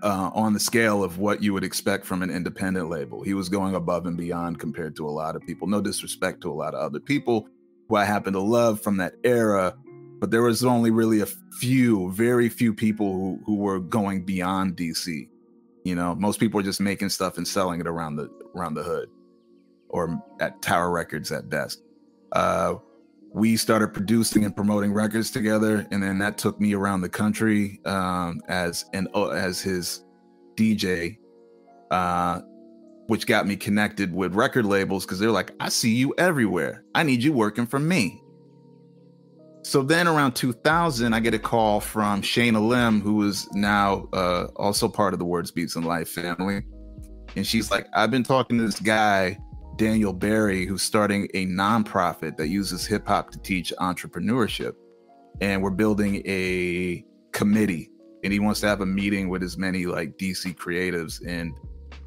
uh, 0.04 0.30
on 0.34 0.54
the 0.54 0.60
scale 0.60 1.04
of 1.04 1.18
what 1.18 1.42
you 1.42 1.54
would 1.54 1.64
expect 1.64 2.06
from 2.06 2.22
an 2.22 2.30
independent 2.30 2.90
label. 2.90 3.24
He 3.24 3.34
was 3.34 3.50
going 3.50 3.76
above 3.76 4.06
and 4.06 4.18
beyond 4.18 4.60
compared 4.60 4.96
to 4.98 5.08
a 5.08 5.10
lot 5.10 5.36
of 5.36 5.42
people. 5.46 5.68
No 5.68 5.82
disrespect 5.82 6.42
to 6.42 6.52
a 6.52 6.54
lot 6.54 6.74
of 6.74 6.82
other 6.82 7.00
people 7.00 7.48
who 7.92 7.98
I 7.98 8.06
happen 8.06 8.32
to 8.34 8.40
love 8.40 8.80
from 8.80 8.98
that 8.98 9.16
era, 9.26 9.76
but 10.20 10.32
there 10.32 10.44
was 10.44 10.64
only 10.64 10.92
really 10.92 11.20
a 11.20 11.26
few, 11.60 12.10
very 12.14 12.48
few 12.48 12.74
people 12.74 13.12
who 13.12 13.40
who 13.46 13.58
were 13.58 13.82
going 13.82 14.24
beyond 14.24 14.78
DC. 14.78 15.28
You 15.84 15.96
know, 15.96 16.16
most 16.16 16.40
people 16.40 16.58
were 16.60 16.64
just 16.64 16.80
making 16.80 17.10
stuff 17.10 17.38
and 17.38 17.46
selling 17.46 17.82
it 17.82 17.88
around 17.88 18.16
the 18.16 18.30
around 18.56 18.76
the 18.76 18.84
hood, 18.84 19.10
or 19.90 20.24
at 20.40 20.62
Tower 20.62 20.90
Records 20.90 21.34
at 21.34 21.50
best. 21.50 21.84
Uh, 22.32 22.76
we 23.34 23.58
started 23.58 23.90
producing 23.90 24.46
and 24.46 24.56
promoting 24.56 24.94
records 24.94 25.30
together, 25.30 25.86
and 25.92 26.02
then 26.02 26.18
that 26.20 26.38
took 26.38 26.62
me 26.62 26.74
around 26.74 27.02
the 27.02 27.10
country 27.10 27.82
um, 27.84 28.40
as 28.48 28.86
an 28.94 29.10
as 29.34 29.60
his 29.60 30.06
DJ, 30.56 31.18
uh, 31.92 32.40
which 33.12 33.28
got 33.28 33.46
me 33.46 33.58
connected 33.58 34.16
with 34.16 34.34
record 34.34 34.66
labels 34.66 35.06
because 35.06 35.20
they're 35.20 35.32
like, 35.32 35.52
"I 35.60 35.68
see 35.68 35.94
you 35.94 36.16
everywhere. 36.18 36.86
I 36.96 37.04
need 37.04 37.22
you 37.22 37.34
working 37.34 37.68
for 37.68 37.78
me." 37.78 38.24
So 39.64 39.84
then, 39.84 40.08
around 40.08 40.32
2000, 40.32 41.12
I 41.12 41.20
get 41.20 41.34
a 41.34 41.40
call 41.40 41.82
from 41.82 42.22
Shayna 42.22 42.66
Lim, 42.66 43.02
who 43.02 43.28
is 43.28 43.50
now 43.52 44.08
uh, 44.14 44.48
also 44.56 44.88
part 44.88 45.12
of 45.12 45.20
the 45.20 45.26
Words 45.26 45.52
Beats 45.52 45.76
and 45.76 45.86
Life 45.86 46.08
family, 46.08 46.62
and 47.36 47.46
she's 47.46 47.70
like, 47.70 47.86
"I've 47.94 48.12
been 48.12 48.24
talking 48.24 48.58
to 48.60 48.66
this 48.66 48.80
guy." 48.80 49.38
Daniel 49.76 50.14
Barry, 50.14 50.66
who's 50.66 50.84
starting 50.84 51.28
a 51.34 51.48
nonprofit 51.48 52.38
that 52.38 52.48
uses 52.48 52.86
hip 52.86 53.08
hop 53.08 53.32
to 53.32 53.40
teach 53.40 53.74
entrepreneurship. 53.80 54.74
And 55.42 55.62
we're 55.62 55.72
building 55.72 56.22
a 56.26 57.04
committee, 57.34 57.90
and 58.24 58.32
he 58.32 58.40
wants 58.40 58.62
to 58.62 58.68
have 58.68 58.80
a 58.80 58.86
meeting 58.86 59.28
with 59.28 59.44
as 59.44 59.58
many 59.58 59.86
like 59.86 60.18
DC 60.18 60.56
creatives 60.56 61.20
and 61.26 61.54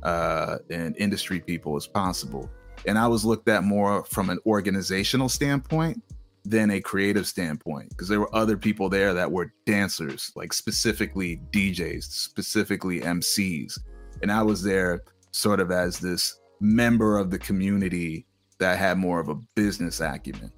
uh, 0.05 0.59
and 0.71 0.97
industry 0.97 1.41
people 1.41 1.77
as 1.77 1.87
possible. 1.87 2.51
And 2.87 2.99
I 2.99 3.07
was 3.07 3.25
looked 3.25 3.49
at 3.49 3.65
more 3.65 4.05
from 4.05 4.31
an 4.31 4.39
organizational 4.47 5.29
standpoint 5.29 6.03
than 6.45 6.71
a 6.71 6.81
creative 6.81 7.27
standpoint 7.27 7.89
because 7.89 8.09
there 8.09 8.21
were 8.21 8.35
other 8.35 8.57
people 8.57 8.89
there 8.89 9.15
that 9.15 9.31
were 9.31 9.53
dancers, 9.65 10.31
like 10.37 10.53
specifically 10.53 11.41
DJs, 11.51 12.05
specifically 12.05 13.01
MCs. 13.01 13.79
And 14.23 14.31
I 14.31 14.43
was 14.43 14.63
there 14.63 15.03
sort 15.31 15.61
of 15.61 15.71
as 15.71 15.99
this 15.99 16.39
member 16.61 17.19
of 17.19 17.31
the 17.31 17.39
community 17.39 18.27
that 18.59 18.79
had 18.79 18.99
more 18.99 19.21
of 19.21 19.29
a 19.29 19.37
business 19.55 20.01
acumen. 20.01 20.53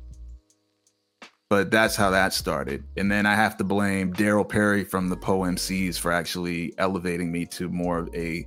But 1.49 1.71
that's 1.71 1.95
how 1.95 2.11
that 2.11 2.33
started. 2.33 2.83
And 2.97 3.11
then 3.11 3.25
I 3.25 3.37
have 3.37 3.57
to 3.59 3.65
blame 3.65 4.13
Daryl 4.13 4.49
Perry 4.49 4.83
from 4.83 5.09
the 5.09 5.17
Poe 5.17 5.41
MCs 5.41 5.97
for 5.97 6.11
actually 6.11 6.75
elevating 6.79 7.31
me 7.31 7.47
to 7.47 7.69
more 7.69 7.99
of 7.99 8.15
a 8.15 8.47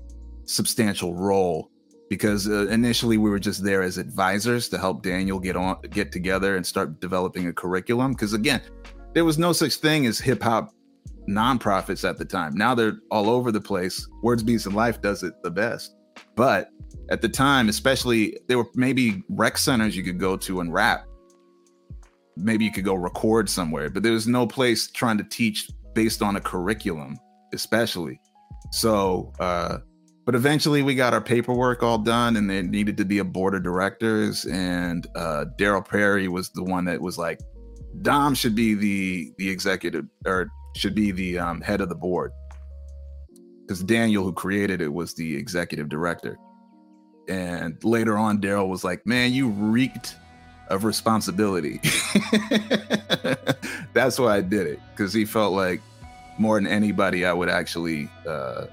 substantial 0.49 1.13
role 1.13 1.69
because 2.09 2.47
uh, 2.47 2.67
initially 2.67 3.17
we 3.17 3.29
were 3.29 3.39
just 3.39 3.63
there 3.63 3.83
as 3.83 3.97
advisors 3.97 4.67
to 4.69 4.79
help 4.79 5.03
Daniel 5.03 5.39
get 5.39 5.55
on 5.55 5.79
get 5.91 6.11
together 6.11 6.55
and 6.55 6.65
start 6.65 6.99
developing 6.99 7.47
a 7.47 7.53
curriculum. 7.53 8.13
Because 8.13 8.33
again 8.33 8.61
there 9.13 9.25
was 9.25 9.37
no 9.37 9.53
such 9.53 9.75
thing 9.75 10.05
as 10.07 10.19
hip 10.19 10.41
hop 10.41 10.73
nonprofits 11.29 12.07
at 12.07 12.17
the 12.17 12.25
time. 12.25 12.55
Now 12.55 12.73
they're 12.73 12.97
all 13.11 13.29
over 13.29 13.51
the 13.51 13.61
place. 13.61 14.07
Words 14.23 14.41
beats 14.41 14.65
and 14.65 14.75
life 14.75 15.01
does 15.01 15.23
it 15.23 15.33
the 15.43 15.51
best. 15.51 15.95
But 16.35 16.69
at 17.11 17.21
the 17.21 17.29
time 17.29 17.69
especially 17.69 18.37
there 18.47 18.57
were 18.57 18.67
maybe 18.73 19.23
rec 19.29 19.57
centers 19.57 19.95
you 19.95 20.03
could 20.03 20.19
go 20.19 20.35
to 20.37 20.61
and 20.61 20.73
rap. 20.73 21.05
Maybe 22.35 22.65
you 22.65 22.71
could 22.71 22.85
go 22.85 22.95
record 22.95 23.49
somewhere 23.49 23.89
but 23.89 24.01
there 24.01 24.13
was 24.13 24.27
no 24.27 24.47
place 24.47 24.89
trying 24.89 25.19
to 25.19 25.23
teach 25.25 25.69
based 25.93 26.23
on 26.23 26.37
a 26.37 26.41
curriculum 26.41 27.19
especially. 27.53 28.19
So 28.71 29.31
uh 29.39 29.79
but 30.29 30.35
eventually 30.35 30.83
we 30.83 30.93
got 30.93 31.11
our 31.11 31.21
paperwork 31.21 31.81
all 31.81 31.97
done 31.97 32.37
and 32.37 32.47
there 32.47 32.61
needed 32.61 32.95
to 32.95 33.03
be 33.03 33.17
a 33.17 33.23
board 33.23 33.55
of 33.55 33.63
directors 33.63 34.45
and 34.45 35.07
uh, 35.15 35.43
daryl 35.57 35.83
perry 35.83 36.27
was 36.27 36.51
the 36.51 36.63
one 36.63 36.85
that 36.85 37.01
was 37.01 37.17
like 37.17 37.39
dom 38.03 38.35
should 38.35 38.53
be 38.53 38.75
the 38.75 39.33
the 39.39 39.49
executive 39.49 40.05
or 40.27 40.47
should 40.75 40.93
be 40.93 41.09
the 41.09 41.39
um, 41.39 41.61
head 41.61 41.81
of 41.81 41.89
the 41.89 41.95
board. 41.95 42.31
Because 43.61 43.81
daniel 43.81 44.23
who 44.23 44.31
created 44.31 44.81
it 44.81 44.93
was 44.93 45.15
the 45.15 45.35
executive 45.35 45.89
director. 45.89 46.37
And 47.27 47.83
later 47.83 48.15
on 48.15 48.39
daryl 48.39 48.69
was 48.69 48.83
like 48.83 49.03
man 49.07 49.33
you 49.33 49.49
reeked 49.49 50.15
of 50.67 50.83
responsibility. 50.83 51.81
That's 53.93 54.19
why 54.19 54.35
i 54.35 54.41
did 54.41 54.67
it 54.67 54.79
because 54.91 55.11
he 55.11 55.25
felt 55.25 55.53
like 55.53 55.81
more 56.37 56.61
than 56.61 56.67
anybody 56.67 57.25
i 57.25 57.33
would 57.33 57.49
actually 57.49 58.07
uh, 58.27 58.67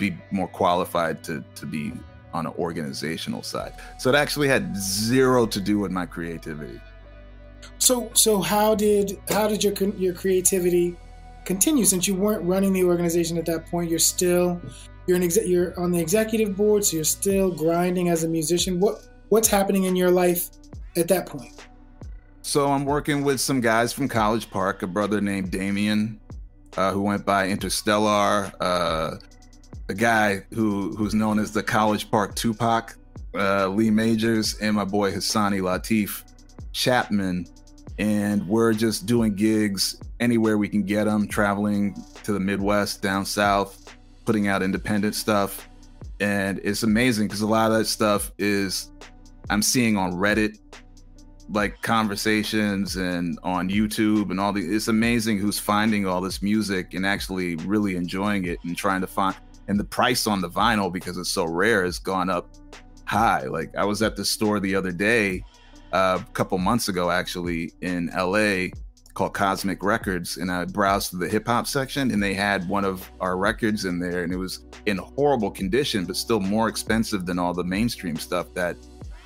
be 0.00 0.16
more 0.32 0.48
qualified 0.48 1.22
to 1.24 1.44
to 1.54 1.66
be 1.66 1.92
on 2.32 2.46
an 2.46 2.52
organizational 2.58 3.42
side. 3.42 3.74
So 3.98 4.10
it 4.10 4.16
actually 4.16 4.48
had 4.48 4.76
zero 4.76 5.46
to 5.46 5.60
do 5.60 5.78
with 5.78 5.92
my 5.92 6.06
creativity. 6.06 6.80
So 7.78 8.10
so 8.14 8.40
how 8.40 8.74
did 8.74 9.18
how 9.28 9.46
did 9.46 9.62
your 9.62 9.74
your 9.96 10.14
creativity 10.14 10.96
continue 11.44 11.84
since 11.84 12.08
you 12.08 12.14
weren't 12.14 12.42
running 12.42 12.72
the 12.72 12.84
organization 12.84 13.38
at 13.38 13.46
that 13.46 13.66
point? 13.66 13.90
You're 13.90 13.98
still 13.98 14.60
you're 15.06 15.16
an 15.16 15.22
exe- 15.22 15.46
you're 15.46 15.78
on 15.78 15.92
the 15.92 16.00
executive 16.00 16.56
board, 16.56 16.84
so 16.84 16.96
you're 16.96 17.04
still 17.04 17.50
grinding 17.50 18.08
as 18.08 18.24
a 18.24 18.28
musician. 18.28 18.80
What 18.80 19.06
what's 19.28 19.48
happening 19.48 19.84
in 19.84 19.96
your 19.96 20.10
life 20.10 20.50
at 20.96 21.08
that 21.08 21.26
point? 21.26 21.52
So 22.42 22.68
I'm 22.68 22.84
working 22.84 23.22
with 23.22 23.38
some 23.40 23.60
guys 23.60 23.92
from 23.92 24.08
College 24.08 24.50
Park, 24.50 24.82
a 24.82 24.86
brother 24.86 25.20
named 25.20 25.50
Damien, 25.50 26.18
uh, 26.76 26.90
who 26.92 27.02
went 27.02 27.24
by 27.26 27.48
Interstellar, 27.48 28.50
uh, 28.60 29.16
a 29.90 29.94
guy 29.94 30.40
who 30.54 30.94
who's 30.94 31.14
known 31.14 31.40
as 31.40 31.50
the 31.50 31.64
College 31.64 32.10
Park 32.12 32.36
Tupac, 32.36 32.96
uh, 33.34 33.66
Lee 33.66 33.90
Majors, 33.90 34.56
and 34.60 34.76
my 34.76 34.84
boy 34.84 35.10
Hassani 35.10 35.60
Latif 35.60 36.22
Chapman, 36.72 37.44
and 37.98 38.46
we're 38.46 38.72
just 38.72 39.06
doing 39.06 39.34
gigs 39.34 40.00
anywhere 40.20 40.58
we 40.58 40.68
can 40.68 40.84
get 40.84 41.04
them, 41.04 41.26
traveling 41.26 42.00
to 42.22 42.32
the 42.32 42.38
Midwest, 42.38 43.02
down 43.02 43.26
south, 43.26 43.96
putting 44.24 44.46
out 44.46 44.62
independent 44.62 45.16
stuff, 45.16 45.68
and 46.20 46.60
it's 46.62 46.84
amazing 46.84 47.26
because 47.26 47.40
a 47.40 47.46
lot 47.46 47.72
of 47.72 47.78
that 47.78 47.86
stuff 47.86 48.30
is 48.38 48.92
I'm 49.50 49.60
seeing 49.60 49.96
on 49.96 50.12
Reddit 50.12 50.56
like 51.52 51.82
conversations 51.82 52.94
and 52.94 53.40
on 53.42 53.68
YouTube 53.68 54.30
and 54.30 54.38
all 54.38 54.52
the 54.52 54.60
it's 54.60 54.86
amazing 54.86 55.38
who's 55.38 55.58
finding 55.58 56.06
all 56.06 56.20
this 56.20 56.42
music 56.42 56.94
and 56.94 57.04
actually 57.04 57.56
really 57.56 57.96
enjoying 57.96 58.44
it 58.44 58.60
and 58.62 58.76
trying 58.76 59.00
to 59.00 59.08
find 59.08 59.34
and 59.68 59.78
the 59.78 59.84
price 59.84 60.26
on 60.26 60.40
the 60.40 60.50
vinyl 60.50 60.92
because 60.92 61.16
it's 61.16 61.30
so 61.30 61.44
rare 61.44 61.84
has 61.84 61.98
gone 61.98 62.28
up 62.30 62.48
high. 63.04 63.42
Like 63.42 63.74
I 63.76 63.84
was 63.84 64.02
at 64.02 64.16
the 64.16 64.24
store 64.24 64.60
the 64.60 64.74
other 64.74 64.92
day, 64.92 65.44
uh, 65.92 66.18
a 66.20 66.32
couple 66.32 66.58
months 66.58 66.88
ago 66.88 67.10
actually 67.10 67.72
in 67.80 68.10
LA 68.16 68.68
called 69.14 69.34
Cosmic 69.34 69.82
Records, 69.82 70.36
and 70.36 70.50
I 70.50 70.64
browsed 70.64 71.18
the 71.18 71.28
hip 71.28 71.46
hop 71.46 71.66
section, 71.66 72.10
and 72.10 72.22
they 72.22 72.34
had 72.34 72.68
one 72.68 72.84
of 72.84 73.10
our 73.20 73.36
records 73.36 73.84
in 73.84 73.98
there, 73.98 74.22
and 74.22 74.32
it 74.32 74.36
was 74.36 74.64
in 74.86 74.98
horrible 74.98 75.50
condition, 75.50 76.04
but 76.04 76.16
still 76.16 76.40
more 76.40 76.68
expensive 76.68 77.26
than 77.26 77.38
all 77.38 77.52
the 77.52 77.64
mainstream 77.64 78.16
stuff 78.16 78.54
that 78.54 78.76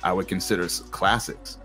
I 0.03 0.11
would 0.11 0.27
consider 0.27 0.67
classics. 0.89 1.59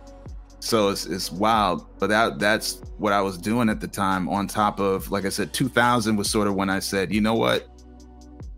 So 0.61 0.91
it's, 0.91 1.07
it's 1.07 1.33
wild, 1.33 1.87
but 1.99 2.09
that 2.09 2.39
that's 2.39 2.83
what 2.99 3.14
I 3.14 3.23
was 3.23 3.39
doing 3.39 3.71
at 3.71 3.81
the 3.81 3.89
time. 3.89 4.29
On 4.29 4.47
top 4.47 4.79
of, 4.79 5.11
like 5.11 5.25
I 5.25 5.31
said, 5.31 5.55
2000 5.55 6.16
was 6.16 6.29
sort 6.29 6.47
of 6.47 6.55
when 6.55 6.68
I 6.68 6.81
said, 6.81 7.12
you 7.12 7.23
know 7.23 7.35
what, 7.35 7.70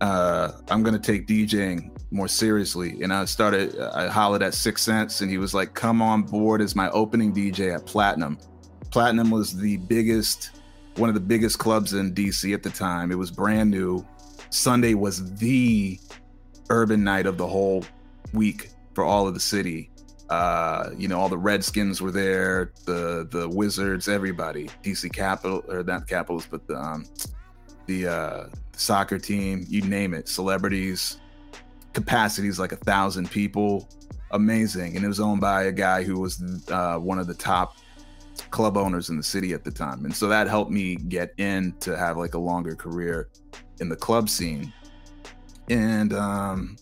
uh, 0.02 0.50
I'm 0.68 0.82
gonna 0.82 0.98
take 0.98 1.28
DJing 1.28 1.90
more 2.10 2.26
seriously. 2.26 3.02
And 3.02 3.12
I 3.12 3.24
started, 3.24 3.78
I 3.80 4.08
hollered 4.08 4.42
at 4.42 4.52
Six 4.52 4.82
Sense, 4.82 5.20
and 5.20 5.30
he 5.30 5.38
was 5.38 5.54
like, 5.54 5.74
"Come 5.74 6.02
on 6.02 6.22
board 6.22 6.60
as 6.60 6.74
my 6.74 6.90
opening 6.90 7.32
DJ 7.32 7.72
at 7.74 7.86
Platinum." 7.86 8.36
Platinum 8.90 9.30
was 9.30 9.56
the 9.56 9.76
biggest, 9.76 10.60
one 10.96 11.08
of 11.08 11.14
the 11.14 11.20
biggest 11.20 11.60
clubs 11.60 11.94
in 11.94 12.12
DC 12.12 12.52
at 12.52 12.64
the 12.64 12.70
time. 12.70 13.12
It 13.12 13.14
was 13.14 13.30
brand 13.30 13.70
new. 13.70 14.04
Sunday 14.50 14.94
was 14.94 15.36
the 15.36 16.00
urban 16.68 17.04
night 17.04 17.26
of 17.26 17.38
the 17.38 17.46
whole 17.46 17.84
week 18.34 18.70
for 18.94 19.04
all 19.04 19.28
of 19.28 19.34
the 19.34 19.40
city. 19.40 19.88
Uh, 20.28 20.90
you 20.96 21.06
know, 21.06 21.20
all 21.20 21.28
the 21.28 21.38
Redskins 21.38 22.02
were 22.02 22.10
there, 22.10 22.72
the 22.86 23.28
the 23.30 23.48
Wizards, 23.48 24.08
everybody. 24.08 24.68
DC 24.82 25.12
Capital 25.12 25.62
or 25.68 25.84
not 25.84 26.08
Capitals, 26.08 26.48
but 26.50 26.66
the 26.66 26.76
um, 26.76 27.06
the 27.86 28.08
uh, 28.08 28.46
soccer 28.76 29.18
team, 29.18 29.64
you 29.68 29.82
name 29.82 30.14
it, 30.14 30.28
celebrities, 30.28 31.18
capacities 31.92 32.58
like 32.58 32.72
a 32.72 32.76
thousand 32.76 33.30
people, 33.30 33.88
amazing. 34.30 34.96
And 34.96 35.04
it 35.04 35.08
was 35.08 35.20
owned 35.20 35.40
by 35.40 35.64
a 35.64 35.72
guy 35.72 36.02
who 36.02 36.20
was 36.20 36.42
uh, 36.70 36.96
one 36.96 37.18
of 37.18 37.26
the 37.26 37.34
top 37.34 37.76
club 38.50 38.76
owners 38.76 39.10
in 39.10 39.16
the 39.16 39.22
city 39.22 39.52
at 39.52 39.64
the 39.64 39.70
time. 39.70 40.04
And 40.04 40.14
so 40.14 40.28
that 40.28 40.48
helped 40.48 40.70
me 40.70 40.96
get 40.96 41.34
in 41.38 41.74
to 41.80 41.96
have 41.96 42.16
like 42.16 42.34
a 42.34 42.38
longer 42.38 42.74
career 42.74 43.28
in 43.80 43.88
the 43.88 43.96
club 43.96 44.28
scene. 44.28 44.72
And 45.68 46.12
um 46.12 46.76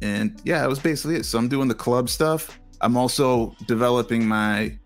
and 0.00 0.40
yeah, 0.44 0.60
that 0.60 0.68
was 0.68 0.78
basically 0.78 1.16
it. 1.16 1.24
So 1.24 1.38
I'm 1.38 1.48
doing 1.48 1.68
the 1.68 1.74
club 1.74 2.08
stuff. 2.08 2.60
I'm 2.80 2.96
also 2.96 3.54
developing 3.66 4.26
my 4.26 4.78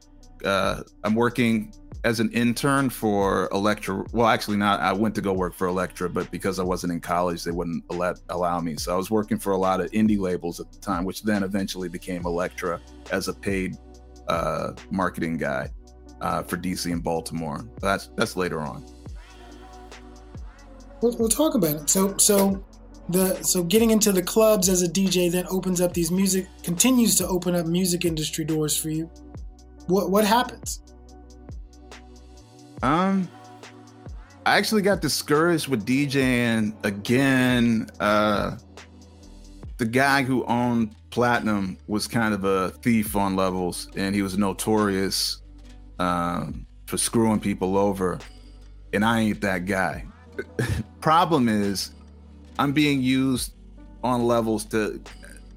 uh 0.45 0.83
I'm 1.05 1.15
working 1.15 1.73
as 2.07 2.21
an 2.21 2.31
intern 2.31 2.89
for 2.89 3.49
Elektra. 3.51 4.05
Well, 4.13 4.29
actually, 4.29 4.57
not. 4.59 4.79
I 4.79 4.93
went 4.93 5.17
to 5.17 5.21
go 5.21 5.33
work 5.33 5.55
for 5.55 5.67
Elektra, 5.67 6.09
but 6.09 6.31
because 6.31 6.61
I 6.61 6.63
wasn't 6.63 6.93
in 6.93 7.01
college, 7.01 7.43
they 7.43 7.51
wouldn't 7.51 7.83
let 7.93 8.21
allow 8.29 8.61
me. 8.61 8.77
So 8.77 8.95
I 8.95 8.97
was 8.97 9.11
working 9.11 9.41
for 9.41 9.53
a 9.53 9.57
lot 9.57 9.81
of 9.81 9.91
indie 9.91 10.19
labels 10.19 10.61
at 10.61 10.71
the 10.71 10.79
time, 10.79 11.05
which 11.05 11.25
then 11.25 11.43
eventually 11.43 11.89
became 11.89 12.25
Elektra 12.25 12.81
as 13.11 13.27
a 13.27 13.35
paid 13.35 13.77
uh, 14.29 14.75
marketing 14.89 15.37
guy 15.37 15.69
uh, 16.21 16.45
for 16.45 16.57
DC 16.57 16.93
and 16.93 17.03
Baltimore. 17.03 17.69
That's 17.81 18.09
that's 18.15 18.37
later 18.37 18.61
on. 18.61 18.87
We'll, 21.03 21.17
we'll 21.19 21.29
talk 21.29 21.57
about 21.57 21.75
it. 21.75 21.91
So 21.91 22.17
so 22.19 22.65
the 23.09 23.43
so 23.43 23.65
getting 23.65 23.91
into 23.91 24.13
the 24.13 24.23
clubs 24.23 24.69
as 24.69 24.81
a 24.83 24.89
DJ 24.89 25.29
then 25.29 25.47
opens 25.51 25.81
up 25.81 25.93
these 25.93 26.13
music 26.13 26.47
continues 26.63 27.17
to 27.17 27.27
open 27.27 27.57
up 27.57 27.67
music 27.67 28.05
industry 28.05 28.45
doors 28.45 28.77
for 28.77 28.91
you. 28.91 29.11
What 29.89 30.13
what 30.13 30.25
happens? 30.25 30.83
Um, 32.83 33.29
I 34.45 34.57
actually 34.57 34.83
got 34.83 35.01
discouraged 35.01 35.69
with 35.69 35.87
DJing 35.87 36.75
again. 36.85 37.89
Uh, 37.99 38.57
the 39.79 39.87
guy 39.87 40.23
who 40.23 40.45
owned 40.45 40.95
Platinum 41.11 41.79
was 41.87 42.07
kind 42.07 42.35
of 42.35 42.45
a 42.45 42.71
thief 42.71 43.17
on 43.17 43.37
levels, 43.37 43.89
and 43.97 44.15
he 44.15 44.23
was 44.23 44.37
notorious 44.37 45.43
um, 45.99 46.67
for 46.87 46.99
screwing 46.99 47.41
people 47.41 47.77
over. 47.77 48.19
And 48.93 49.05
I 49.05 49.21
ain't 49.21 49.41
that 49.41 49.65
guy. 49.65 50.05
Problem 51.01 51.49
is, 51.49 51.93
I'm 52.59 52.73
being 52.73 53.03
used 53.03 53.53
on 54.05 54.27
levels 54.27 54.65
to 54.67 55.01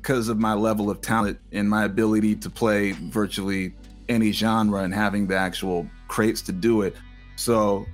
because 0.02 0.30
of 0.30 0.40
my 0.40 0.54
level 0.54 0.90
of 0.90 1.02
talent 1.02 1.38
and 1.52 1.70
my 1.70 1.84
ability 1.84 2.36
to 2.38 2.50
play 2.50 2.94
virtually 2.94 3.74
any 4.08 4.32
genre 4.32 4.82
and 4.82 4.94
having 4.94 5.28
the 5.28 5.38
actual 5.38 5.88
crates 6.08 6.42
to 6.44 6.52
do 6.52 6.82
it. 6.82 6.96
So 7.40 7.88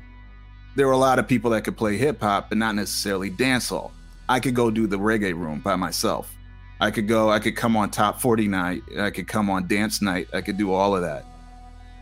there 0.76 0.88
were 0.88 0.94
a 0.94 0.98
lot 0.98 1.20
of 1.20 1.28
people 1.28 1.52
that 1.52 1.64
could 1.64 1.78
play 1.78 1.98
hip 1.98 2.20
hop, 2.22 2.50
but 2.50 2.58
not 2.58 2.76
necessarily 2.76 3.30
dancehall. 3.30 3.92
I 4.28 4.40
could 4.40 4.56
go 4.56 4.72
do 4.72 4.88
the 4.88 4.98
reggae 4.98 5.38
room 5.38 5.60
by 5.60 5.76
myself. 5.76 6.36
I 6.82 6.92
could 6.92 7.08
go, 7.08 7.30
I 7.30 7.40
could 7.40 7.56
come 7.56 7.78
on 7.78 7.92
top 7.92 8.20
40 8.20 8.48
night, 8.48 8.82
I 9.00 9.12
could 9.12 9.28
come 9.28 9.50
on 9.50 9.68
dance 9.68 10.02
night, 10.02 10.28
I 10.34 10.42
could 10.42 10.58
do 10.58 10.74
all 10.74 10.96
of 10.96 11.04
that. 11.04 11.26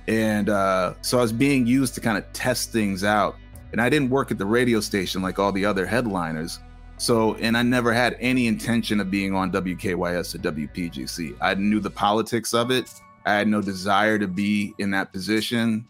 And 0.08 0.50
uh, 0.50 0.96
so 1.02 1.20
I 1.20 1.22
was 1.22 1.34
being 1.34 1.68
used 1.68 1.94
to 1.96 2.02
kind 2.02 2.18
of 2.18 2.32
test 2.34 2.72
things 2.72 3.04
out. 3.04 3.36
And 3.72 3.82
I 3.82 3.89
didn't 3.89 4.10
work 4.10 4.32
at 4.32 4.38
the 4.38 4.46
radio 4.46 4.80
station 4.80 5.22
like 5.22 5.38
all 5.38 5.52
the 5.52 5.66
other 5.66 5.86
headliners. 5.86 6.60
So, 6.98 7.36
and 7.36 7.58
I 7.58 7.64
never 7.64 7.91
had 7.91 8.16
any 8.20 8.48
intention 8.48 9.00
of 9.00 9.12
being 9.12 9.36
on 9.36 9.52
WKYS 9.52 10.36
or 10.36 10.38
WPGC. 10.38 11.36
I 11.41 11.56
knew 11.56 11.80
the 11.80 11.89
politics 11.89 12.54
of 12.54 12.72
it. 12.72 12.89
I 13.26 13.34
had 13.34 13.48
no 13.48 13.62
desire 13.62 14.18
to 14.18 14.28
be 14.28 14.74
in 14.78 14.91
that 14.91 15.12
position. 15.12 15.88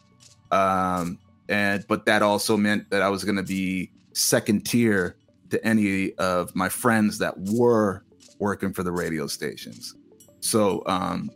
Um, 0.52 1.20
and 1.50 1.86
but 1.88 2.06
that 2.06 2.22
also 2.22 2.58
meant 2.58 2.90
that 2.90 3.02
I 3.02 3.10
was 3.10 3.24
going 3.24 3.36
to 3.36 3.44
be 3.44 3.92
second 4.14 4.66
tier 4.66 5.16
to 5.50 5.66
any 5.66 6.14
of 6.14 6.56
my 6.56 6.70
friends 6.70 7.18
that 7.20 7.34
were 7.38 8.04
working 8.40 8.74
for 8.74 8.84
the 8.84 8.92
radio 8.92 9.28
stations. 9.28 9.96
So 10.40 10.84
um, 10.88 11.30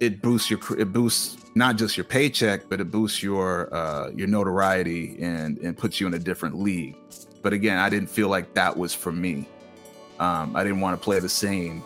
it 0.00 0.22
boosts 0.22 0.50
your 0.50 0.60
it 0.78 0.92
boosts 0.92 1.36
not 1.54 1.76
just 1.76 1.96
your 1.96 2.04
paycheck, 2.04 2.68
but 2.68 2.80
it 2.80 2.90
boosts 2.90 3.22
your 3.22 3.72
uh, 3.74 4.10
your 4.10 4.28
notoriety 4.28 5.16
and 5.22 5.58
and 5.58 5.76
puts 5.76 6.00
you 6.00 6.06
in 6.06 6.14
a 6.14 6.18
different 6.18 6.58
league. 6.58 6.96
But 7.42 7.52
again, 7.52 7.78
I 7.78 7.88
didn't 7.88 8.10
feel 8.10 8.28
like 8.28 8.54
that 8.54 8.76
was 8.76 8.94
for 8.94 9.12
me. 9.12 9.46
Um, 10.18 10.56
I 10.56 10.64
didn't 10.64 10.80
want 10.80 11.00
to 11.00 11.04
play 11.04 11.20
the 11.20 11.28
same 11.28 11.82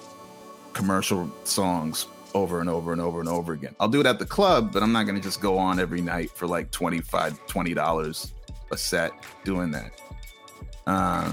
commercial 0.72 1.30
songs 1.44 2.06
over 2.34 2.60
and 2.60 2.68
over 2.68 2.92
and 2.92 3.00
over 3.00 3.20
and 3.20 3.28
over 3.28 3.52
again. 3.52 3.74
I'll 3.80 3.88
do 3.88 4.00
it 4.00 4.06
at 4.06 4.18
the 4.18 4.26
club, 4.26 4.72
but 4.72 4.82
I'm 4.82 4.92
not 4.92 5.04
going 5.04 5.16
to 5.16 5.22
just 5.22 5.40
go 5.40 5.58
on 5.58 5.78
every 5.78 6.00
night 6.00 6.30
for 6.30 6.46
like 6.46 6.70
25 6.70 7.46
$20 7.46 8.32
a 8.70 8.76
set 8.76 9.12
doing 9.44 9.70
that. 9.72 10.00
Uh, 10.86 11.32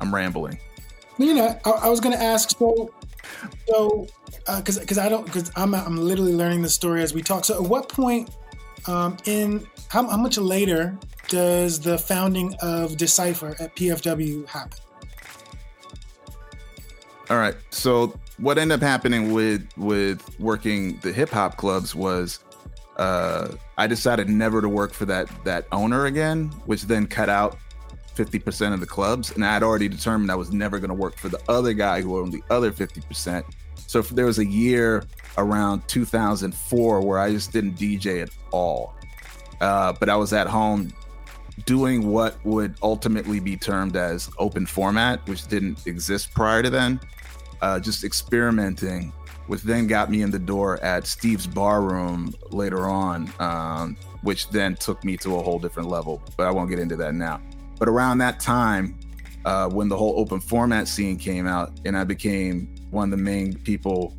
I'm 0.00 0.14
rambling. 0.14 0.58
You 1.18 1.34
know, 1.34 1.58
I, 1.64 1.70
I 1.70 1.88
was 1.88 2.00
going 2.00 2.16
to 2.16 2.22
ask 2.22 2.50
so, 2.50 2.92
so, 3.68 4.06
because 4.46 4.78
uh, 4.78 4.80
because 4.80 4.98
I 4.98 5.08
don't 5.08 5.24
because 5.24 5.50
I'm 5.56 5.74
I'm 5.74 5.96
literally 5.96 6.34
learning 6.34 6.62
the 6.62 6.68
story 6.68 7.02
as 7.02 7.14
we 7.14 7.22
talk. 7.22 7.44
So, 7.44 7.54
at 7.54 7.62
what 7.68 7.88
point 7.88 8.30
um, 8.86 9.16
in 9.24 9.66
how, 9.88 10.06
how 10.06 10.16
much 10.16 10.36
later 10.36 10.96
does 11.28 11.80
the 11.80 11.98
founding 11.98 12.54
of 12.60 12.96
Decipher 12.96 13.56
at 13.58 13.74
PFW 13.74 14.46
happen? 14.46 14.78
All 17.30 17.38
right. 17.38 17.56
So 17.70 18.18
what 18.38 18.58
ended 18.58 18.76
up 18.76 18.82
happening 18.82 19.32
with 19.32 19.66
with 19.76 20.38
working 20.38 20.98
the 21.00 21.12
hip 21.12 21.30
hop 21.30 21.56
clubs 21.56 21.94
was 21.94 22.40
uh, 22.96 23.48
I 23.78 23.86
decided 23.86 24.28
never 24.28 24.60
to 24.60 24.68
work 24.68 24.92
for 24.92 25.04
that 25.06 25.28
that 25.44 25.66
owner 25.72 26.06
again, 26.06 26.46
which 26.64 26.82
then 26.84 27.06
cut 27.06 27.28
out 27.28 27.58
50% 28.16 28.72
of 28.72 28.80
the 28.80 28.86
clubs. 28.86 29.30
And 29.32 29.44
I 29.44 29.52
had 29.52 29.62
already 29.62 29.88
determined 29.88 30.30
I 30.30 30.34
was 30.34 30.52
never 30.52 30.78
going 30.78 30.88
to 30.88 30.94
work 30.94 31.16
for 31.16 31.28
the 31.28 31.40
other 31.48 31.74
guy 31.74 32.00
who 32.00 32.18
owned 32.18 32.32
the 32.32 32.42
other 32.50 32.72
50%. 32.72 33.44
So 33.86 34.00
there 34.00 34.24
was 34.24 34.38
a 34.38 34.46
year 34.46 35.04
around 35.38 35.86
2004 35.88 37.00
where 37.02 37.18
I 37.18 37.30
just 37.30 37.52
didn't 37.52 37.74
DJ 37.74 38.22
at 38.22 38.30
all. 38.50 38.94
Uh, 39.60 39.92
but 40.00 40.08
I 40.08 40.16
was 40.16 40.32
at 40.32 40.46
home 40.46 40.92
doing 41.66 42.10
what 42.10 42.42
would 42.44 42.74
ultimately 42.82 43.40
be 43.40 43.56
termed 43.56 43.96
as 43.96 44.30
open 44.38 44.66
format, 44.66 45.26
which 45.28 45.46
didn't 45.46 45.86
exist 45.86 46.32
prior 46.32 46.62
to 46.62 46.70
then. 46.70 47.00
Uh, 47.60 47.80
just 47.80 48.04
experimenting, 48.04 49.12
which 49.46 49.62
then 49.62 49.86
got 49.86 50.10
me 50.10 50.22
in 50.22 50.30
the 50.30 50.38
door 50.38 50.82
at 50.82 51.06
Steve's 51.06 51.46
Bar 51.46 51.82
Room 51.82 52.34
later 52.50 52.88
on, 52.88 53.32
um, 53.38 53.96
which 54.22 54.48
then 54.50 54.74
took 54.74 55.02
me 55.04 55.16
to 55.18 55.36
a 55.36 55.42
whole 55.42 55.58
different 55.58 55.88
level. 55.88 56.22
But 56.36 56.46
I 56.46 56.50
won't 56.50 56.68
get 56.70 56.78
into 56.78 56.96
that 56.96 57.14
now. 57.14 57.40
But 57.78 57.88
around 57.88 58.18
that 58.18 58.40
time, 58.40 58.98
uh, 59.44 59.68
when 59.68 59.88
the 59.88 59.96
whole 59.96 60.18
open 60.18 60.40
format 60.40 60.88
scene 60.88 61.16
came 61.16 61.46
out, 61.46 61.72
and 61.84 61.96
I 61.96 62.04
became 62.04 62.74
one 62.90 63.12
of 63.12 63.18
the 63.18 63.22
main 63.22 63.54
people 63.54 64.16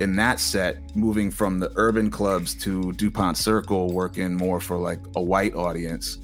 in 0.00 0.14
that 0.16 0.40
set, 0.40 0.94
moving 0.96 1.30
from 1.30 1.58
the 1.58 1.72
urban 1.76 2.10
clubs 2.10 2.54
to 2.54 2.92
DuPont 2.92 3.36
Circle, 3.36 3.92
working 3.92 4.34
more 4.34 4.60
for 4.60 4.76
like 4.76 5.00
a 5.16 5.22
white 5.22 5.54
audience 5.54 6.18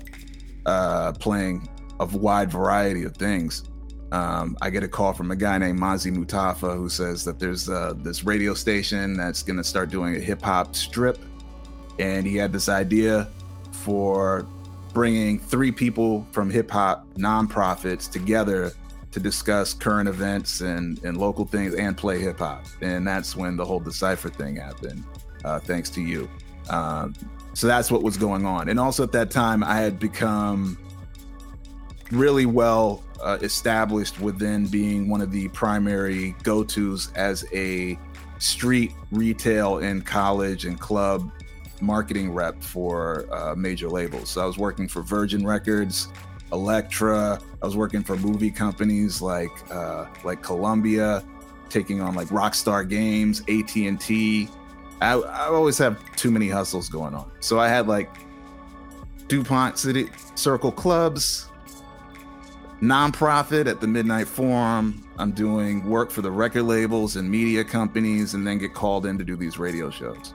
uh, 0.67 1.13
playing 1.13 1.69
a 2.01 2.07
wide 2.07 2.51
variety 2.51 3.05
of 3.05 3.17
things. 3.17 3.65
Um, 4.15 4.57
I 4.63 4.71
get 4.71 4.85
a 4.85 4.89
call 4.89 5.13
from 5.13 5.33
a 5.33 5.37
guy 5.37 5.59
named 5.59 5.81
Mazi 5.81 6.15
Mutafa 6.15 6.77
who 6.77 6.89
says 6.89 7.25
that 7.25 7.41
there's 7.41 7.69
uh, 7.69 7.95
this 7.97 8.23
radio 8.23 8.55
station 8.55 9.17
that's 9.17 9.43
going 9.43 9.57
to 9.57 9.65
start 9.65 9.91
doing 9.91 10.15
a 10.15 10.21
hip 10.21 10.41
hop 10.41 10.77
strip. 10.77 11.19
And 11.99 12.25
he 12.25 12.37
had 12.37 12.53
this 12.53 12.69
idea 12.69 13.29
for 13.73 14.47
bringing 14.93 15.41
three 15.41 15.73
people 15.73 16.29
from 16.31 16.49
hip 16.49 16.71
hop 16.71 17.13
nonprofits 17.15 18.09
together 18.09 18.73
to 19.11 19.19
discuss 19.19 19.75
current 19.75 20.09
events 20.09 20.61
and, 20.61 21.03
and 21.03 21.17
local 21.17 21.45
things 21.45 21.75
and 21.75 21.97
play 21.97 22.21
hip 22.21 22.39
hop. 22.39 22.67
And 22.83 23.05
that's 23.05 23.35
when 23.35 23.57
the 23.57 23.65
whole 23.65 23.81
Decipher 23.81 24.29
thing 24.29 24.55
happened, 24.55 25.03
uh, 25.45 25.59
thanks 25.59 25.91
to 25.91 26.01
you. 26.01 26.31
Um, 26.71 27.15
so 27.53 27.67
that's 27.67 27.91
what 27.91 28.05
was 28.05 28.17
going 28.17 28.47
on. 28.47 28.69
And 28.69 28.79
also 28.79 29.03
at 29.03 29.11
that 29.11 29.33
time, 29.33 29.65
I 29.65 29.79
had 29.79 29.99
become 29.99 30.79
really 32.13 32.47
well 32.47 33.04
uh, 33.23 33.39
established 33.43 34.21
within 34.21 34.67
being 34.67 35.09
one 35.09 35.21
of 35.21 35.31
the 35.31 35.49
primary 35.49 36.35
go 36.43 36.65
tos 36.65 37.13
as 37.15 37.45
a 37.53 37.99
street 38.39 38.93
retail 39.11 39.79
and 39.79 40.05
college 40.05 40.65
and 40.65 40.79
club 40.81 41.31
marketing 41.81 42.33
rep 42.33 42.63
for 42.63 43.27
uh, 43.33 43.55
major 43.55 43.89
labels. 43.89 44.31
So 44.31 44.43
I 44.43 44.47
was 44.47 44.59
working 44.59 44.89
for 44.89 45.03
Virgin 45.03 45.47
Records, 45.47 46.09
Elektra. 46.53 47.41
I 47.63 47.67
was 47.67 47.77
working 47.77 48.03
for 48.03 48.17
movie 48.17 48.51
companies 48.51 49.21
like 49.21 49.51
uh, 49.71 50.07
like 50.25 50.43
Columbia, 50.43 51.25
taking 51.69 52.01
on 52.01 52.15
like 52.15 52.29
Rockstar 52.29 52.89
Games, 52.89 53.41
AT 53.49 53.75
and 53.77 54.01
T, 54.01 54.49
I, 55.01 55.15
I 55.15 55.47
always 55.49 55.79
have 55.79 55.99
too 56.17 56.31
many 56.31 56.49
hustles 56.49 56.89
going 56.89 57.15
on. 57.15 57.31
So 57.41 57.59
I 57.59 57.69
had 57.69 57.87
like 57.87 58.11
DuPont 59.29 59.79
City 59.79 60.09
Circle 60.35 60.73
clubs, 60.73 61.51
nonprofit 62.81 63.67
at 63.67 63.81
the 63.81 63.87
Midnight 63.87 64.29
Forum. 64.29 65.07
I'm 65.19 65.33
doing 65.33 65.89
work 65.89 66.11
for 66.11 66.23
the 66.23 66.31
record 66.31 66.65
labels 66.65 67.17
and 67.17 67.31
media 67.31 67.65
companies, 67.65 68.35
and 68.35 68.47
then 68.47 68.59
get 68.59 68.75
called 68.75 69.07
in 69.07 69.19
to 69.19 69.25
do 69.25 69.37
these 69.37 69.59
radio 69.59 69.91
shows. 69.91 70.35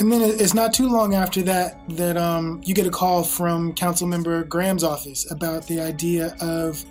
And 0.00 0.12
then 0.12 0.22
it's 0.22 0.54
not 0.54 0.72
too 0.72 0.88
long 0.88 1.14
after 1.14 1.42
that 1.42 1.80
that 1.88 2.16
um, 2.16 2.60
you 2.64 2.72
get 2.72 2.86
a 2.86 2.90
call 2.90 3.24
from 3.24 3.74
Councilmember 3.74 4.48
Graham's 4.48 4.84
office 4.84 5.28
about 5.30 5.66
the 5.66 5.80
idea 5.80 6.36
of 6.40 6.84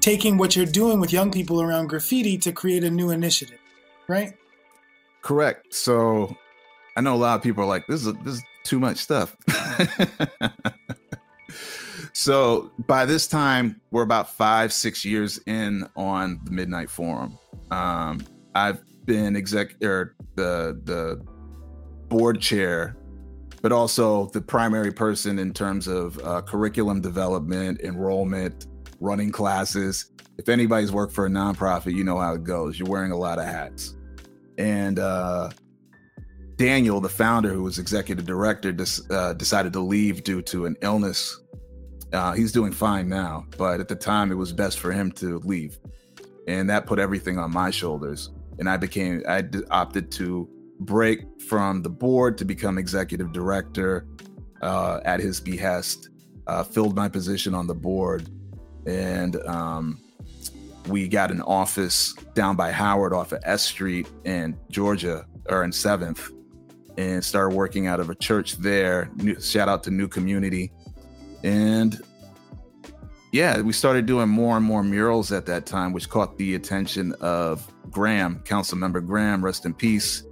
taking 0.00 0.36
what 0.36 0.54
you're 0.54 0.66
doing 0.66 1.00
with 1.00 1.12
young 1.12 1.30
people 1.30 1.62
around 1.62 1.86
graffiti 1.86 2.36
to 2.36 2.52
create 2.52 2.84
a 2.84 2.90
new 2.90 3.10
initiative, 3.10 3.58
right? 4.06 4.34
Correct. 5.22 5.72
So 5.72 6.36
I 6.96 7.00
know 7.00 7.14
a 7.14 7.16
lot 7.16 7.36
of 7.36 7.42
people 7.42 7.64
are 7.64 7.68
like, 7.68 7.86
this 7.86 8.04
is 8.04 8.12
this 8.22 8.34
is 8.34 8.42
too 8.64 8.78
much 8.78 8.98
stuff. 8.98 9.34
so 12.12 12.70
by 12.86 13.04
this 13.04 13.26
time, 13.26 13.80
we're 13.90 14.02
about 14.02 14.30
five, 14.30 14.72
six 14.72 15.04
years 15.04 15.40
in 15.46 15.86
on 15.96 16.40
the 16.44 16.50
Midnight 16.50 16.90
Forum. 16.90 17.38
Um, 17.70 18.20
I've 18.54 18.82
been 19.04 19.36
exec 19.36 19.76
or 19.82 20.14
the 20.36 20.80
the 20.84 21.24
board 22.08 22.40
chair, 22.40 22.96
but 23.62 23.72
also 23.72 24.26
the 24.26 24.40
primary 24.40 24.92
person 24.92 25.38
in 25.38 25.52
terms 25.52 25.86
of 25.88 26.18
uh, 26.24 26.42
curriculum 26.42 27.00
development, 27.00 27.80
enrollment, 27.80 28.66
running 29.00 29.32
classes. 29.32 30.10
If 30.38 30.48
anybody's 30.48 30.92
worked 30.92 31.14
for 31.14 31.26
a 31.26 31.30
nonprofit, 31.30 31.94
you 31.94 32.04
know 32.04 32.18
how 32.18 32.34
it 32.34 32.44
goes. 32.44 32.78
You're 32.78 32.88
wearing 32.88 33.12
a 33.12 33.16
lot 33.16 33.38
of 33.38 33.44
hats 33.44 33.94
and 34.58 34.98
uh, 34.98 35.50
Daniel, 36.56 37.00
the 37.00 37.08
founder, 37.08 37.50
who 37.52 37.62
was 37.62 37.78
executive 37.78 38.26
director, 38.26 38.74
uh, 39.10 39.32
decided 39.34 39.72
to 39.72 39.80
leave 39.80 40.24
due 40.24 40.42
to 40.42 40.66
an 40.66 40.76
illness. 40.82 41.38
Uh, 42.12 42.32
he's 42.32 42.52
doing 42.52 42.72
fine 42.72 43.08
now, 43.08 43.46
but 43.56 43.80
at 43.80 43.88
the 43.88 43.96
time, 43.96 44.30
it 44.30 44.34
was 44.34 44.52
best 44.52 44.78
for 44.78 44.92
him 44.92 45.10
to 45.12 45.38
leave, 45.40 45.78
and 46.46 46.68
that 46.68 46.86
put 46.86 46.98
everything 46.98 47.38
on 47.38 47.50
my 47.50 47.70
shoulders. 47.70 48.30
And 48.58 48.68
I 48.68 48.76
became, 48.76 49.22
I 49.26 49.44
opted 49.70 50.10
to 50.12 50.48
break 50.80 51.20
from 51.40 51.82
the 51.82 51.88
board 51.88 52.36
to 52.38 52.44
become 52.44 52.76
executive 52.76 53.32
director 53.32 54.06
uh, 54.60 55.00
at 55.04 55.20
his 55.20 55.40
behest. 55.40 56.10
Uh, 56.46 56.64
filled 56.64 56.96
my 56.96 57.08
position 57.08 57.54
on 57.54 57.66
the 57.66 57.74
board, 57.74 58.28
and 58.86 59.36
um, 59.46 60.00
we 60.88 61.08
got 61.08 61.30
an 61.30 61.40
office 61.42 62.14
down 62.34 62.56
by 62.56 62.70
Howard 62.70 63.12
off 63.12 63.32
of 63.32 63.40
S 63.44 63.62
Street 63.62 64.08
in 64.24 64.58
Georgia 64.70 65.24
or 65.48 65.64
in 65.64 65.70
7th 65.70 66.30
and 66.98 67.24
started 67.24 67.54
working 67.56 67.86
out 67.86 68.00
of 68.00 68.10
a 68.10 68.14
church 68.14 68.56
there. 68.56 69.10
New, 69.16 69.40
shout 69.40 69.68
out 69.68 69.82
to 69.84 69.90
New 69.90 70.08
Community. 70.08 70.72
And 71.42 72.00
yeah, 73.32 73.60
we 73.60 73.72
started 73.72 74.06
doing 74.06 74.28
more 74.28 74.56
and 74.56 74.64
more 74.64 74.84
murals 74.84 75.32
at 75.32 75.46
that 75.46 75.64
time, 75.66 75.92
which 75.92 76.08
caught 76.08 76.36
the 76.36 76.54
attention 76.54 77.14
of 77.20 77.66
Graham, 77.90 78.40
Council 78.40 78.76
Member 78.76 79.00
Graham, 79.00 79.44
rest 79.44 79.64
in 79.64 79.72
peace, 79.72 80.24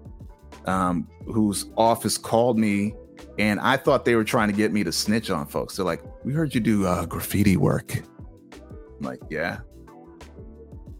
um, 0.66 1.08
whose 1.24 1.66
office 1.76 2.18
called 2.18 2.58
me. 2.58 2.94
And 3.38 3.58
I 3.60 3.76
thought 3.76 4.04
they 4.04 4.16
were 4.16 4.24
trying 4.24 4.48
to 4.48 4.54
get 4.54 4.72
me 4.72 4.84
to 4.84 4.92
snitch 4.92 5.30
on 5.30 5.46
folks. 5.46 5.76
They're 5.76 5.84
like, 5.84 6.02
We 6.24 6.32
heard 6.32 6.54
you 6.54 6.60
do 6.60 6.86
uh, 6.86 7.06
graffiti 7.06 7.56
work. 7.56 7.96
I'm 7.96 9.00
like, 9.00 9.20
Yeah. 9.30 9.60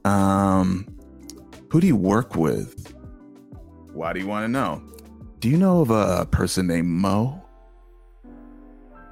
Um, 0.06 0.86
who 1.70 1.80
do 1.80 1.86
you 1.86 1.96
work 1.96 2.34
with? 2.34 2.94
Why 3.92 4.12
do 4.14 4.20
you 4.20 4.26
want 4.26 4.44
to 4.44 4.48
know? 4.48 4.82
Do 5.40 5.50
you 5.50 5.58
know 5.58 5.82
of 5.82 5.90
a 5.90 6.26
person 6.26 6.66
named 6.66 6.88
Mo? 6.88 7.42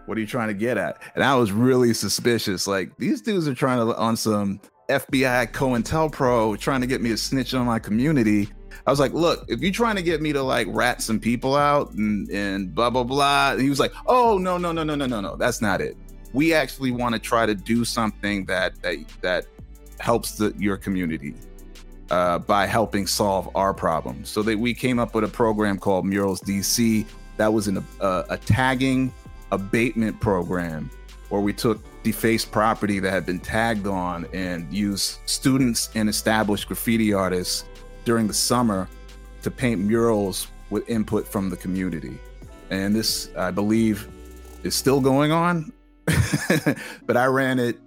What 0.08 0.16
are 0.16 0.22
you 0.22 0.26
trying 0.26 0.48
to 0.48 0.54
get 0.54 0.78
at? 0.78 1.02
And 1.14 1.22
I 1.22 1.34
was 1.34 1.52
really 1.52 1.92
suspicious. 1.92 2.66
Like 2.66 2.96
these 2.96 3.20
dudes 3.20 3.46
are 3.46 3.54
trying 3.54 3.86
to 3.86 3.94
on 3.96 4.16
some 4.16 4.58
FBI 4.88 5.52
COINTELPRO 5.52 6.58
trying 6.58 6.80
to 6.80 6.86
get 6.86 7.02
me 7.02 7.10
to 7.10 7.16
snitch 7.18 7.52
on 7.52 7.66
my 7.66 7.78
community. 7.78 8.48
I 8.86 8.90
was 8.90 9.00
like, 9.00 9.12
look, 9.12 9.44
if 9.48 9.60
you're 9.60 9.70
trying 9.70 9.96
to 9.96 10.02
get 10.02 10.22
me 10.22 10.32
to 10.32 10.42
like 10.42 10.66
rat 10.70 11.02
some 11.02 11.20
people 11.20 11.54
out 11.54 11.92
and, 11.92 12.26
and 12.30 12.74
blah 12.74 12.88
blah 12.88 13.04
blah. 13.04 13.52
And 13.52 13.60
he 13.60 13.68
was 13.68 13.78
like, 13.78 13.92
oh 14.06 14.38
no, 14.38 14.56
no, 14.56 14.72
no, 14.72 14.82
no, 14.82 14.94
no, 14.94 15.04
no, 15.04 15.20
no. 15.20 15.36
That's 15.36 15.60
not 15.60 15.82
it. 15.82 15.94
We 16.32 16.54
actually 16.54 16.90
want 16.90 17.14
to 17.14 17.18
try 17.18 17.44
to 17.44 17.54
do 17.54 17.84
something 17.84 18.46
that 18.46 18.80
that 18.80 18.96
that 19.20 19.46
helps 20.00 20.36
the, 20.36 20.54
your 20.56 20.78
community 20.78 21.34
uh, 22.10 22.38
by 22.38 22.64
helping 22.64 23.06
solve 23.06 23.54
our 23.54 23.74
problems. 23.74 24.30
So 24.30 24.42
that 24.44 24.58
we 24.58 24.72
came 24.72 24.98
up 24.98 25.14
with 25.14 25.24
a 25.24 25.28
program 25.28 25.78
called 25.78 26.06
Murals 26.06 26.40
DC 26.40 27.04
that 27.38 27.52
was 27.52 27.68
an, 27.68 27.84
uh, 28.00 28.24
a 28.28 28.36
tagging 28.36 29.12
abatement 29.50 30.20
program 30.20 30.90
where 31.28 31.40
we 31.40 31.52
took 31.52 31.80
defaced 32.02 32.50
property 32.50 32.98
that 33.00 33.10
had 33.10 33.26
been 33.26 33.40
tagged 33.40 33.86
on 33.86 34.26
and 34.32 34.72
used 34.72 35.18
students 35.26 35.90
and 35.94 36.08
established 36.08 36.66
graffiti 36.66 37.12
artists 37.12 37.64
during 38.04 38.26
the 38.26 38.34
summer 38.34 38.88
to 39.42 39.50
paint 39.50 39.80
murals 39.80 40.48
with 40.70 40.88
input 40.88 41.26
from 41.26 41.50
the 41.50 41.56
community. 41.56 42.18
And 42.70 42.94
this, 42.94 43.30
I 43.36 43.50
believe, 43.50 44.08
is 44.62 44.74
still 44.74 45.00
going 45.00 45.32
on. 45.32 45.72
but 47.06 47.16
I 47.16 47.26
ran 47.26 47.58
it 47.58 47.78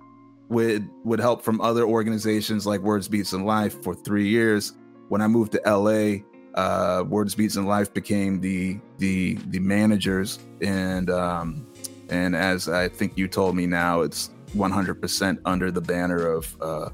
with 0.50 0.88
with 1.04 1.20
help 1.20 1.42
from 1.42 1.62
other 1.62 1.84
organizations 1.84 2.68
like 2.68 2.82
Words 2.82 3.08
Beats 3.08 3.34
and 3.34 3.46
Life 3.46 3.82
for 3.84 3.96
three 3.96 4.28
years. 4.28 4.74
When 5.10 5.22
I 5.22 5.28
moved 5.28 5.54
to 5.54 5.62
LA, 5.66 6.24
uh, 6.56 7.04
Words 7.08 7.36
Beats 7.36 7.56
and 7.56 7.68
Life 7.68 7.94
became 7.94 8.42
the 8.42 8.80
the 8.98 9.36
the 9.48 9.60
managers, 9.60 10.40
and 10.62 11.10
um, 11.10 11.68
and 12.10 12.36
as 12.36 12.68
I 12.68 12.90
think 12.90 13.18
you 13.18 13.28
told 13.28 13.56
me 13.56 13.66
now, 13.66 14.02
it's 14.02 14.32
100% 14.56 15.40
under 15.46 15.72
the 15.72 15.82
banner 15.82 16.28
of 16.28 16.56
uh, 16.62 16.90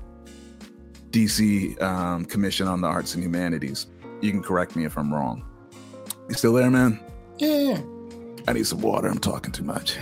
DC 1.09 1.81
um, 1.81 2.25
Commission 2.25 2.67
on 2.67 2.81
the 2.81 2.87
Arts 2.87 3.15
and 3.15 3.23
Humanities. 3.23 3.87
You 4.21 4.31
can 4.31 4.43
correct 4.43 4.75
me 4.75 4.85
if 4.85 4.97
I'm 4.97 5.13
wrong. 5.13 5.43
You 6.29 6.35
still 6.35 6.53
there, 6.53 6.69
man? 6.69 6.99
Yeah, 7.37 7.57
yeah. 7.57 7.81
I 8.47 8.53
need 8.53 8.65
some 8.65 8.81
water. 8.81 9.07
I'm 9.07 9.19
talking 9.19 9.51
too 9.51 9.63
much. 9.63 9.97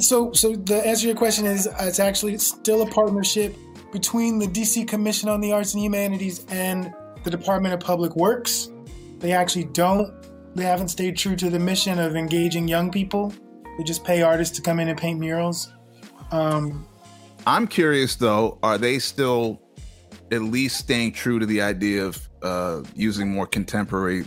So, 0.00 0.32
so 0.32 0.54
the 0.54 0.86
answer 0.86 1.02
to 1.02 1.06
your 1.08 1.16
question 1.16 1.46
is 1.46 1.66
uh, 1.66 1.74
it's 1.80 1.98
actually 1.98 2.38
still 2.38 2.82
a 2.82 2.86
partnership 2.86 3.56
between 3.92 4.38
the 4.38 4.46
DC 4.46 4.86
Commission 4.86 5.28
on 5.28 5.40
the 5.40 5.52
Arts 5.52 5.74
and 5.74 5.82
Humanities 5.82 6.44
and 6.48 6.92
the 7.24 7.30
Department 7.30 7.74
of 7.74 7.80
Public 7.80 8.14
Works. 8.14 8.70
They 9.18 9.32
actually 9.32 9.64
don't. 9.64 10.12
They 10.54 10.64
haven't 10.64 10.88
stayed 10.88 11.16
true 11.16 11.36
to 11.36 11.50
the 11.50 11.58
mission 11.58 11.98
of 11.98 12.16
engaging 12.16 12.68
young 12.68 12.90
people. 12.90 13.32
They 13.76 13.84
just 13.84 14.04
pay 14.04 14.22
artists 14.22 14.56
to 14.56 14.62
come 14.62 14.80
in 14.80 14.88
and 14.88 14.98
paint 14.98 15.20
murals. 15.20 15.72
Um, 16.30 16.86
I'm 17.46 17.66
curious 17.66 18.16
though, 18.16 18.58
are 18.62 18.78
they 18.78 18.98
still 18.98 19.62
at 20.30 20.42
least 20.42 20.78
staying 20.78 21.12
true 21.12 21.38
to 21.38 21.46
the 21.46 21.62
idea 21.62 22.04
of 22.04 22.28
uh, 22.42 22.82
using 22.94 23.32
more 23.32 23.46
contemporary, 23.46 24.26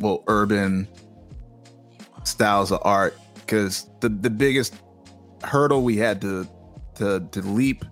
well, 0.00 0.22
urban 0.28 0.88
styles 2.24 2.72
of 2.72 2.80
art 2.82 3.18
because 3.34 3.88
the 4.00 4.08
the 4.08 4.30
biggest 4.30 4.74
hurdle 5.42 5.82
we 5.82 5.96
had 5.96 6.20
to 6.20 6.48
to 6.94 7.26
to 7.30 7.42
leap 7.42 7.84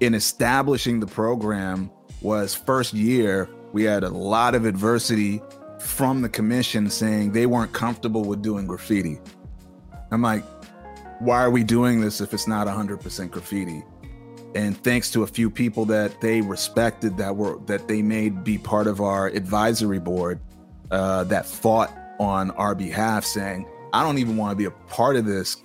in 0.00 0.14
establishing 0.14 1.00
the 1.00 1.06
program 1.06 1.90
was 2.20 2.54
first 2.54 2.92
year 2.92 3.48
we 3.74 3.82
had 3.82 4.04
a 4.04 4.08
lot 4.08 4.54
of 4.54 4.66
adversity 4.66 5.42
from 5.80 6.22
the 6.22 6.28
commission 6.28 6.88
saying 6.88 7.32
they 7.32 7.44
weren't 7.44 7.72
comfortable 7.72 8.22
with 8.22 8.40
doing 8.40 8.68
graffiti. 8.68 9.18
I'm 10.12 10.22
like, 10.22 10.44
why 11.18 11.42
are 11.42 11.50
we 11.50 11.64
doing 11.64 12.00
this 12.00 12.20
if 12.20 12.32
it's 12.32 12.46
not 12.46 12.68
100% 12.68 13.30
graffiti? 13.32 13.82
And 14.54 14.80
thanks 14.84 15.10
to 15.10 15.24
a 15.24 15.26
few 15.26 15.50
people 15.50 15.84
that 15.86 16.20
they 16.20 16.40
respected 16.40 17.16
that 17.16 17.34
were 17.34 17.58
that 17.66 17.88
they 17.88 18.00
made 18.00 18.44
be 18.44 18.58
part 18.58 18.86
of 18.86 19.00
our 19.00 19.26
advisory 19.26 19.98
board 19.98 20.38
uh, 20.92 21.24
that 21.24 21.44
fought 21.44 21.92
on 22.20 22.52
our 22.52 22.76
behalf 22.76 23.24
saying, 23.24 23.66
I 23.92 24.04
don't 24.04 24.18
even 24.18 24.36
want 24.36 24.52
to 24.52 24.56
be 24.56 24.66
a 24.66 24.70
part 24.70 25.16
of 25.16 25.24
this 25.24 25.56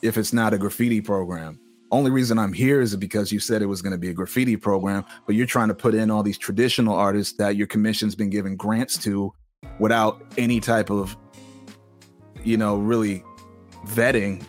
if 0.00 0.16
it's 0.16 0.32
not 0.32 0.54
a 0.54 0.58
graffiti 0.58 1.02
program. 1.02 1.60
Only 1.92 2.10
reason 2.10 2.38
I'm 2.38 2.54
here 2.54 2.80
is 2.80 2.96
because 2.96 3.30
you 3.30 3.38
said 3.38 3.60
it 3.60 3.66
was 3.66 3.82
going 3.82 3.92
to 3.92 3.98
be 3.98 4.08
a 4.08 4.14
graffiti 4.14 4.56
program, 4.56 5.04
but 5.26 5.34
you're 5.34 5.44
trying 5.44 5.68
to 5.68 5.74
put 5.74 5.94
in 5.94 6.10
all 6.10 6.22
these 6.22 6.38
traditional 6.38 6.96
artists 6.96 7.36
that 7.36 7.56
your 7.56 7.66
commission's 7.66 8.14
been 8.14 8.30
giving 8.30 8.56
grants 8.56 8.96
to 9.04 9.30
without 9.78 10.24
any 10.38 10.58
type 10.58 10.90
of, 10.90 11.14
you 12.42 12.56
know, 12.56 12.76
really 12.76 13.22
vetting 13.88 14.42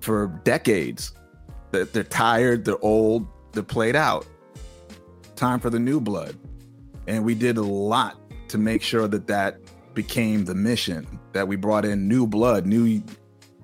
for 0.00 0.28
decades. 0.44 1.12
That 1.72 1.92
they're 1.92 2.02
tired, 2.02 2.64
they're 2.64 2.82
old, 2.82 3.26
they're 3.52 3.62
played 3.62 3.94
out. 3.94 4.26
Time 5.34 5.60
for 5.60 5.68
the 5.68 5.78
new 5.78 6.00
blood. 6.00 6.34
And 7.06 7.26
we 7.26 7.34
did 7.34 7.58
a 7.58 7.62
lot 7.62 8.18
to 8.48 8.56
make 8.56 8.80
sure 8.80 9.06
that 9.06 9.26
that 9.26 9.58
became 9.92 10.46
the 10.46 10.54
mission 10.54 11.20
that 11.34 11.46
we 11.46 11.56
brought 11.56 11.84
in 11.84 12.08
new 12.08 12.26
blood, 12.26 12.64
new 12.64 13.02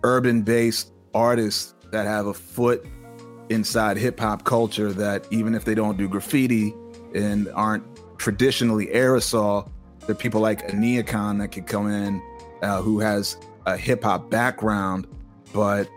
urban 0.02 0.42
based 0.42 0.92
artists 1.14 1.74
that 1.92 2.06
have 2.06 2.26
a 2.26 2.34
foot 2.34 2.84
inside 3.48 3.96
hip 3.96 4.18
hop 4.18 4.44
culture 4.44 4.92
that 4.92 5.26
even 5.30 5.54
if 5.54 5.64
they 5.64 5.74
don't 5.74 5.96
do 5.96 6.08
graffiti 6.08 6.74
and 7.14 7.48
aren't 7.54 7.84
traditionally 8.18 8.86
aerosol, 8.86 9.68
there 10.00 10.10
are 10.10 10.14
people 10.14 10.40
like 10.40 10.66
Aniekan 10.68 11.38
that 11.38 11.48
could 11.48 11.66
come 11.66 11.90
in 11.90 12.22
uh, 12.62 12.80
who 12.82 12.98
has 13.00 13.36
a 13.66 13.76
hip 13.76 14.04
hop 14.04 14.30
background, 14.30 15.06
but 15.52 15.88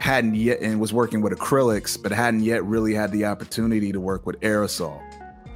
hadn't 0.00 0.34
yet 0.34 0.60
and 0.60 0.80
was 0.80 0.92
working 0.92 1.20
with 1.20 1.32
acrylics, 1.32 2.00
but 2.00 2.12
hadn't 2.12 2.42
yet 2.42 2.64
really 2.64 2.94
had 2.94 3.10
the 3.12 3.24
opportunity 3.24 3.92
to 3.92 4.00
work 4.00 4.26
with 4.26 4.38
aerosol 4.40 5.00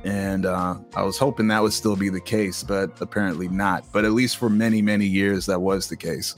and 0.05 0.47
uh, 0.47 0.77
I 0.95 1.03
was 1.03 1.19
hoping 1.19 1.49
that 1.49 1.63
would 1.63 1.73
still 1.73 1.97
be 1.97 2.09
the 2.09 2.21
case, 2.21 2.63
but 2.63 3.01
apparently 3.01 3.49
not. 3.49 3.85
But 3.93 4.05
at 4.05 4.13
least 4.13 4.37
for 4.37 4.49
many, 4.49 4.81
many 4.81 5.07
years, 5.07 5.47
that 5.47 5.61
was 5.61 5.89
the 5.89 5.97
case. 5.97 6.35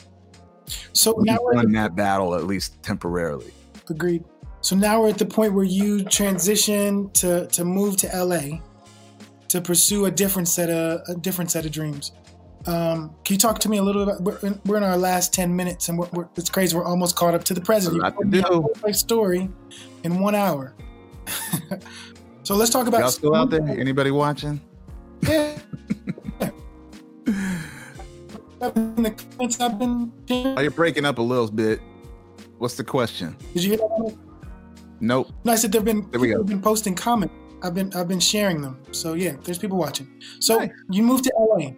So 0.93 1.15
we 1.17 1.25
now 1.25 1.39
we're 1.41 1.55
won 1.55 1.73
that 1.73 1.95
battle 1.95 2.35
at 2.35 2.45
least 2.45 2.83
temporarily. 2.83 3.53
Agreed. 3.89 4.25
So 4.63 4.77
now 4.77 5.01
we're 5.01 5.09
at 5.09 5.19
the 5.19 5.27
point 5.27 5.55
where 5.55 5.65
you 5.65 6.05
transition 6.05 7.11
to 7.15 7.47
to 7.49 7.65
move 7.65 7.97
to 7.99 8.11
LA 8.15 8.61
to 9.49 9.61
pursue 9.61 10.07
a 10.07 10.11
different 10.11 10.49
set 10.49 10.71
of 10.71 11.01
a 11.09 11.15
different 11.19 11.51
set 11.51 11.65
of 11.65 11.73
dreams. 11.73 12.13
Um, 12.67 13.17
can 13.25 13.35
you 13.35 13.39
talk 13.39 13.59
to 13.61 13.71
me 13.71 13.79
a 13.79 13.83
little 13.83 14.05
bit? 14.05 14.21
We're 14.21 14.39
in, 14.47 14.61
we're 14.67 14.77
in 14.77 14.83
our 14.83 14.99
last 14.99 15.33
ten 15.33 15.57
minutes, 15.57 15.89
and 15.89 15.99
we're, 15.99 16.09
we're, 16.13 16.29
it's 16.37 16.51
crazy. 16.51 16.77
We're 16.77 16.85
almost 16.85 17.17
caught 17.17 17.35
up 17.35 17.43
to 17.45 17.55
the 17.55 17.61
president. 17.63 18.03
A 18.03 18.05
lot 18.05 18.17
to 18.19 18.83
do. 18.85 18.93
Story 18.93 19.49
in 20.05 20.21
one 20.21 20.35
hour. 20.35 20.75
So 22.51 22.57
let's 22.57 22.73
talk 22.73 22.89
about. 22.89 22.99
Y'all 22.99 23.11
still 23.11 23.37
out 23.37 23.51
there? 23.51 23.63
Anybody 23.63 24.11
watching? 24.11 24.61
Yeah. 25.23 25.57
I've 28.61 28.75
been. 28.75 30.13
Oh, 30.29 30.61
you're 30.61 30.73
breaking 30.73 31.05
up 31.05 31.19
a 31.19 31.23
little 31.23 31.49
bit. 31.49 31.81
What's 32.59 32.75
the 32.75 32.83
question? 32.83 33.37
Did 33.55 33.63
you 33.63 33.69
hear 33.71 33.79
that? 33.79 34.19
Nope. 35.01 35.29
No, 35.45 35.53
I 35.53 35.57
said 35.57 35.73
they've 35.73 35.85
been. 35.85 36.09
There 36.11 36.21
we 36.21 36.29
go. 36.29 36.43
been 36.43 36.61
posting 36.63 36.95
comments. 36.95 37.35
I've 37.63 37.75
been 37.75 37.93
I've 37.95 38.09
been 38.09 38.21
sharing 38.21 38.63
them. 38.63 38.83
So 38.93 39.15
yeah, 39.15 39.37
there's 39.45 39.59
people 39.59 39.79
watching. 39.79 40.09
So 40.41 40.59
Nice. 40.59 40.71
you 40.91 41.03
moved 41.03 41.25
to 41.25 41.33
LA. 41.39 41.71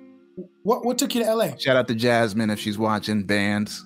What 0.62 0.84
what 0.84 0.98
took 0.98 1.14
you 1.14 1.24
to 1.24 1.34
LA? 1.34 1.56
Shout 1.56 1.76
out 1.76 1.88
to 1.88 1.94
Jasmine 1.94 2.50
if 2.50 2.58
she's 2.60 2.78
watching. 2.78 3.24
Bands. 3.24 3.84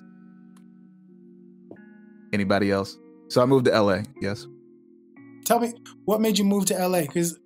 Anybody 2.33 2.71
else? 2.71 2.97
So 3.29 3.41
I 3.41 3.45
moved 3.45 3.65
to 3.65 3.81
LA. 3.81 3.99
Yes. 4.21 4.45
Tell 5.45 5.59
me 5.59 5.73
what 6.05 6.21
made 6.21 6.37
you 6.37 6.45
move 6.45 6.65
to 6.65 6.87
LA? 6.87 7.01
Because 7.01 7.39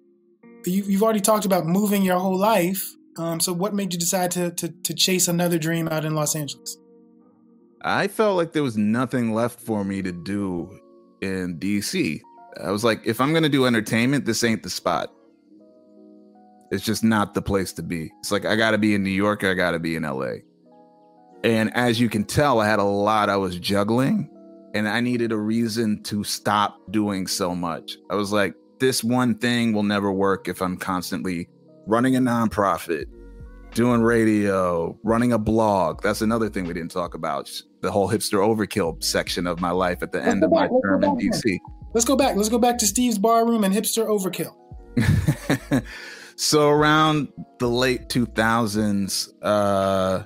you, 0.65 0.83
you've 0.83 1.03
already 1.03 1.21
talked 1.21 1.45
about 1.45 1.65
moving 1.65 2.01
your 2.03 2.19
whole 2.19 2.37
life. 2.37 2.83
Um, 3.17 3.39
so 3.39 3.53
what 3.53 3.73
made 3.73 3.93
you 3.93 3.99
decide 3.99 4.31
to, 4.31 4.51
to 4.51 4.69
to 4.69 4.93
chase 4.93 5.27
another 5.27 5.57
dream 5.57 5.87
out 5.87 6.03
in 6.05 6.15
Los 6.15 6.35
Angeles? 6.35 6.77
I 7.83 8.07
felt 8.07 8.37
like 8.37 8.51
there 8.53 8.63
was 8.63 8.77
nothing 8.77 9.33
left 9.33 9.59
for 9.59 9.83
me 9.83 10.01
to 10.03 10.11
do 10.11 10.79
in 11.22 11.57
DC. 11.59 12.22
I 12.63 12.72
was 12.72 12.84
like, 12.84 13.01
if 13.05 13.22
I'm 13.22 13.34
gonna 13.34 13.49
do 13.49 13.65
entertainment, 13.65 14.26
this 14.26 14.43
ain't 14.43 14.63
the 14.63 14.69
spot. 14.69 15.11
It's 16.72 16.84
just 16.84 17.03
not 17.03 17.34
the 17.34 17.41
place 17.41 17.74
to 17.74 17.84
be. 17.84 18.11
It's 18.19 18.32
like 18.32 18.45
I 18.45 18.55
gotta 18.55 18.78
be 18.78 18.95
in 18.95 19.03
New 19.03 19.09
York, 19.09 19.43
I 19.43 19.53
gotta 19.53 19.80
be 19.80 19.95
in 19.95 20.03
LA. 20.03 20.36
And 21.43 21.76
as 21.76 21.99
you 21.99 22.07
can 22.09 22.24
tell, 22.24 22.59
I 22.59 22.67
had 22.67 22.80
a 22.80 22.84
lot 22.84 23.30
I 23.30 23.38
was 23.38 23.57
juggling, 23.57 24.30
and 24.74 24.88
I 24.88 24.99
needed 25.01 25.32
a 25.32 25.38
reason 25.38 26.03
to 26.03 26.24
stop 26.24 26.78
doing 26.91 27.28
so 27.28 27.55
much. 27.55 27.97
I 28.09 28.15
was 28.15 28.32
like, 28.32 28.53
this 28.80 29.03
one 29.03 29.36
thing 29.36 29.74
will 29.74 29.84
never 29.84 30.11
work 30.11 30.47
if 30.47 30.61
I'm 30.61 30.78
constantly 30.78 31.49
running 31.88 32.15
a 32.15 32.19
nonprofit, 32.19 33.05
doing 33.74 34.01
radio, 34.01 34.97
running 35.03 35.34
a 35.34 35.38
blog. 35.38 36.01
That's 36.01 36.22
another 36.22 36.49
thing 36.49 36.65
we 36.65 36.74
didn't 36.74 36.91
talk 36.91 37.13
about. 37.13 37.51
The 37.82 37.91
whole 37.91 38.09
hipster 38.09 38.39
overkill 38.39 39.03
section 39.03 39.47
of 39.47 39.59
my 39.59 39.72
life 39.72 40.03
at 40.03 40.11
the 40.11 40.24
end 40.24 40.43
of 40.43 40.51
my 40.51 40.63
back, 40.63 40.72
let's 40.72 40.84
term 40.84 41.03
in 41.03 41.17
DC. 41.17 41.57
Let's 41.93 42.05
go 42.05 42.15
back. 42.15 42.36
Let's 42.36 42.49
go 42.49 42.59
back 42.59 42.78
to 42.80 42.88
Steve's 42.88 43.17
bar 43.17 43.45
room 43.45 43.63
and 43.63 43.74
hipster 43.74 44.05
overkill. 44.07 44.55
so 46.36 46.69
around 46.69 47.32
the 47.59 47.67
late 47.67 48.09
2000s 48.09 49.30
uh 49.41 50.24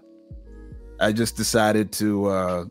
i 1.00 1.12
just 1.12 1.38
decided 1.38 1.91
to 1.91 2.26
uh 2.26 2.66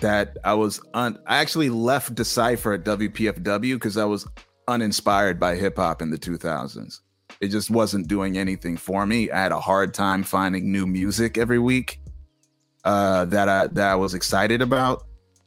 that 0.00 0.36
I 0.44 0.54
was 0.54 0.80
un- 0.94 1.18
I 1.26 1.38
actually 1.38 1.70
left 1.70 2.14
Decipher 2.14 2.74
at 2.74 2.84
WPFW 2.84 3.74
because 3.74 3.96
I 3.96 4.04
was 4.04 4.26
uninspired 4.66 5.40
by 5.40 5.56
hip 5.56 5.76
hop 5.76 6.02
in 6.02 6.10
the 6.10 6.18
2000s. 6.18 7.00
It 7.40 7.48
just 7.48 7.70
wasn't 7.70 8.08
doing 8.08 8.36
anything 8.36 8.76
for 8.76 9.06
me. 9.06 9.30
I 9.30 9.40
had 9.40 9.52
a 9.52 9.60
hard 9.60 9.94
time 9.94 10.24
finding 10.24 10.72
new 10.72 10.86
music 10.86 11.38
every 11.38 11.58
week 11.58 12.00
uh, 12.84 13.26
that 13.26 13.48
I 13.48 13.66
that 13.68 13.92
I 13.92 13.94
was 13.94 14.14
excited 14.14 14.62
about, 14.62 15.04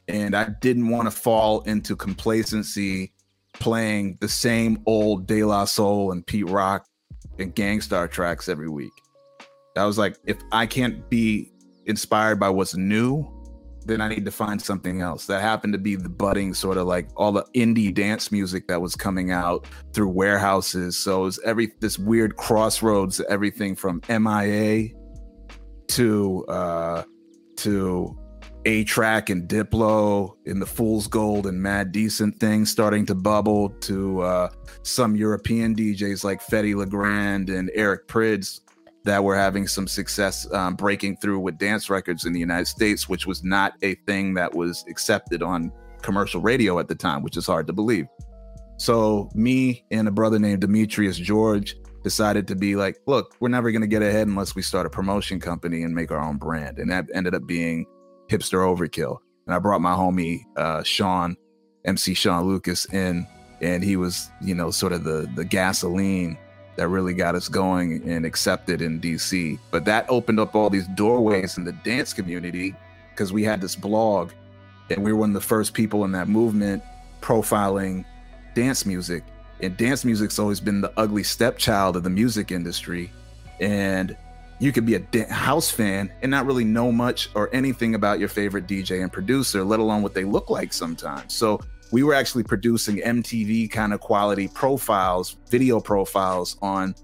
and 0.08 0.34
I 0.34 0.50
didn't 0.60 0.88
want 0.88 1.06
to 1.06 1.10
fall 1.10 1.60
into 1.62 1.96
complacency 1.96 3.12
playing 3.54 4.18
the 4.20 4.28
same 4.28 4.82
old 4.86 5.26
De 5.26 5.44
La 5.44 5.64
Soul 5.64 6.12
and 6.12 6.26
Pete 6.26 6.48
Rock 6.48 6.86
and 7.38 7.54
Gang 7.54 7.80
Starr 7.80 8.08
tracks 8.08 8.48
every 8.48 8.68
week. 8.68 8.92
I 9.76 9.84
was 9.84 9.98
like, 9.98 10.16
if 10.24 10.38
I 10.52 10.66
can't 10.66 11.08
be 11.08 11.50
inspired 11.86 12.38
by 12.38 12.48
what's 12.50 12.74
new, 12.74 13.26
then 13.86 14.00
I 14.00 14.08
need 14.08 14.24
to 14.24 14.30
find 14.30 14.60
something 14.60 15.00
else. 15.00 15.26
That 15.26 15.40
happened 15.40 15.72
to 15.72 15.78
be 15.78 15.96
the 15.96 16.08
budding 16.08 16.54
sort 16.54 16.76
of 16.76 16.86
like 16.86 17.08
all 17.16 17.32
the 17.32 17.44
indie 17.54 17.92
dance 17.92 18.30
music 18.30 18.68
that 18.68 18.80
was 18.80 18.94
coming 18.94 19.30
out 19.30 19.66
through 19.92 20.08
warehouses. 20.08 20.96
So 20.96 21.22
it 21.22 21.24
was 21.24 21.40
every 21.44 21.72
this 21.80 21.98
weird 21.98 22.36
crossroads, 22.36 23.20
everything 23.28 23.76
from 23.76 24.00
MIA 24.08 24.90
to 25.88 26.44
uh 26.46 27.02
to 27.56 28.18
A-Trak 28.64 29.28
and 29.28 29.48
Diplo 29.48 30.36
in 30.46 30.58
the 30.58 30.66
Fool's 30.66 31.06
Gold 31.06 31.46
and 31.46 31.60
Mad 31.60 31.92
Decent 31.92 32.40
thing 32.40 32.64
starting 32.64 33.04
to 33.06 33.14
bubble 33.14 33.68
to 33.80 34.22
uh 34.22 34.48
some 34.82 35.16
European 35.16 35.74
DJs 35.74 36.24
like 36.24 36.42
Fedde 36.42 36.74
Le 36.74 36.86
Grand 36.86 37.50
and 37.50 37.70
Eric 37.74 38.08
Prydz 38.08 38.61
that 39.04 39.24
were 39.24 39.36
having 39.36 39.66
some 39.66 39.88
success 39.88 40.50
um, 40.52 40.74
breaking 40.76 41.16
through 41.16 41.40
with 41.40 41.58
dance 41.58 41.90
records 41.90 42.24
in 42.24 42.32
the 42.32 42.40
United 42.40 42.66
States, 42.66 43.08
which 43.08 43.26
was 43.26 43.42
not 43.42 43.74
a 43.82 43.94
thing 44.06 44.34
that 44.34 44.54
was 44.54 44.84
accepted 44.88 45.42
on 45.42 45.72
commercial 46.02 46.40
radio 46.40 46.78
at 46.78 46.88
the 46.88 46.94
time, 46.94 47.22
which 47.22 47.36
is 47.36 47.46
hard 47.46 47.66
to 47.66 47.72
believe. 47.72 48.06
So, 48.76 49.30
me 49.34 49.84
and 49.90 50.08
a 50.08 50.10
brother 50.10 50.38
named 50.38 50.60
Demetrius 50.60 51.16
George 51.16 51.76
decided 52.02 52.48
to 52.48 52.56
be 52.56 52.74
like, 52.74 52.96
look, 53.06 53.36
we're 53.40 53.48
never 53.48 53.70
going 53.70 53.82
to 53.82 53.88
get 53.88 54.02
ahead 54.02 54.26
unless 54.26 54.54
we 54.54 54.62
start 54.62 54.86
a 54.86 54.90
promotion 54.90 55.38
company 55.38 55.82
and 55.82 55.94
make 55.94 56.10
our 56.10 56.20
own 56.20 56.36
brand. 56.36 56.78
And 56.78 56.90
that 56.90 57.06
ended 57.14 57.34
up 57.34 57.46
being 57.46 57.86
Hipster 58.28 58.58
Overkill. 58.58 59.18
And 59.46 59.54
I 59.54 59.58
brought 59.58 59.80
my 59.80 59.94
homie, 59.94 60.40
uh, 60.56 60.82
Sean, 60.82 61.36
MC 61.84 62.14
Sean 62.14 62.46
Lucas, 62.46 62.86
in, 62.92 63.26
and 63.60 63.84
he 63.84 63.96
was, 63.96 64.30
you 64.40 64.54
know, 64.54 64.70
sort 64.70 64.92
of 64.92 65.04
the 65.04 65.30
the 65.36 65.44
gasoline 65.44 66.36
that 66.76 66.88
really 66.88 67.14
got 67.14 67.34
us 67.34 67.48
going 67.48 68.02
and 68.08 68.24
accepted 68.24 68.80
in 68.80 69.00
DC. 69.00 69.58
But 69.70 69.84
that 69.84 70.06
opened 70.08 70.40
up 70.40 70.54
all 70.54 70.70
these 70.70 70.86
doorways 70.88 71.58
in 71.58 71.64
the 71.64 71.72
dance 71.72 72.12
community 72.12 72.74
because 73.10 73.32
we 73.32 73.44
had 73.44 73.60
this 73.60 73.76
blog 73.76 74.32
and 74.90 75.02
we 75.02 75.12
were 75.12 75.18
one 75.18 75.30
of 75.30 75.34
the 75.34 75.40
first 75.40 75.74
people 75.74 76.04
in 76.04 76.12
that 76.12 76.28
movement 76.28 76.82
profiling 77.20 78.04
dance 78.54 78.84
music. 78.84 79.22
And 79.60 79.76
dance 79.76 80.04
music's 80.04 80.38
always 80.38 80.60
been 80.60 80.80
the 80.80 80.92
ugly 80.96 81.22
stepchild 81.22 81.96
of 81.96 82.02
the 82.02 82.10
music 82.10 82.50
industry. 82.50 83.12
And 83.60 84.16
you 84.58 84.72
could 84.72 84.86
be 84.86 84.94
a 84.94 85.32
house 85.32 85.70
fan 85.70 86.12
and 86.22 86.30
not 86.30 86.46
really 86.46 86.64
know 86.64 86.90
much 86.92 87.28
or 87.34 87.48
anything 87.54 87.94
about 87.94 88.18
your 88.18 88.28
favorite 88.28 88.66
DJ 88.66 89.02
and 89.02 89.12
producer, 89.12 89.64
let 89.64 89.80
alone 89.80 90.02
what 90.02 90.14
they 90.14 90.24
look 90.24 90.50
like 90.50 90.72
sometimes. 90.72 91.34
So 91.34 91.60
we 91.92 92.02
were 92.02 92.14
actually 92.14 92.42
producing 92.42 92.96
MTV 92.96 93.70
kind 93.70 93.92
of 93.92 94.00
quality 94.00 94.48
profiles, 94.48 95.36
video 95.48 95.78
profiles 95.78 96.56
on 96.60 96.94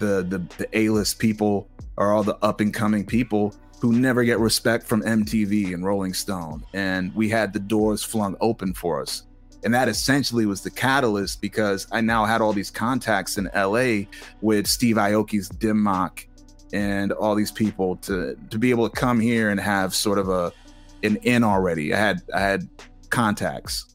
the 0.00 0.26
the, 0.28 0.38
the 0.56 0.66
A-list 0.76 1.20
people 1.20 1.68
or 1.96 2.12
all 2.12 2.24
the 2.24 2.36
up 2.42 2.60
and 2.60 2.74
coming 2.74 3.04
people 3.06 3.54
who 3.80 3.92
never 3.92 4.24
get 4.24 4.38
respect 4.40 4.86
from 4.86 5.02
MTV 5.02 5.72
and 5.72 5.84
Rolling 5.84 6.14
Stone. 6.14 6.64
And 6.74 7.14
we 7.14 7.28
had 7.28 7.52
the 7.52 7.58
doors 7.58 8.02
flung 8.02 8.36
open 8.40 8.74
for 8.74 9.00
us. 9.00 9.24
And 9.64 9.72
that 9.74 9.88
essentially 9.88 10.46
was 10.46 10.62
the 10.62 10.70
catalyst 10.70 11.42
because 11.42 11.86
I 11.92 12.00
now 12.00 12.24
had 12.24 12.40
all 12.40 12.54
these 12.54 12.70
contacts 12.70 13.36
in 13.36 13.50
LA 13.54 14.06
with 14.40 14.66
Steve 14.66 14.96
Aoki's 14.96 15.50
Dim 15.50 15.82
Mak 15.82 16.28
and 16.72 17.12
all 17.12 17.34
these 17.34 17.52
people 17.52 17.96
to 17.96 18.36
to 18.48 18.58
be 18.58 18.70
able 18.70 18.88
to 18.88 18.96
come 18.96 19.20
here 19.20 19.50
and 19.50 19.60
have 19.60 19.94
sort 19.94 20.18
of 20.18 20.30
a 20.30 20.50
an 21.02 21.16
in 21.16 21.44
already. 21.44 21.92
I 21.92 21.98
had 21.98 22.22
I 22.34 22.40
had 22.40 22.68
contacts 23.10 23.90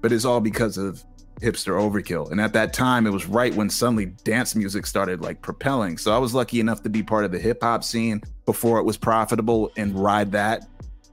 but 0.00 0.12
it's 0.12 0.24
all 0.24 0.40
because 0.40 0.78
of 0.78 1.02
hipster 1.40 1.74
overkill. 1.80 2.30
And 2.30 2.40
at 2.40 2.52
that 2.52 2.72
time, 2.72 3.06
it 3.06 3.10
was 3.10 3.26
right 3.26 3.54
when 3.54 3.70
suddenly 3.70 4.06
dance 4.24 4.54
music 4.54 4.86
started 4.86 5.20
like 5.20 5.40
propelling. 5.40 5.98
So 5.98 6.12
I 6.12 6.18
was 6.18 6.34
lucky 6.34 6.60
enough 6.60 6.82
to 6.82 6.88
be 6.88 7.02
part 7.02 7.24
of 7.24 7.32
the 7.32 7.38
hip 7.38 7.62
hop 7.62 7.84
scene 7.84 8.22
before 8.44 8.78
it 8.78 8.84
was 8.84 8.96
profitable 8.96 9.70
and 9.76 9.98
ride 9.98 10.32
that. 10.32 10.66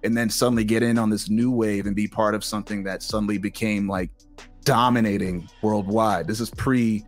And 0.03 0.15
then 0.15 0.29
suddenly 0.29 0.63
get 0.63 0.83
in 0.83 0.97
on 0.97 1.09
this 1.09 1.29
new 1.29 1.51
wave 1.51 1.87
and 1.87 1.95
be 1.95 2.07
part 2.07 2.35
of 2.35 2.43
something 2.43 2.83
that 2.83 3.01
suddenly 3.01 3.37
became 3.37 3.87
like 3.87 4.11
dominating 4.63 5.47
worldwide. 5.61 6.27
This 6.27 6.39
is 6.39 6.49
pre 6.49 7.05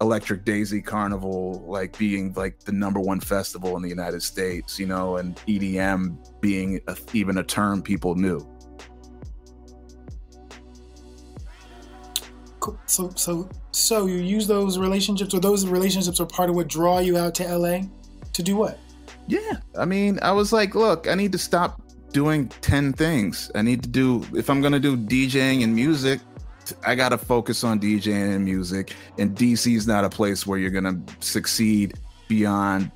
Electric 0.00 0.44
Daisy 0.44 0.82
Carnival, 0.82 1.64
like 1.66 1.96
being 1.96 2.32
like 2.34 2.60
the 2.60 2.72
number 2.72 3.00
one 3.00 3.18
festival 3.18 3.76
in 3.76 3.82
the 3.82 3.88
United 3.88 4.22
States, 4.22 4.78
you 4.78 4.86
know, 4.86 5.16
and 5.16 5.36
EDM 5.48 6.40
being 6.40 6.80
a, 6.86 6.96
even 7.14 7.38
a 7.38 7.42
term 7.42 7.80
people 7.80 8.14
knew. 8.14 8.46
So 12.86 13.10
so 13.16 13.48
so 13.70 14.06
you 14.06 14.16
use 14.16 14.46
those 14.46 14.78
relationships 14.78 15.34
or 15.34 15.40
those 15.40 15.66
relationships 15.66 16.20
are 16.20 16.26
part 16.26 16.50
of 16.50 16.56
what 16.56 16.68
draw 16.68 16.98
you 16.98 17.16
out 17.18 17.34
to 17.36 17.56
LA 17.56 17.80
to 18.32 18.42
do 18.42 18.56
what? 18.56 18.78
Yeah. 19.26 19.58
I 19.78 19.84
mean, 19.84 20.18
I 20.22 20.32
was 20.32 20.52
like, 20.52 20.74
look, 20.74 21.08
I 21.08 21.14
need 21.14 21.32
to 21.32 21.38
stop 21.38 21.82
doing 22.12 22.48
10 22.48 22.92
things. 22.92 23.50
I 23.54 23.62
need 23.62 23.82
to 23.82 23.88
do 23.88 24.24
if 24.34 24.48
I'm 24.48 24.60
to 24.72 24.80
do 24.80 24.96
DJing 24.96 25.64
and 25.64 25.74
music, 25.74 26.20
I 26.84 26.94
got 26.94 27.10
to 27.10 27.18
focus 27.18 27.64
on 27.64 27.80
DJing 27.80 28.34
and 28.34 28.44
music 28.44 28.94
and 29.18 29.36
DC 29.36 29.76
is 29.76 29.86
not 29.86 30.04
a 30.04 30.10
place 30.10 30.46
where 30.46 30.58
you're 30.58 30.70
to 30.84 31.14
succeed 31.20 31.94
beyond 32.28 32.90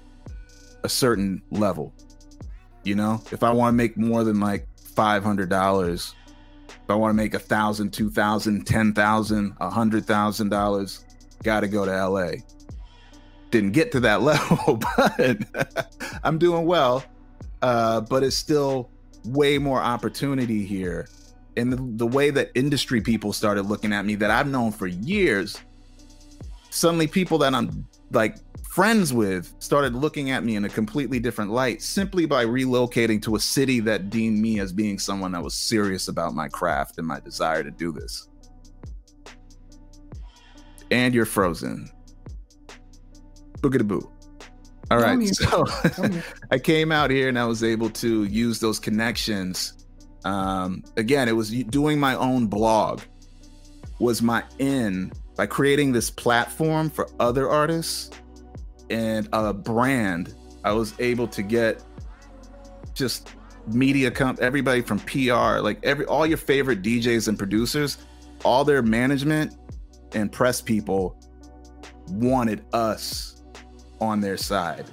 a 0.85 0.89
certain 0.89 1.43
level. 1.51 1.93
You 2.83 2.95
know, 2.95 3.23
if 3.31 3.43
I 3.43 3.51
want 3.51 3.75
to 3.75 3.77
make 3.77 3.97
more 3.97 4.25
than 4.25 4.41
like 4.41 4.67
$500 6.91 6.93
I 6.93 6.97
want 6.97 7.11
to 7.11 7.17
make 7.17 7.35
a 7.35 7.39
thousand, 7.39 7.93
two 7.93 8.11
thousand, 8.11 8.67
ten 8.67 8.93
thousand, 8.93 9.55
a 9.61 9.71
hundred 9.71 10.07
thousand 10.07 10.49
dollars, 10.49 11.05
got 11.43 11.61
to 11.61 11.69
go 11.69 11.85
to 11.85 12.09
LA. 12.09 12.33
Didn't 13.51 13.73
get 13.73 13.93
to 13.93 14.01
that 14.01 14.23
level, 14.31 14.81
but 14.97 15.89
I'm 16.25 16.39
doing 16.39 16.67
well. 16.67 17.05
Uh, 17.63 18.01
but 18.01 18.23
it's 18.23 18.37
still 18.37 18.91
way 19.25 19.59
more 19.59 19.81
opportunity 19.81 20.65
here. 20.65 21.09
And 21.57 21.73
the, 21.73 21.77
the 21.97 22.07
way 22.07 22.31
that 22.31 22.51
industry 22.55 23.01
people 23.01 23.33
started 23.33 23.63
looking 23.63 23.93
at 23.93 24.07
me 24.07 24.15
that 24.15 24.31
I've 24.31 24.47
known 24.47 24.73
for 24.73 24.87
years, 24.87 25.59
suddenly 26.71 27.07
people 27.07 27.37
that 27.39 27.55
I'm 27.55 27.87
like 28.13 28.37
friends 28.71 29.13
with 29.13 29.53
started 29.59 29.95
looking 29.95 30.31
at 30.31 30.45
me 30.45 30.57
in 30.57 30.65
a 30.65 30.69
completely 30.69 31.19
different 31.19 31.51
light 31.51 31.83
simply 31.83 32.27
by 32.27 32.45
relocating 32.45 33.21
to 33.23 33.37
a 33.37 33.41
city 33.41 33.81
that 33.81 34.11
deemed 34.11 34.39
me 34.39 34.61
as 34.61 34.73
being 34.73 34.99
someone 34.99 35.33
that 35.33 35.43
was 35.43 35.55
serious 35.55 36.09
about 36.09 36.35
my 36.35 36.49
craft 36.49 36.99
and 36.99 37.07
my 37.07 37.21
desire 37.21 37.63
to 37.63 37.71
do 37.71 37.93
this. 37.93 38.29
And 40.91 41.15
you're 41.15 41.27
frozen. 41.27 41.91
Boogity 43.59 43.87
boo. 43.87 44.11
All 44.91 44.99
right. 44.99 45.25
So 45.29 45.65
I 46.51 46.59
came 46.59 46.91
out 46.91 47.11
here 47.11 47.29
and 47.29 47.39
I 47.39 47.45
was 47.45 47.63
able 47.63 47.91
to 47.91 48.25
use 48.25 48.59
those 48.59 48.81
connections. 48.81 49.87
Um, 50.25 50.83
again, 50.97 51.29
it 51.29 51.33
was 51.33 51.51
doing 51.51 52.01
my 52.01 52.17
own 52.17 52.49
blog 52.49 53.01
was 54.01 54.23
my 54.23 54.43
in 54.59 55.13
by 55.37 55.47
creating 55.47 55.93
this 55.93 56.11
platform 56.11 56.91
for 56.91 57.09
other 57.19 57.49
artists 57.49 58.11
and 58.91 59.29
a 59.33 59.53
brand, 59.53 60.35
I 60.65 60.73
was 60.73 60.95
able 60.99 61.29
to 61.29 61.43
get 61.43 61.83
just 62.95 63.31
media 63.67 64.11
comp 64.11 64.41
everybody 64.41 64.83
from 64.83 64.99
PR, 65.01 65.61
like 65.61 65.79
every 65.85 66.05
all 66.07 66.27
your 66.27 66.39
favorite 66.39 66.83
DJs 66.83 67.29
and 67.29 67.39
producers, 67.39 67.99
all 68.45 68.65
their 68.65 68.83
management 68.83 69.57
and 70.13 70.31
press 70.31 70.61
people 70.61 71.17
wanted 72.09 72.65
us 72.73 73.43
on 74.01 74.21
their 74.21 74.37
side. 74.37 74.87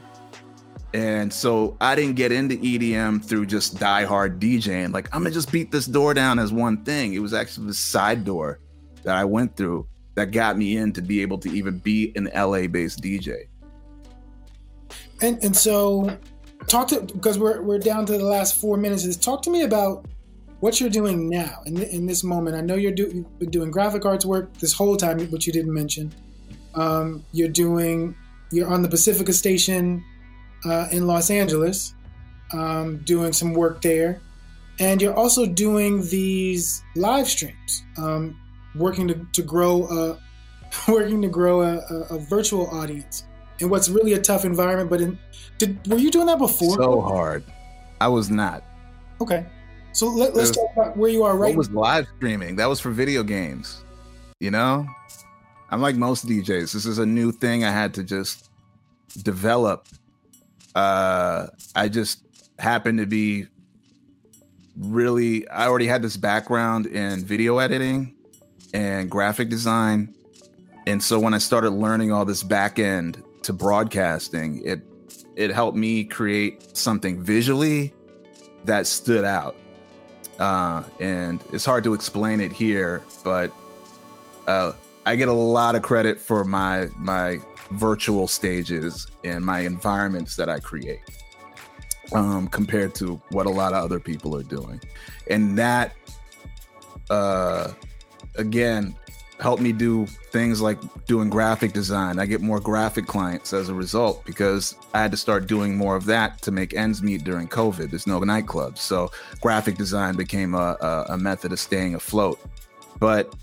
And 0.93 1.31
so 1.31 1.75
I 1.81 1.95
didn't 1.95 2.15
get 2.15 2.31
into 2.31 2.55
EDM 2.57 3.23
through 3.23 3.47
just 3.47 3.79
die-hard 3.79 4.39
DJing. 4.39 4.93
Like, 4.93 5.13
I'm 5.13 5.21
gonna 5.23 5.33
just 5.33 5.51
beat 5.51 5.71
this 5.71 5.85
door 5.85 6.13
down 6.13 6.39
as 6.39 6.51
one 6.51 6.83
thing. 6.83 7.13
It 7.13 7.19
was 7.19 7.33
actually 7.33 7.67
the 7.67 7.73
side 7.73 8.23
door 8.23 8.59
that 9.03 9.15
I 9.15 9.25
went 9.25 9.55
through 9.55 9.87
that 10.17 10.31
got 10.31 10.57
me 10.57 10.77
in 10.77 10.91
to 10.93 11.01
be 11.03 11.21
able 11.21 11.37
to 11.37 11.49
even 11.51 11.77
be 11.77 12.11
an 12.15 12.27
LA 12.35 12.65
based 12.65 13.01
DJ. 13.01 13.47
And 15.21 15.41
and 15.43 15.55
so, 15.55 16.17
talk 16.65 16.87
to 16.87 17.01
because 17.01 17.37
we're 17.37 17.61
we're 17.61 17.77
down 17.77 18.07
to 18.07 18.17
the 18.17 18.25
last 18.25 18.59
four 18.59 18.77
minutes. 18.77 19.05
Is 19.05 19.15
talk 19.15 19.43
to 19.43 19.51
me 19.51 19.61
about 19.61 20.05
what 20.59 20.81
you're 20.81 20.89
doing 20.89 21.29
now 21.29 21.61
in, 21.67 21.83
in 21.83 22.07
this 22.07 22.23
moment. 22.23 22.55
I 22.55 22.61
know 22.61 22.73
you're 22.73 22.91
do, 22.91 23.03
you've 23.13 23.39
been 23.39 23.51
doing 23.51 23.69
graphic 23.69 24.05
arts 24.05 24.25
work 24.25 24.51
this 24.57 24.73
whole 24.73 24.97
time, 24.97 25.19
which 25.27 25.45
you 25.45 25.53
didn't 25.53 25.73
mention. 25.73 26.11
Um, 26.73 27.23
you're 27.31 27.47
doing 27.47 28.15
you're 28.51 28.67
on 28.67 28.81
the 28.81 28.89
Pacifica 28.89 29.33
station 29.33 30.03
uh, 30.65 30.87
in 30.91 31.05
Los 31.05 31.29
Angeles, 31.29 31.93
um, 32.53 32.97
doing 33.05 33.33
some 33.33 33.53
work 33.53 33.83
there. 33.83 34.19
and 34.79 34.99
you're 34.99 35.13
also 35.13 35.45
doing 35.45 36.07
these 36.09 36.83
live 36.95 37.27
streams, 37.27 37.83
um, 37.97 38.39
working 38.77 39.07
to, 39.07 39.25
to 39.33 39.41
grow 39.41 39.85
a 39.85 40.19
working 40.91 41.21
to 41.21 41.29
grow 41.29 41.61
a, 41.61 41.77
a, 41.77 42.15
a, 42.15 42.19
virtual 42.19 42.67
audience 42.67 43.23
in 43.59 43.69
what's 43.69 43.89
really 43.89 44.13
a 44.13 44.21
tough 44.21 44.43
environment. 44.43 44.89
But 44.89 45.01
in, 45.01 45.19
did 45.57 45.85
were 45.87 45.97
you 45.97 46.11
doing 46.11 46.27
that 46.27 46.39
before? 46.39 46.75
So 46.75 47.01
hard. 47.01 47.43
I 48.01 48.07
was 48.07 48.29
not. 48.29 48.63
Okay, 49.21 49.45
so 49.93 50.07
let, 50.07 50.35
us 50.35 50.51
talk 50.51 50.69
about 50.73 50.97
where 50.97 51.09
you 51.09 51.23
are 51.23 51.35
right. 51.35 51.49
What 51.49 51.57
was 51.57 51.71
live 51.71 52.07
streaming? 52.17 52.55
That 52.57 52.67
was 52.67 52.79
for 52.79 52.91
video 52.91 53.23
games. 53.23 53.83
You 54.39 54.51
know, 54.51 54.85
I'm 55.71 55.81
like 55.81 55.95
most 55.95 56.27
DJs. 56.27 56.73
This 56.73 56.85
is 56.85 56.99
a 56.99 57.05
new 57.05 57.31
thing 57.31 57.63
I 57.63 57.71
had 57.71 57.93
to 57.95 58.03
just 58.03 58.51
develop. 59.23 59.87
Uh, 60.75 61.47
I 61.75 61.87
just 61.87 62.23
happened 62.59 62.99
to 62.99 63.07
be 63.07 63.47
really 64.77 65.47
I 65.49 65.67
already 65.67 65.87
had 65.87 66.01
this 66.01 66.17
background 66.17 66.85
in 66.85 67.25
video 67.25 67.57
editing 67.57 68.13
and 68.73 69.09
graphic 69.09 69.49
design. 69.49 70.13
And 70.85 71.01
so 71.01 71.19
when 71.19 71.33
I 71.33 71.37
started 71.37 71.71
learning 71.71 72.11
all 72.11 72.25
this 72.25 72.43
back 72.43 72.79
end 72.79 73.23
to 73.43 73.53
broadcasting, 73.53 74.61
it 74.65 74.81
it 75.35 75.51
helped 75.51 75.77
me 75.77 76.03
create 76.03 76.75
something 76.75 77.21
visually 77.21 77.93
that 78.65 78.87
stood 78.87 79.23
out. 79.23 79.55
Uh, 80.39 80.83
and 80.99 81.43
it's 81.51 81.65
hard 81.65 81.83
to 81.83 81.93
explain 81.93 82.39
it 82.39 82.51
here, 82.51 83.03
but 83.23 83.51
uh, 84.47 84.71
I 85.05 85.15
get 85.15 85.27
a 85.27 85.33
lot 85.33 85.75
of 85.75 85.81
credit 85.81 86.19
for 86.19 86.43
my 86.43 86.87
my 86.97 87.39
virtual 87.71 88.27
stages 88.27 89.07
and 89.23 89.45
my 89.45 89.59
environments 89.61 90.35
that 90.37 90.49
I 90.49 90.59
create 90.59 91.01
um, 92.13 92.47
compared 92.47 92.95
to 92.95 93.21
what 93.29 93.45
a 93.45 93.49
lot 93.49 93.73
of 93.73 93.83
other 93.83 93.99
people 93.99 94.35
are 94.35 94.43
doing. 94.43 94.81
And 95.29 95.57
that, 95.57 95.93
uh, 97.09 97.73
again, 98.37 98.95
helped 99.39 99.61
me 99.61 99.71
do 99.71 100.05
things 100.31 100.61
like 100.61 100.79
doing 101.05 101.29
graphic 101.29 101.73
design. 101.73 102.17
I 102.17 102.25
get 102.25 102.41
more 102.41 102.59
graphic 102.59 103.05
clients 103.05 103.53
as 103.53 103.69
a 103.69 103.73
result 103.73 104.25
because 104.25 104.75
I 104.93 105.01
had 105.01 105.11
to 105.11 105.17
start 105.17 105.47
doing 105.47 105.77
more 105.77 105.95
of 105.95 106.05
that 106.05 106.41
to 106.43 106.51
make 106.51 106.73
ends 106.73 107.03
meet 107.03 107.23
during 107.23 107.47
COVID. 107.47 107.89
There's 107.89 108.07
no 108.07 108.19
nightclubs. 108.21 108.79
So 108.79 109.11
graphic 109.41 109.77
design 109.77 110.15
became 110.15 110.55
a, 110.55 110.77
a, 110.81 111.05
a 111.09 111.17
method 111.17 111.51
of 111.51 111.59
staying 111.59 111.93
afloat. 111.93 112.39
But 112.99 113.35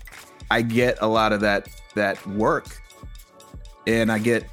I 0.51 0.61
get 0.61 0.97
a 1.01 1.07
lot 1.07 1.31
of 1.31 1.39
that 1.41 1.69
that 1.95 2.25
work 2.27 2.81
and 3.87 4.11
I 4.11 4.19
get 4.19 4.45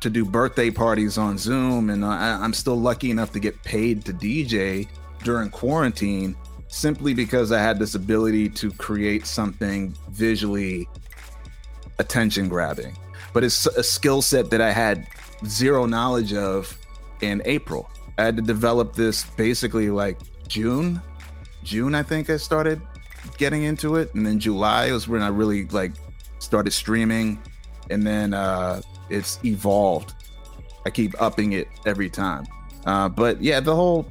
to 0.00 0.10
do 0.10 0.24
birthday 0.24 0.70
parties 0.70 1.18
on 1.18 1.36
Zoom, 1.36 1.90
and 1.90 2.04
I, 2.04 2.42
am 2.42 2.54
still 2.54 2.80
lucky 2.80 3.10
enough 3.10 3.32
to 3.32 3.40
get 3.40 3.62
paid 3.62 4.04
to 4.06 4.12
DJ 4.12 4.88
during 5.22 5.50
quarantine 5.50 6.36
simply 6.70 7.12
because 7.14 7.52
I 7.52 7.58
had 7.58 7.78
this 7.78 7.94
ability 7.94 8.48
to 8.50 8.70
create 8.72 9.26
something 9.26 9.94
visually 10.10 10.88
attention 11.98 12.48
grabbing. 12.48 12.96
But 13.32 13.44
it's 13.44 13.66
a 13.66 13.82
skill 13.82 14.22
set 14.22 14.50
that 14.50 14.60
I 14.60 14.72
had 14.72 15.06
zero 15.46 15.84
knowledge 15.84 16.32
of 16.32 16.76
in 17.20 17.42
April. 17.44 17.90
I 18.18 18.24
had 18.24 18.36
to 18.36 18.42
develop 18.42 18.94
this 18.94 19.24
basically 19.36 19.90
like 19.90 20.18
June. 20.48 21.00
June, 21.64 21.94
I 21.94 22.02
think 22.02 22.30
I 22.30 22.36
started 22.36 22.80
getting 23.36 23.64
into 23.64 23.96
it. 23.96 24.14
And 24.14 24.24
then 24.24 24.38
July 24.38 24.92
was 24.92 25.08
when 25.08 25.22
I 25.22 25.28
really 25.28 25.66
like 25.66 25.92
started 26.38 26.72
streaming. 26.72 27.40
And 27.90 28.06
then 28.06 28.32
uh, 28.32 28.80
it's 29.08 29.38
evolved. 29.44 30.14
I 30.86 30.90
keep 30.90 31.20
upping 31.20 31.52
it 31.52 31.68
every 31.84 32.08
time. 32.08 32.46
Uh, 32.86 33.08
but 33.08 33.42
yeah, 33.42 33.60
the 33.60 33.74
whole 33.74 34.06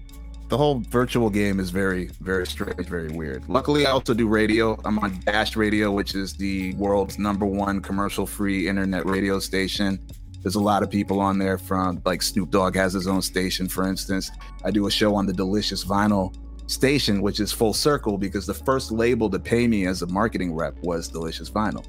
the 0.50 0.58
whole 0.58 0.80
virtual 0.90 1.30
game 1.30 1.60
is 1.60 1.70
very 1.70 2.08
very 2.22 2.46
strange, 2.46 2.88
very 2.88 3.10
weird. 3.10 3.48
Luckily, 3.48 3.86
I 3.86 3.92
also 3.92 4.14
do 4.14 4.28
radio. 4.28 4.80
I'm 4.84 5.00
on 5.00 5.20
Dash 5.26 5.56
Radio, 5.56 5.92
which 5.92 6.16
is 6.16 6.34
the 6.34 6.74
world's 6.74 7.20
number 7.20 7.46
one 7.46 7.82
commercial 7.82 8.26
free 8.26 8.68
internet 8.68 9.06
radio 9.06 9.40
station. 9.40 10.00
There's 10.42 10.56
a 10.56 10.60
lot 10.62 10.84
of 10.84 10.90
people 10.90 11.20
on 11.20 11.38
there 11.38 11.58
from 11.58 12.02
like 12.06 12.22
Snoop 12.22 12.50
Dogg 12.50 12.76
has 12.76 12.94
his 12.94 13.08
own 13.08 13.22
station, 13.22 13.68
for 13.68 13.88
instance. 13.88 14.32
I 14.66 14.72
do 14.72 14.88
a 14.88 14.92
show 14.92 15.14
on 15.16 15.28
the 15.28 15.34
Delicious 15.34 15.86
Vinyl 15.86 16.36
station, 16.66 17.22
which 17.22 17.40
is 17.40 17.52
full 17.52 17.74
circle 17.74 18.18
because 18.18 18.48
the 18.48 18.54
first 18.54 18.92
label 18.92 19.30
to 19.30 19.40
pay 19.40 19.68
me 19.68 19.86
as 19.86 20.02
a 20.02 20.08
marketing 20.08 20.56
rep 20.56 20.76
was 20.82 21.08
Delicious 21.08 21.50
Vinyl. 21.50 21.86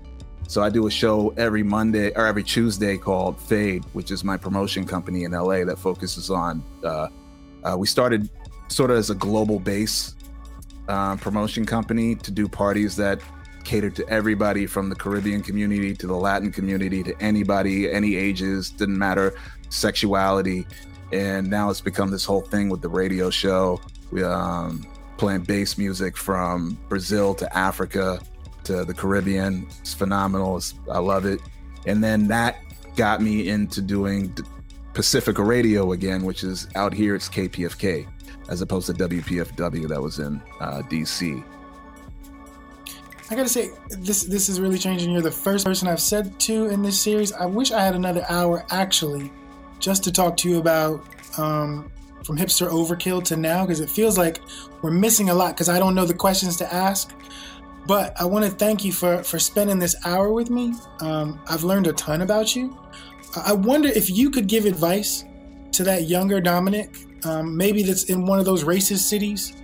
So 0.49 0.63
I 0.63 0.69
do 0.69 0.87
a 0.87 0.91
show 0.91 1.33
every 1.37 1.63
Monday 1.63 2.13
or 2.15 2.27
every 2.27 2.43
Tuesday 2.43 2.99
called 2.99 3.41
Fade, 3.41 3.85
which 3.93 4.11
is 4.11 4.25
my 4.25 4.37
promotion 4.37 4.85
company 4.85 5.25
in 5.25 5.33
LA 5.33 5.65
that 5.65 5.79
focuses 5.79 6.29
on. 6.29 6.63
Uh, 6.85 7.09
uh, 7.63 7.77
we 7.79 7.87
started 7.87 8.29
sort 8.71 8.91
of 8.91 8.97
as 8.97 9.11
a 9.11 9.15
global 9.15 9.59
base 9.59 10.15
uh, 10.89 11.17
promotion 11.17 11.65
company 11.65 12.15
to 12.15 12.31
do 12.31 12.49
parties 12.49 12.97
that 12.97 13.21
cater 13.65 13.91
to 13.91 14.09
everybody 14.09 14.67
from 14.67 14.89
the 14.89 14.95
Caribbean 14.95 15.43
community 15.43 15.95
to 15.95 16.07
the 16.07 16.17
Latin 16.17 16.51
community 16.51 17.03
to 17.03 17.15
anybody, 17.21 17.91
any 17.91 18.17
ages, 18.17 18.71
didn't 18.71 18.99
matter, 18.99 19.35
sexuality. 19.69 20.67
And 21.13 21.49
now 21.49 21.71
it's 21.71 21.81
become 21.81 22.11
this 22.11 22.25
whole 22.25 22.41
thing 22.41 22.69
with 22.69 22.83
the 22.83 22.89
radio 22.89 23.31
show. 23.31 23.81
We 24.11 24.23
um, 24.23 24.87
playing 25.19 25.43
bass 25.43 25.77
music 25.77 26.17
from 26.17 26.79
Brazil 26.89 27.35
to 27.35 27.57
Africa 27.57 28.21
to 28.65 28.85
the 28.85 28.95
Caribbean. 28.95 29.67
It's 29.81 29.95
phenomenal. 29.95 30.57
It's, 30.57 30.75
I 30.91 30.99
love 30.99 31.27
it. 31.27 31.41
And 31.87 32.03
then 32.03 32.29
that 32.29 32.57
got 32.97 33.21
me 33.21 33.49
into 33.49 33.83
doing 33.83 34.37
Pacifica 34.95 35.43
Radio 35.43 35.93
again, 35.93 36.25
which 36.25 36.43
is 36.43 36.69
out 36.75 36.93
here. 36.93 37.15
It's 37.15 37.29
KPFK 37.29 38.07
as 38.51 38.61
opposed 38.61 38.87
to 38.89 38.93
WPFW 38.93 39.89
that 39.89 40.01
was 40.01 40.19
in 40.19 40.43
uh, 40.61 40.83
DC. 40.91 41.43
I 43.31 43.37
gotta 43.37 43.49
say, 43.49 43.71
this 43.91 44.25
this 44.25 44.49
is 44.49 44.61
really 44.61 44.79
changing. 44.79 45.13
You're 45.13 45.23
the 45.23 45.31
first 45.31 45.65
person 45.65 45.87
I've 45.87 46.01
said 46.01 46.39
to 46.41 46.67
in 46.67 46.83
this 46.83 47.01
series. 47.01 47.33
I 47.33 47.47
wish 47.47 47.71
I 47.71 47.81
had 47.81 47.95
another 47.95 48.27
hour 48.29 48.67
actually, 48.71 49.31
just 49.79 50.03
to 50.05 50.13
talk 50.13 50.37
to 50.39 50.51
you 50.51 50.59
about 50.59 51.05
um, 51.39 51.93
from 52.25 52.37
hipster 52.37 52.69
overkill 52.69 53.23
to 53.25 53.37
now, 53.37 53.65
because 53.65 53.79
it 53.79 53.89
feels 53.89 54.19
like 54.19 54.41
we're 54.83 54.91
missing 54.91 55.31
a 55.31 55.35
lot. 55.35 55.55
Because 55.55 55.69
I 55.69 55.79
don't 55.79 55.95
know 55.95 56.05
the 56.05 56.15
questions 56.15 56.57
to 56.57 56.75
ask. 56.75 57.15
But 57.87 58.21
I 58.21 58.25
want 58.25 58.45
to 58.45 58.51
thank 58.51 58.85
you 58.85 58.93
for 58.93 59.23
for 59.23 59.39
spending 59.39 59.79
this 59.79 59.95
hour 60.05 60.33
with 60.33 60.51
me. 60.51 60.75
Um, 61.01 61.41
I've 61.49 61.63
learned 61.63 61.87
a 61.87 61.93
ton 61.93 62.23
about 62.23 62.57
you. 62.57 62.77
I 63.37 63.53
wonder 63.53 63.89
if 63.89 64.11
you 64.11 64.29
could 64.31 64.49
give 64.49 64.65
advice 64.65 65.25
to 65.73 65.85
that 65.85 66.09
younger 66.09 66.41
Dominic, 66.41 66.97
um, 67.25 67.57
maybe 67.57 67.83
that's 67.83 68.05
in 68.05 68.27
one 68.27 68.39
of 68.39 68.45
those 68.45 68.65
racist 68.65 69.09
cities. 69.09 69.55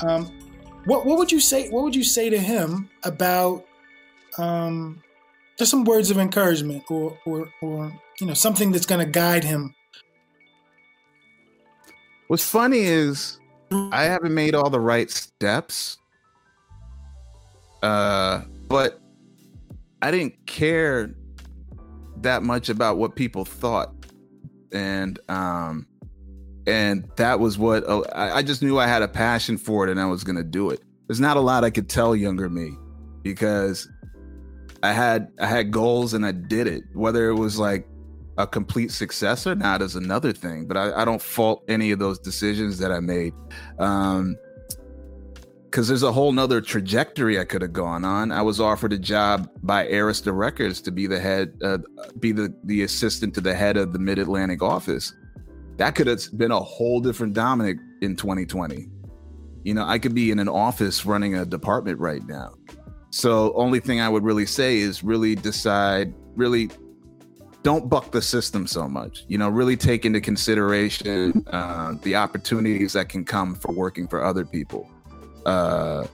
Um, 0.00 0.30
what 0.84 1.06
what 1.06 1.18
would 1.18 1.32
you 1.32 1.40
say? 1.40 1.68
What 1.70 1.84
would 1.84 1.96
you 1.96 2.04
say 2.04 2.30
to 2.30 2.38
him 2.38 2.90
about 3.04 3.64
um, 4.38 5.02
just 5.58 5.70
some 5.70 5.84
words 5.84 6.10
of 6.10 6.18
encouragement, 6.18 6.84
or 6.90 7.18
or 7.24 7.48
or 7.62 7.92
you 8.20 8.26
know 8.26 8.34
something 8.34 8.72
that's 8.72 8.86
going 8.86 9.04
to 9.04 9.10
guide 9.10 9.44
him? 9.44 9.74
What's 12.28 12.48
funny 12.48 12.80
is 12.80 13.38
I 13.70 14.04
haven't 14.04 14.34
made 14.34 14.54
all 14.54 14.70
the 14.70 14.80
right 14.80 15.10
steps 15.10 15.98
uh, 17.84 18.40
but 18.66 18.98
I 20.00 20.10
didn't 20.10 20.46
care 20.46 21.14
that 22.22 22.42
much 22.42 22.70
about 22.70 22.96
what 22.96 23.14
people 23.14 23.44
thought, 23.44 23.92
and 24.72 25.18
um, 25.28 25.86
and 26.66 27.08
that 27.16 27.40
was 27.40 27.58
what 27.58 27.86
uh, 27.88 28.02
I, 28.14 28.42
just 28.42 28.62
knew 28.62 28.78
I 28.78 28.86
had 28.86 29.02
a 29.02 29.08
passion 29.08 29.58
for 29.58 29.86
it, 29.86 29.90
and 29.90 30.00
I 30.00 30.06
was 30.06 30.24
gonna 30.24 30.44
do 30.44 30.70
it. 30.70 30.80
There's 31.06 31.20
not 31.20 31.36
a 31.36 31.40
lot 31.40 31.64
I 31.64 31.70
could 31.70 31.88
tell 31.88 32.16
younger 32.16 32.48
me 32.48 32.72
because 33.22 33.88
I 34.82 34.92
had 34.92 35.30
I 35.40 35.46
had 35.46 35.70
goals 35.70 36.14
and 36.14 36.24
I 36.24 36.32
did 36.32 36.66
it. 36.66 36.84
Whether 36.92 37.28
it 37.28 37.34
was 37.34 37.58
like 37.58 37.86
a 38.38 38.46
complete 38.46 38.90
success 38.90 39.46
or 39.46 39.54
not 39.54 39.82
is 39.82 39.96
another 39.96 40.32
thing, 40.32 40.66
but 40.66 40.76
I, 40.76 41.02
I 41.02 41.04
don't 41.04 41.22
fault 41.22 41.64
any 41.68 41.90
of 41.90 41.98
those 41.98 42.18
decisions 42.18 42.78
that 42.78 42.90
I 42.90 43.00
made. 43.00 43.32
Um, 43.78 44.36
because 45.74 45.88
there's 45.88 46.04
a 46.04 46.12
whole 46.12 46.30
nother 46.30 46.60
trajectory 46.60 47.36
I 47.36 47.44
could 47.44 47.60
have 47.60 47.72
gone 47.72 48.04
on. 48.04 48.30
I 48.30 48.42
was 48.42 48.60
offered 48.60 48.92
a 48.92 48.98
job 48.98 49.50
by 49.64 49.88
Arista 49.88 50.32
Records 50.32 50.80
to 50.82 50.92
be 50.92 51.08
the 51.08 51.18
head, 51.18 51.52
uh, 51.64 51.78
be 52.20 52.30
the 52.30 52.54
the 52.62 52.84
assistant 52.84 53.34
to 53.34 53.40
the 53.40 53.56
head 53.56 53.76
of 53.76 53.92
the 53.92 53.98
Mid 53.98 54.20
Atlantic 54.20 54.62
office. 54.62 55.12
That 55.76 55.94
could 55.94 56.06
have 56.06 56.20
been 56.36 56.50
a 56.50 56.60
whole 56.60 57.00
different 57.00 57.34
Dominic 57.34 57.78
in 58.00 58.16
2020. 58.16 58.88
You 59.64 59.74
know, 59.74 59.84
I 59.84 59.98
could 59.98 60.14
be 60.14 60.30
in 60.30 60.38
an 60.38 60.48
office 60.48 61.06
running 61.06 61.34
a 61.36 61.44
department 61.44 61.98
right 61.98 62.24
now. 62.26 62.54
So, 63.10 63.52
only 63.54 63.80
thing 63.80 64.00
I 64.00 64.08
would 64.08 64.24
really 64.24 64.46
say 64.46 64.78
is 64.78 65.02
really 65.04 65.34
decide, 65.34 66.12
really 66.34 66.70
don't 67.62 67.88
buck 67.88 68.10
the 68.10 68.20
system 68.20 68.66
so 68.66 68.88
much. 68.88 69.24
You 69.28 69.38
know, 69.38 69.48
really 69.48 69.76
take 69.76 70.04
into 70.04 70.20
consideration 70.20 71.44
uh, 71.52 71.94
the 72.02 72.16
opportunities 72.16 72.92
that 72.92 73.08
can 73.08 73.24
come 73.24 73.54
for 73.54 73.72
working 73.72 74.06
for 74.06 74.22
other 74.22 74.44
people 74.44 74.90
uh, 75.46 76.06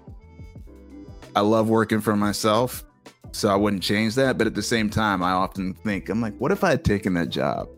I 1.35 1.41
love 1.41 1.69
working 1.69 2.01
for 2.01 2.17
myself, 2.17 2.85
so 3.33 3.49
I 3.49 3.57
wouldn't 3.57 3.83
change 3.83 4.15
that. 4.17 4.39
But 4.39 4.47
at 4.47 4.55
the 4.55 4.63
same 4.63 4.91
time, 4.91 5.23
I 5.23 5.33
often 5.33 5.75
think, 5.75 6.09
I'm 6.09 6.21
like, 6.21 6.37
what 6.39 6.53
if 6.53 6.65
I 6.65 6.71
had 6.71 6.85
taken 6.85 7.15
that 7.15 7.29
job? 7.29 7.69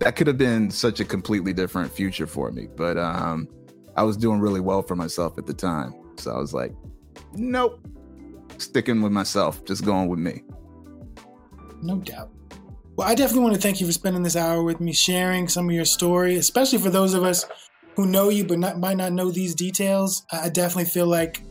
That 0.00 0.16
could 0.16 0.26
have 0.26 0.38
been 0.38 0.70
such 0.70 1.00
a 1.00 1.04
completely 1.04 1.52
different 1.52 1.92
future 1.92 2.26
for 2.26 2.52
me. 2.52 2.68
But 2.76 2.96
um, 2.96 3.48
I 3.96 4.02
was 4.02 4.16
doing 4.16 4.40
really 4.40 4.60
well 4.60 4.82
for 4.82 4.94
myself 4.94 5.38
at 5.38 5.46
the 5.46 5.54
time. 5.54 5.94
So 6.16 6.32
I 6.32 6.38
was 6.38 6.54
like, 6.54 6.72
nope, 7.34 7.80
sticking 8.58 9.02
with 9.02 9.12
myself, 9.12 9.64
just 9.64 9.84
going 9.84 10.08
with 10.08 10.18
me. 10.18 10.42
No 11.82 11.96
doubt. 11.98 12.30
Well, 12.96 13.08
I 13.08 13.14
definitely 13.14 13.44
want 13.44 13.54
to 13.54 13.60
thank 13.60 13.80
you 13.80 13.86
for 13.86 13.92
spending 13.92 14.24
this 14.24 14.34
hour 14.34 14.62
with 14.62 14.80
me, 14.80 14.92
sharing 14.92 15.46
some 15.46 15.68
of 15.68 15.74
your 15.74 15.84
story, 15.84 16.36
especially 16.36 16.78
for 16.78 16.90
those 16.90 17.14
of 17.14 17.22
us 17.22 17.46
who 17.94 18.06
know 18.06 18.28
you 18.28 18.44
but 18.44 18.58
not, 18.58 18.78
might 18.78 18.96
not 18.96 19.12
know 19.12 19.30
these 19.30 19.54
details. 19.54 20.24
I 20.32 20.48
definitely 20.48 20.86
feel 20.86 21.06
like 21.06 21.42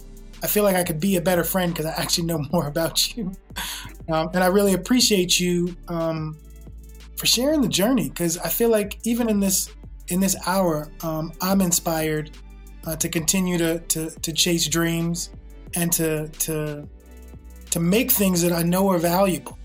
I 0.43 0.47
feel 0.47 0.63
like 0.63 0.75
I 0.75 0.83
could 0.83 0.99
be 0.99 1.15
a 1.15 1.21
better 1.21 1.43
friend 1.43 1.73
because 1.73 1.85
I 1.85 2.01
actually 2.01 2.27
know 2.27 2.39
more 2.51 2.67
about 2.67 3.15
you, 3.15 3.31
um, 4.11 4.29
and 4.33 4.43
I 4.43 4.47
really 4.47 4.73
appreciate 4.73 5.39
you 5.39 5.75
um, 5.87 6.37
for 7.17 7.25
sharing 7.25 7.61
the 7.61 7.67
journey. 7.67 8.09
Because 8.09 8.37
I 8.37 8.49
feel 8.49 8.69
like 8.69 8.99
even 9.03 9.29
in 9.29 9.39
this 9.39 9.69
in 10.07 10.19
this 10.19 10.35
hour, 10.45 10.91
um, 11.03 11.33
I'm 11.41 11.61
inspired 11.61 12.31
uh, 12.85 12.95
to 12.95 13.09
continue 13.09 13.57
to, 13.57 13.79
to 13.79 14.09
to 14.09 14.31
chase 14.33 14.67
dreams 14.67 15.31
and 15.75 15.91
to 15.93 16.27
to 16.27 16.87
to 17.71 17.79
make 17.79 18.11
things 18.11 18.41
that 18.41 18.51
I 18.51 18.63
know 18.63 18.89
are 18.89 18.99
valuable. 18.99 19.57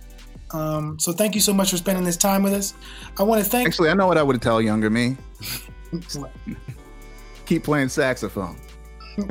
Um, 0.51 0.99
so 0.99 1.13
thank 1.13 1.35
you 1.35 1.41
so 1.41 1.55
much 1.55 1.71
for 1.71 1.77
spending 1.77 2.05
this 2.05 2.17
time 2.17 2.43
with 2.43 2.53
us. 2.53 2.75
I 3.19 3.23
want 3.23 3.43
to 3.43 3.49
thank. 3.49 3.67
Actually, 3.67 3.91
I 3.91 3.95
know 3.95 4.07
what 4.07 4.19
I 4.19 4.23
would 4.23 4.41
tell 4.43 4.61
younger 4.61 4.91
me. 4.91 5.17
Keep 7.47 7.65
playing 7.65 7.89
saxophone. 7.89 8.59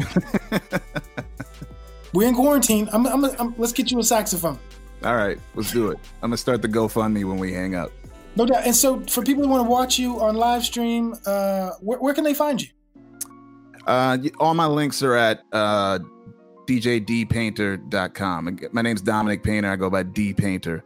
We're 2.14 2.28
in 2.28 2.36
quarantine. 2.36 2.90
I'm, 2.92 3.06
I'm, 3.08 3.24
I'm, 3.24 3.56
let's 3.58 3.72
get 3.72 3.90
you 3.92 4.00
a 4.00 4.04
saxophone. 4.04 4.60
All 5.04 5.16
right, 5.16 5.40
let's 5.56 5.72
do 5.72 5.90
it. 5.90 5.98
I'm 6.22 6.30
gonna 6.30 6.38
start 6.38 6.62
the 6.62 6.68
GoFundMe 6.68 7.24
when 7.26 7.38
we 7.38 7.54
hang 7.54 7.74
up. 7.76 7.92
No 8.36 8.46
doubt. 8.46 8.66
And 8.66 8.76
so, 8.76 9.02
for 9.02 9.24
people 9.24 9.44
who 9.44 9.50
want 9.50 9.66
to 9.66 9.70
watch 9.70 10.00
you 10.00 10.20
on 10.20 10.36
live 10.36 10.64
stream, 10.64 11.16
uh, 11.26 11.72
where, 11.82 12.00
where 12.00 12.14
can 12.14 12.24
they 12.24 12.34
find 12.34 12.62
you? 12.62 12.70
Uh, 13.86 14.18
all 14.40 14.54
my 14.54 14.68
links 14.68 15.04
are 15.04 15.16
at 15.16 15.44
uh, 15.52 16.00
djdpainter.com. 16.68 18.60
My 18.72 18.82
name's 18.82 19.02
Dominic 19.02 19.44
Painter. 19.44 19.70
I 19.70 19.76
go 19.76 19.90
by 19.90 20.04
D 20.04 20.34
Painter. 20.34 20.84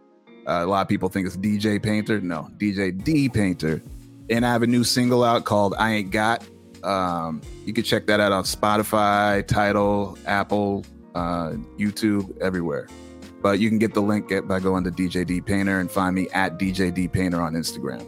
Uh, 0.47 0.61
a 0.63 0.65
lot 0.65 0.81
of 0.81 0.87
people 0.87 1.09
think 1.09 1.27
it's 1.27 1.37
DJ 1.37 1.81
Painter. 1.81 2.19
No, 2.21 2.49
DJ 2.57 3.03
D 3.03 3.29
Painter. 3.29 3.81
And 4.29 4.45
I 4.45 4.51
have 4.51 4.63
a 4.63 4.67
new 4.67 4.83
single 4.83 5.23
out 5.23 5.45
called 5.45 5.75
I 5.77 5.93
Ain't 5.93 6.11
Got. 6.11 6.43
Um, 6.83 7.41
you 7.65 7.73
can 7.73 7.83
check 7.83 8.07
that 8.07 8.19
out 8.19 8.31
on 8.31 8.43
Spotify, 8.43 9.45
Tidal, 9.45 10.17
Apple, 10.25 10.85
uh, 11.13 11.51
YouTube, 11.77 12.35
everywhere. 12.41 12.87
But 13.45 13.59
you 13.59 13.69
can 13.69 13.77
get 13.77 13.93
the 13.93 14.01
link 14.01 14.33
by 14.47 14.59
going 14.59 14.83
to 14.85 14.89
DJ 14.89 15.23
D 15.23 15.39
Painter 15.39 15.79
and 15.79 15.91
find 15.91 16.15
me 16.15 16.27
at 16.29 16.57
DJ 16.57 16.91
D 16.91 17.07
Painter 17.07 17.39
on 17.39 17.53
Instagram. 17.53 18.03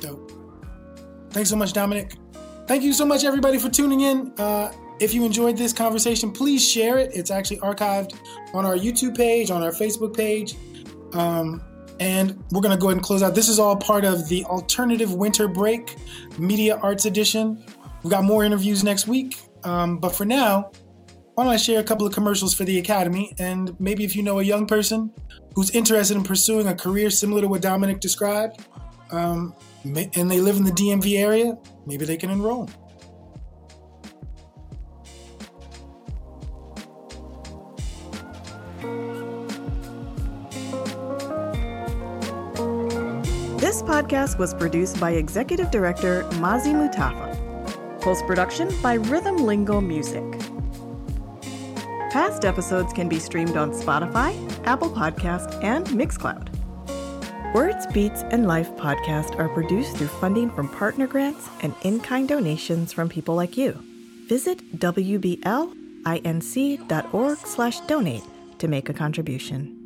Dope. 0.00 0.32
Thanks 1.28 1.50
so 1.50 1.56
much, 1.56 1.74
Dominic. 1.74 2.14
Thank 2.66 2.82
you 2.82 2.94
so 2.94 3.04
much, 3.04 3.22
everybody, 3.22 3.58
for 3.58 3.68
tuning 3.68 4.00
in. 4.00 4.32
Uh, 4.38 4.72
if 4.98 5.12
you 5.12 5.26
enjoyed 5.26 5.58
this 5.58 5.74
conversation, 5.74 6.32
please 6.32 6.66
share 6.66 6.96
it. 6.96 7.10
It's 7.12 7.30
actually 7.30 7.58
archived 7.58 8.14
on 8.54 8.64
our 8.64 8.74
YouTube 8.74 9.14
page, 9.14 9.50
on 9.50 9.62
our 9.62 9.72
Facebook 9.72 10.16
page. 10.16 10.54
Um, 11.12 11.62
and 12.00 12.42
we're 12.50 12.62
going 12.62 12.74
to 12.74 12.80
go 12.80 12.86
ahead 12.86 12.96
and 12.96 13.04
close 13.04 13.22
out. 13.22 13.34
This 13.34 13.50
is 13.50 13.58
all 13.58 13.76
part 13.76 14.06
of 14.06 14.26
the 14.30 14.42
Alternative 14.46 15.12
Winter 15.12 15.48
Break 15.48 15.96
Media 16.38 16.78
Arts 16.78 17.04
Edition. 17.04 17.62
We've 18.02 18.10
got 18.10 18.24
more 18.24 18.42
interviews 18.42 18.82
next 18.82 19.06
week. 19.06 19.38
Um, 19.64 19.98
but 19.98 20.14
for 20.14 20.24
now, 20.24 20.72
why 21.34 21.44
don't 21.44 21.52
I 21.52 21.56
share 21.56 21.80
a 21.80 21.84
couple 21.84 22.06
of 22.06 22.12
commercials 22.12 22.52
for 22.54 22.64
the 22.64 22.78
Academy? 22.78 23.34
And 23.38 23.78
maybe 23.80 24.04
if 24.04 24.14
you 24.14 24.22
know 24.22 24.40
a 24.40 24.42
young 24.42 24.66
person 24.66 25.10
who's 25.54 25.70
interested 25.70 26.16
in 26.16 26.24
pursuing 26.24 26.68
a 26.68 26.74
career 26.74 27.08
similar 27.08 27.40
to 27.40 27.48
what 27.48 27.62
Dominic 27.62 28.00
described, 28.00 28.60
um, 29.10 29.54
and 29.84 30.30
they 30.30 30.40
live 30.40 30.56
in 30.56 30.64
the 30.64 30.70
DMV 30.70 31.18
area, 31.18 31.56
maybe 31.86 32.04
they 32.04 32.16
can 32.18 32.30
enroll. 32.30 32.68
This 43.58 43.82
podcast 43.82 44.38
was 44.38 44.52
produced 44.52 45.00
by 45.00 45.12
Executive 45.12 45.70
Director 45.70 46.24
Mazi 46.32 46.74
Mutafa. 46.74 47.32
Post 48.02 48.26
production 48.26 48.68
by 48.82 48.94
Rhythm 48.94 49.38
Lingo 49.38 49.80
Music. 49.80 50.41
Past 52.12 52.44
episodes 52.44 52.92
can 52.92 53.08
be 53.08 53.18
streamed 53.18 53.56
on 53.56 53.72
Spotify, 53.72 54.36
Apple 54.66 54.90
Podcast, 54.90 55.64
and 55.64 55.86
Mixcloud. 55.86 56.50
Words, 57.54 57.86
Beats, 57.86 58.20
and 58.24 58.46
Life 58.46 58.70
podcast 58.76 59.38
are 59.38 59.48
produced 59.48 59.96
through 59.96 60.08
funding 60.08 60.50
from 60.50 60.68
partner 60.68 61.06
grants 61.06 61.48
and 61.62 61.74
in-kind 61.84 62.28
donations 62.28 62.92
from 62.92 63.08
people 63.08 63.34
like 63.34 63.56
you. 63.56 63.82
Visit 64.28 64.78
wblinc.org 64.78 65.78
slash 67.38 67.80
donate 67.80 68.24
to 68.58 68.68
make 68.68 68.90
a 68.90 68.92
contribution. 68.92 69.81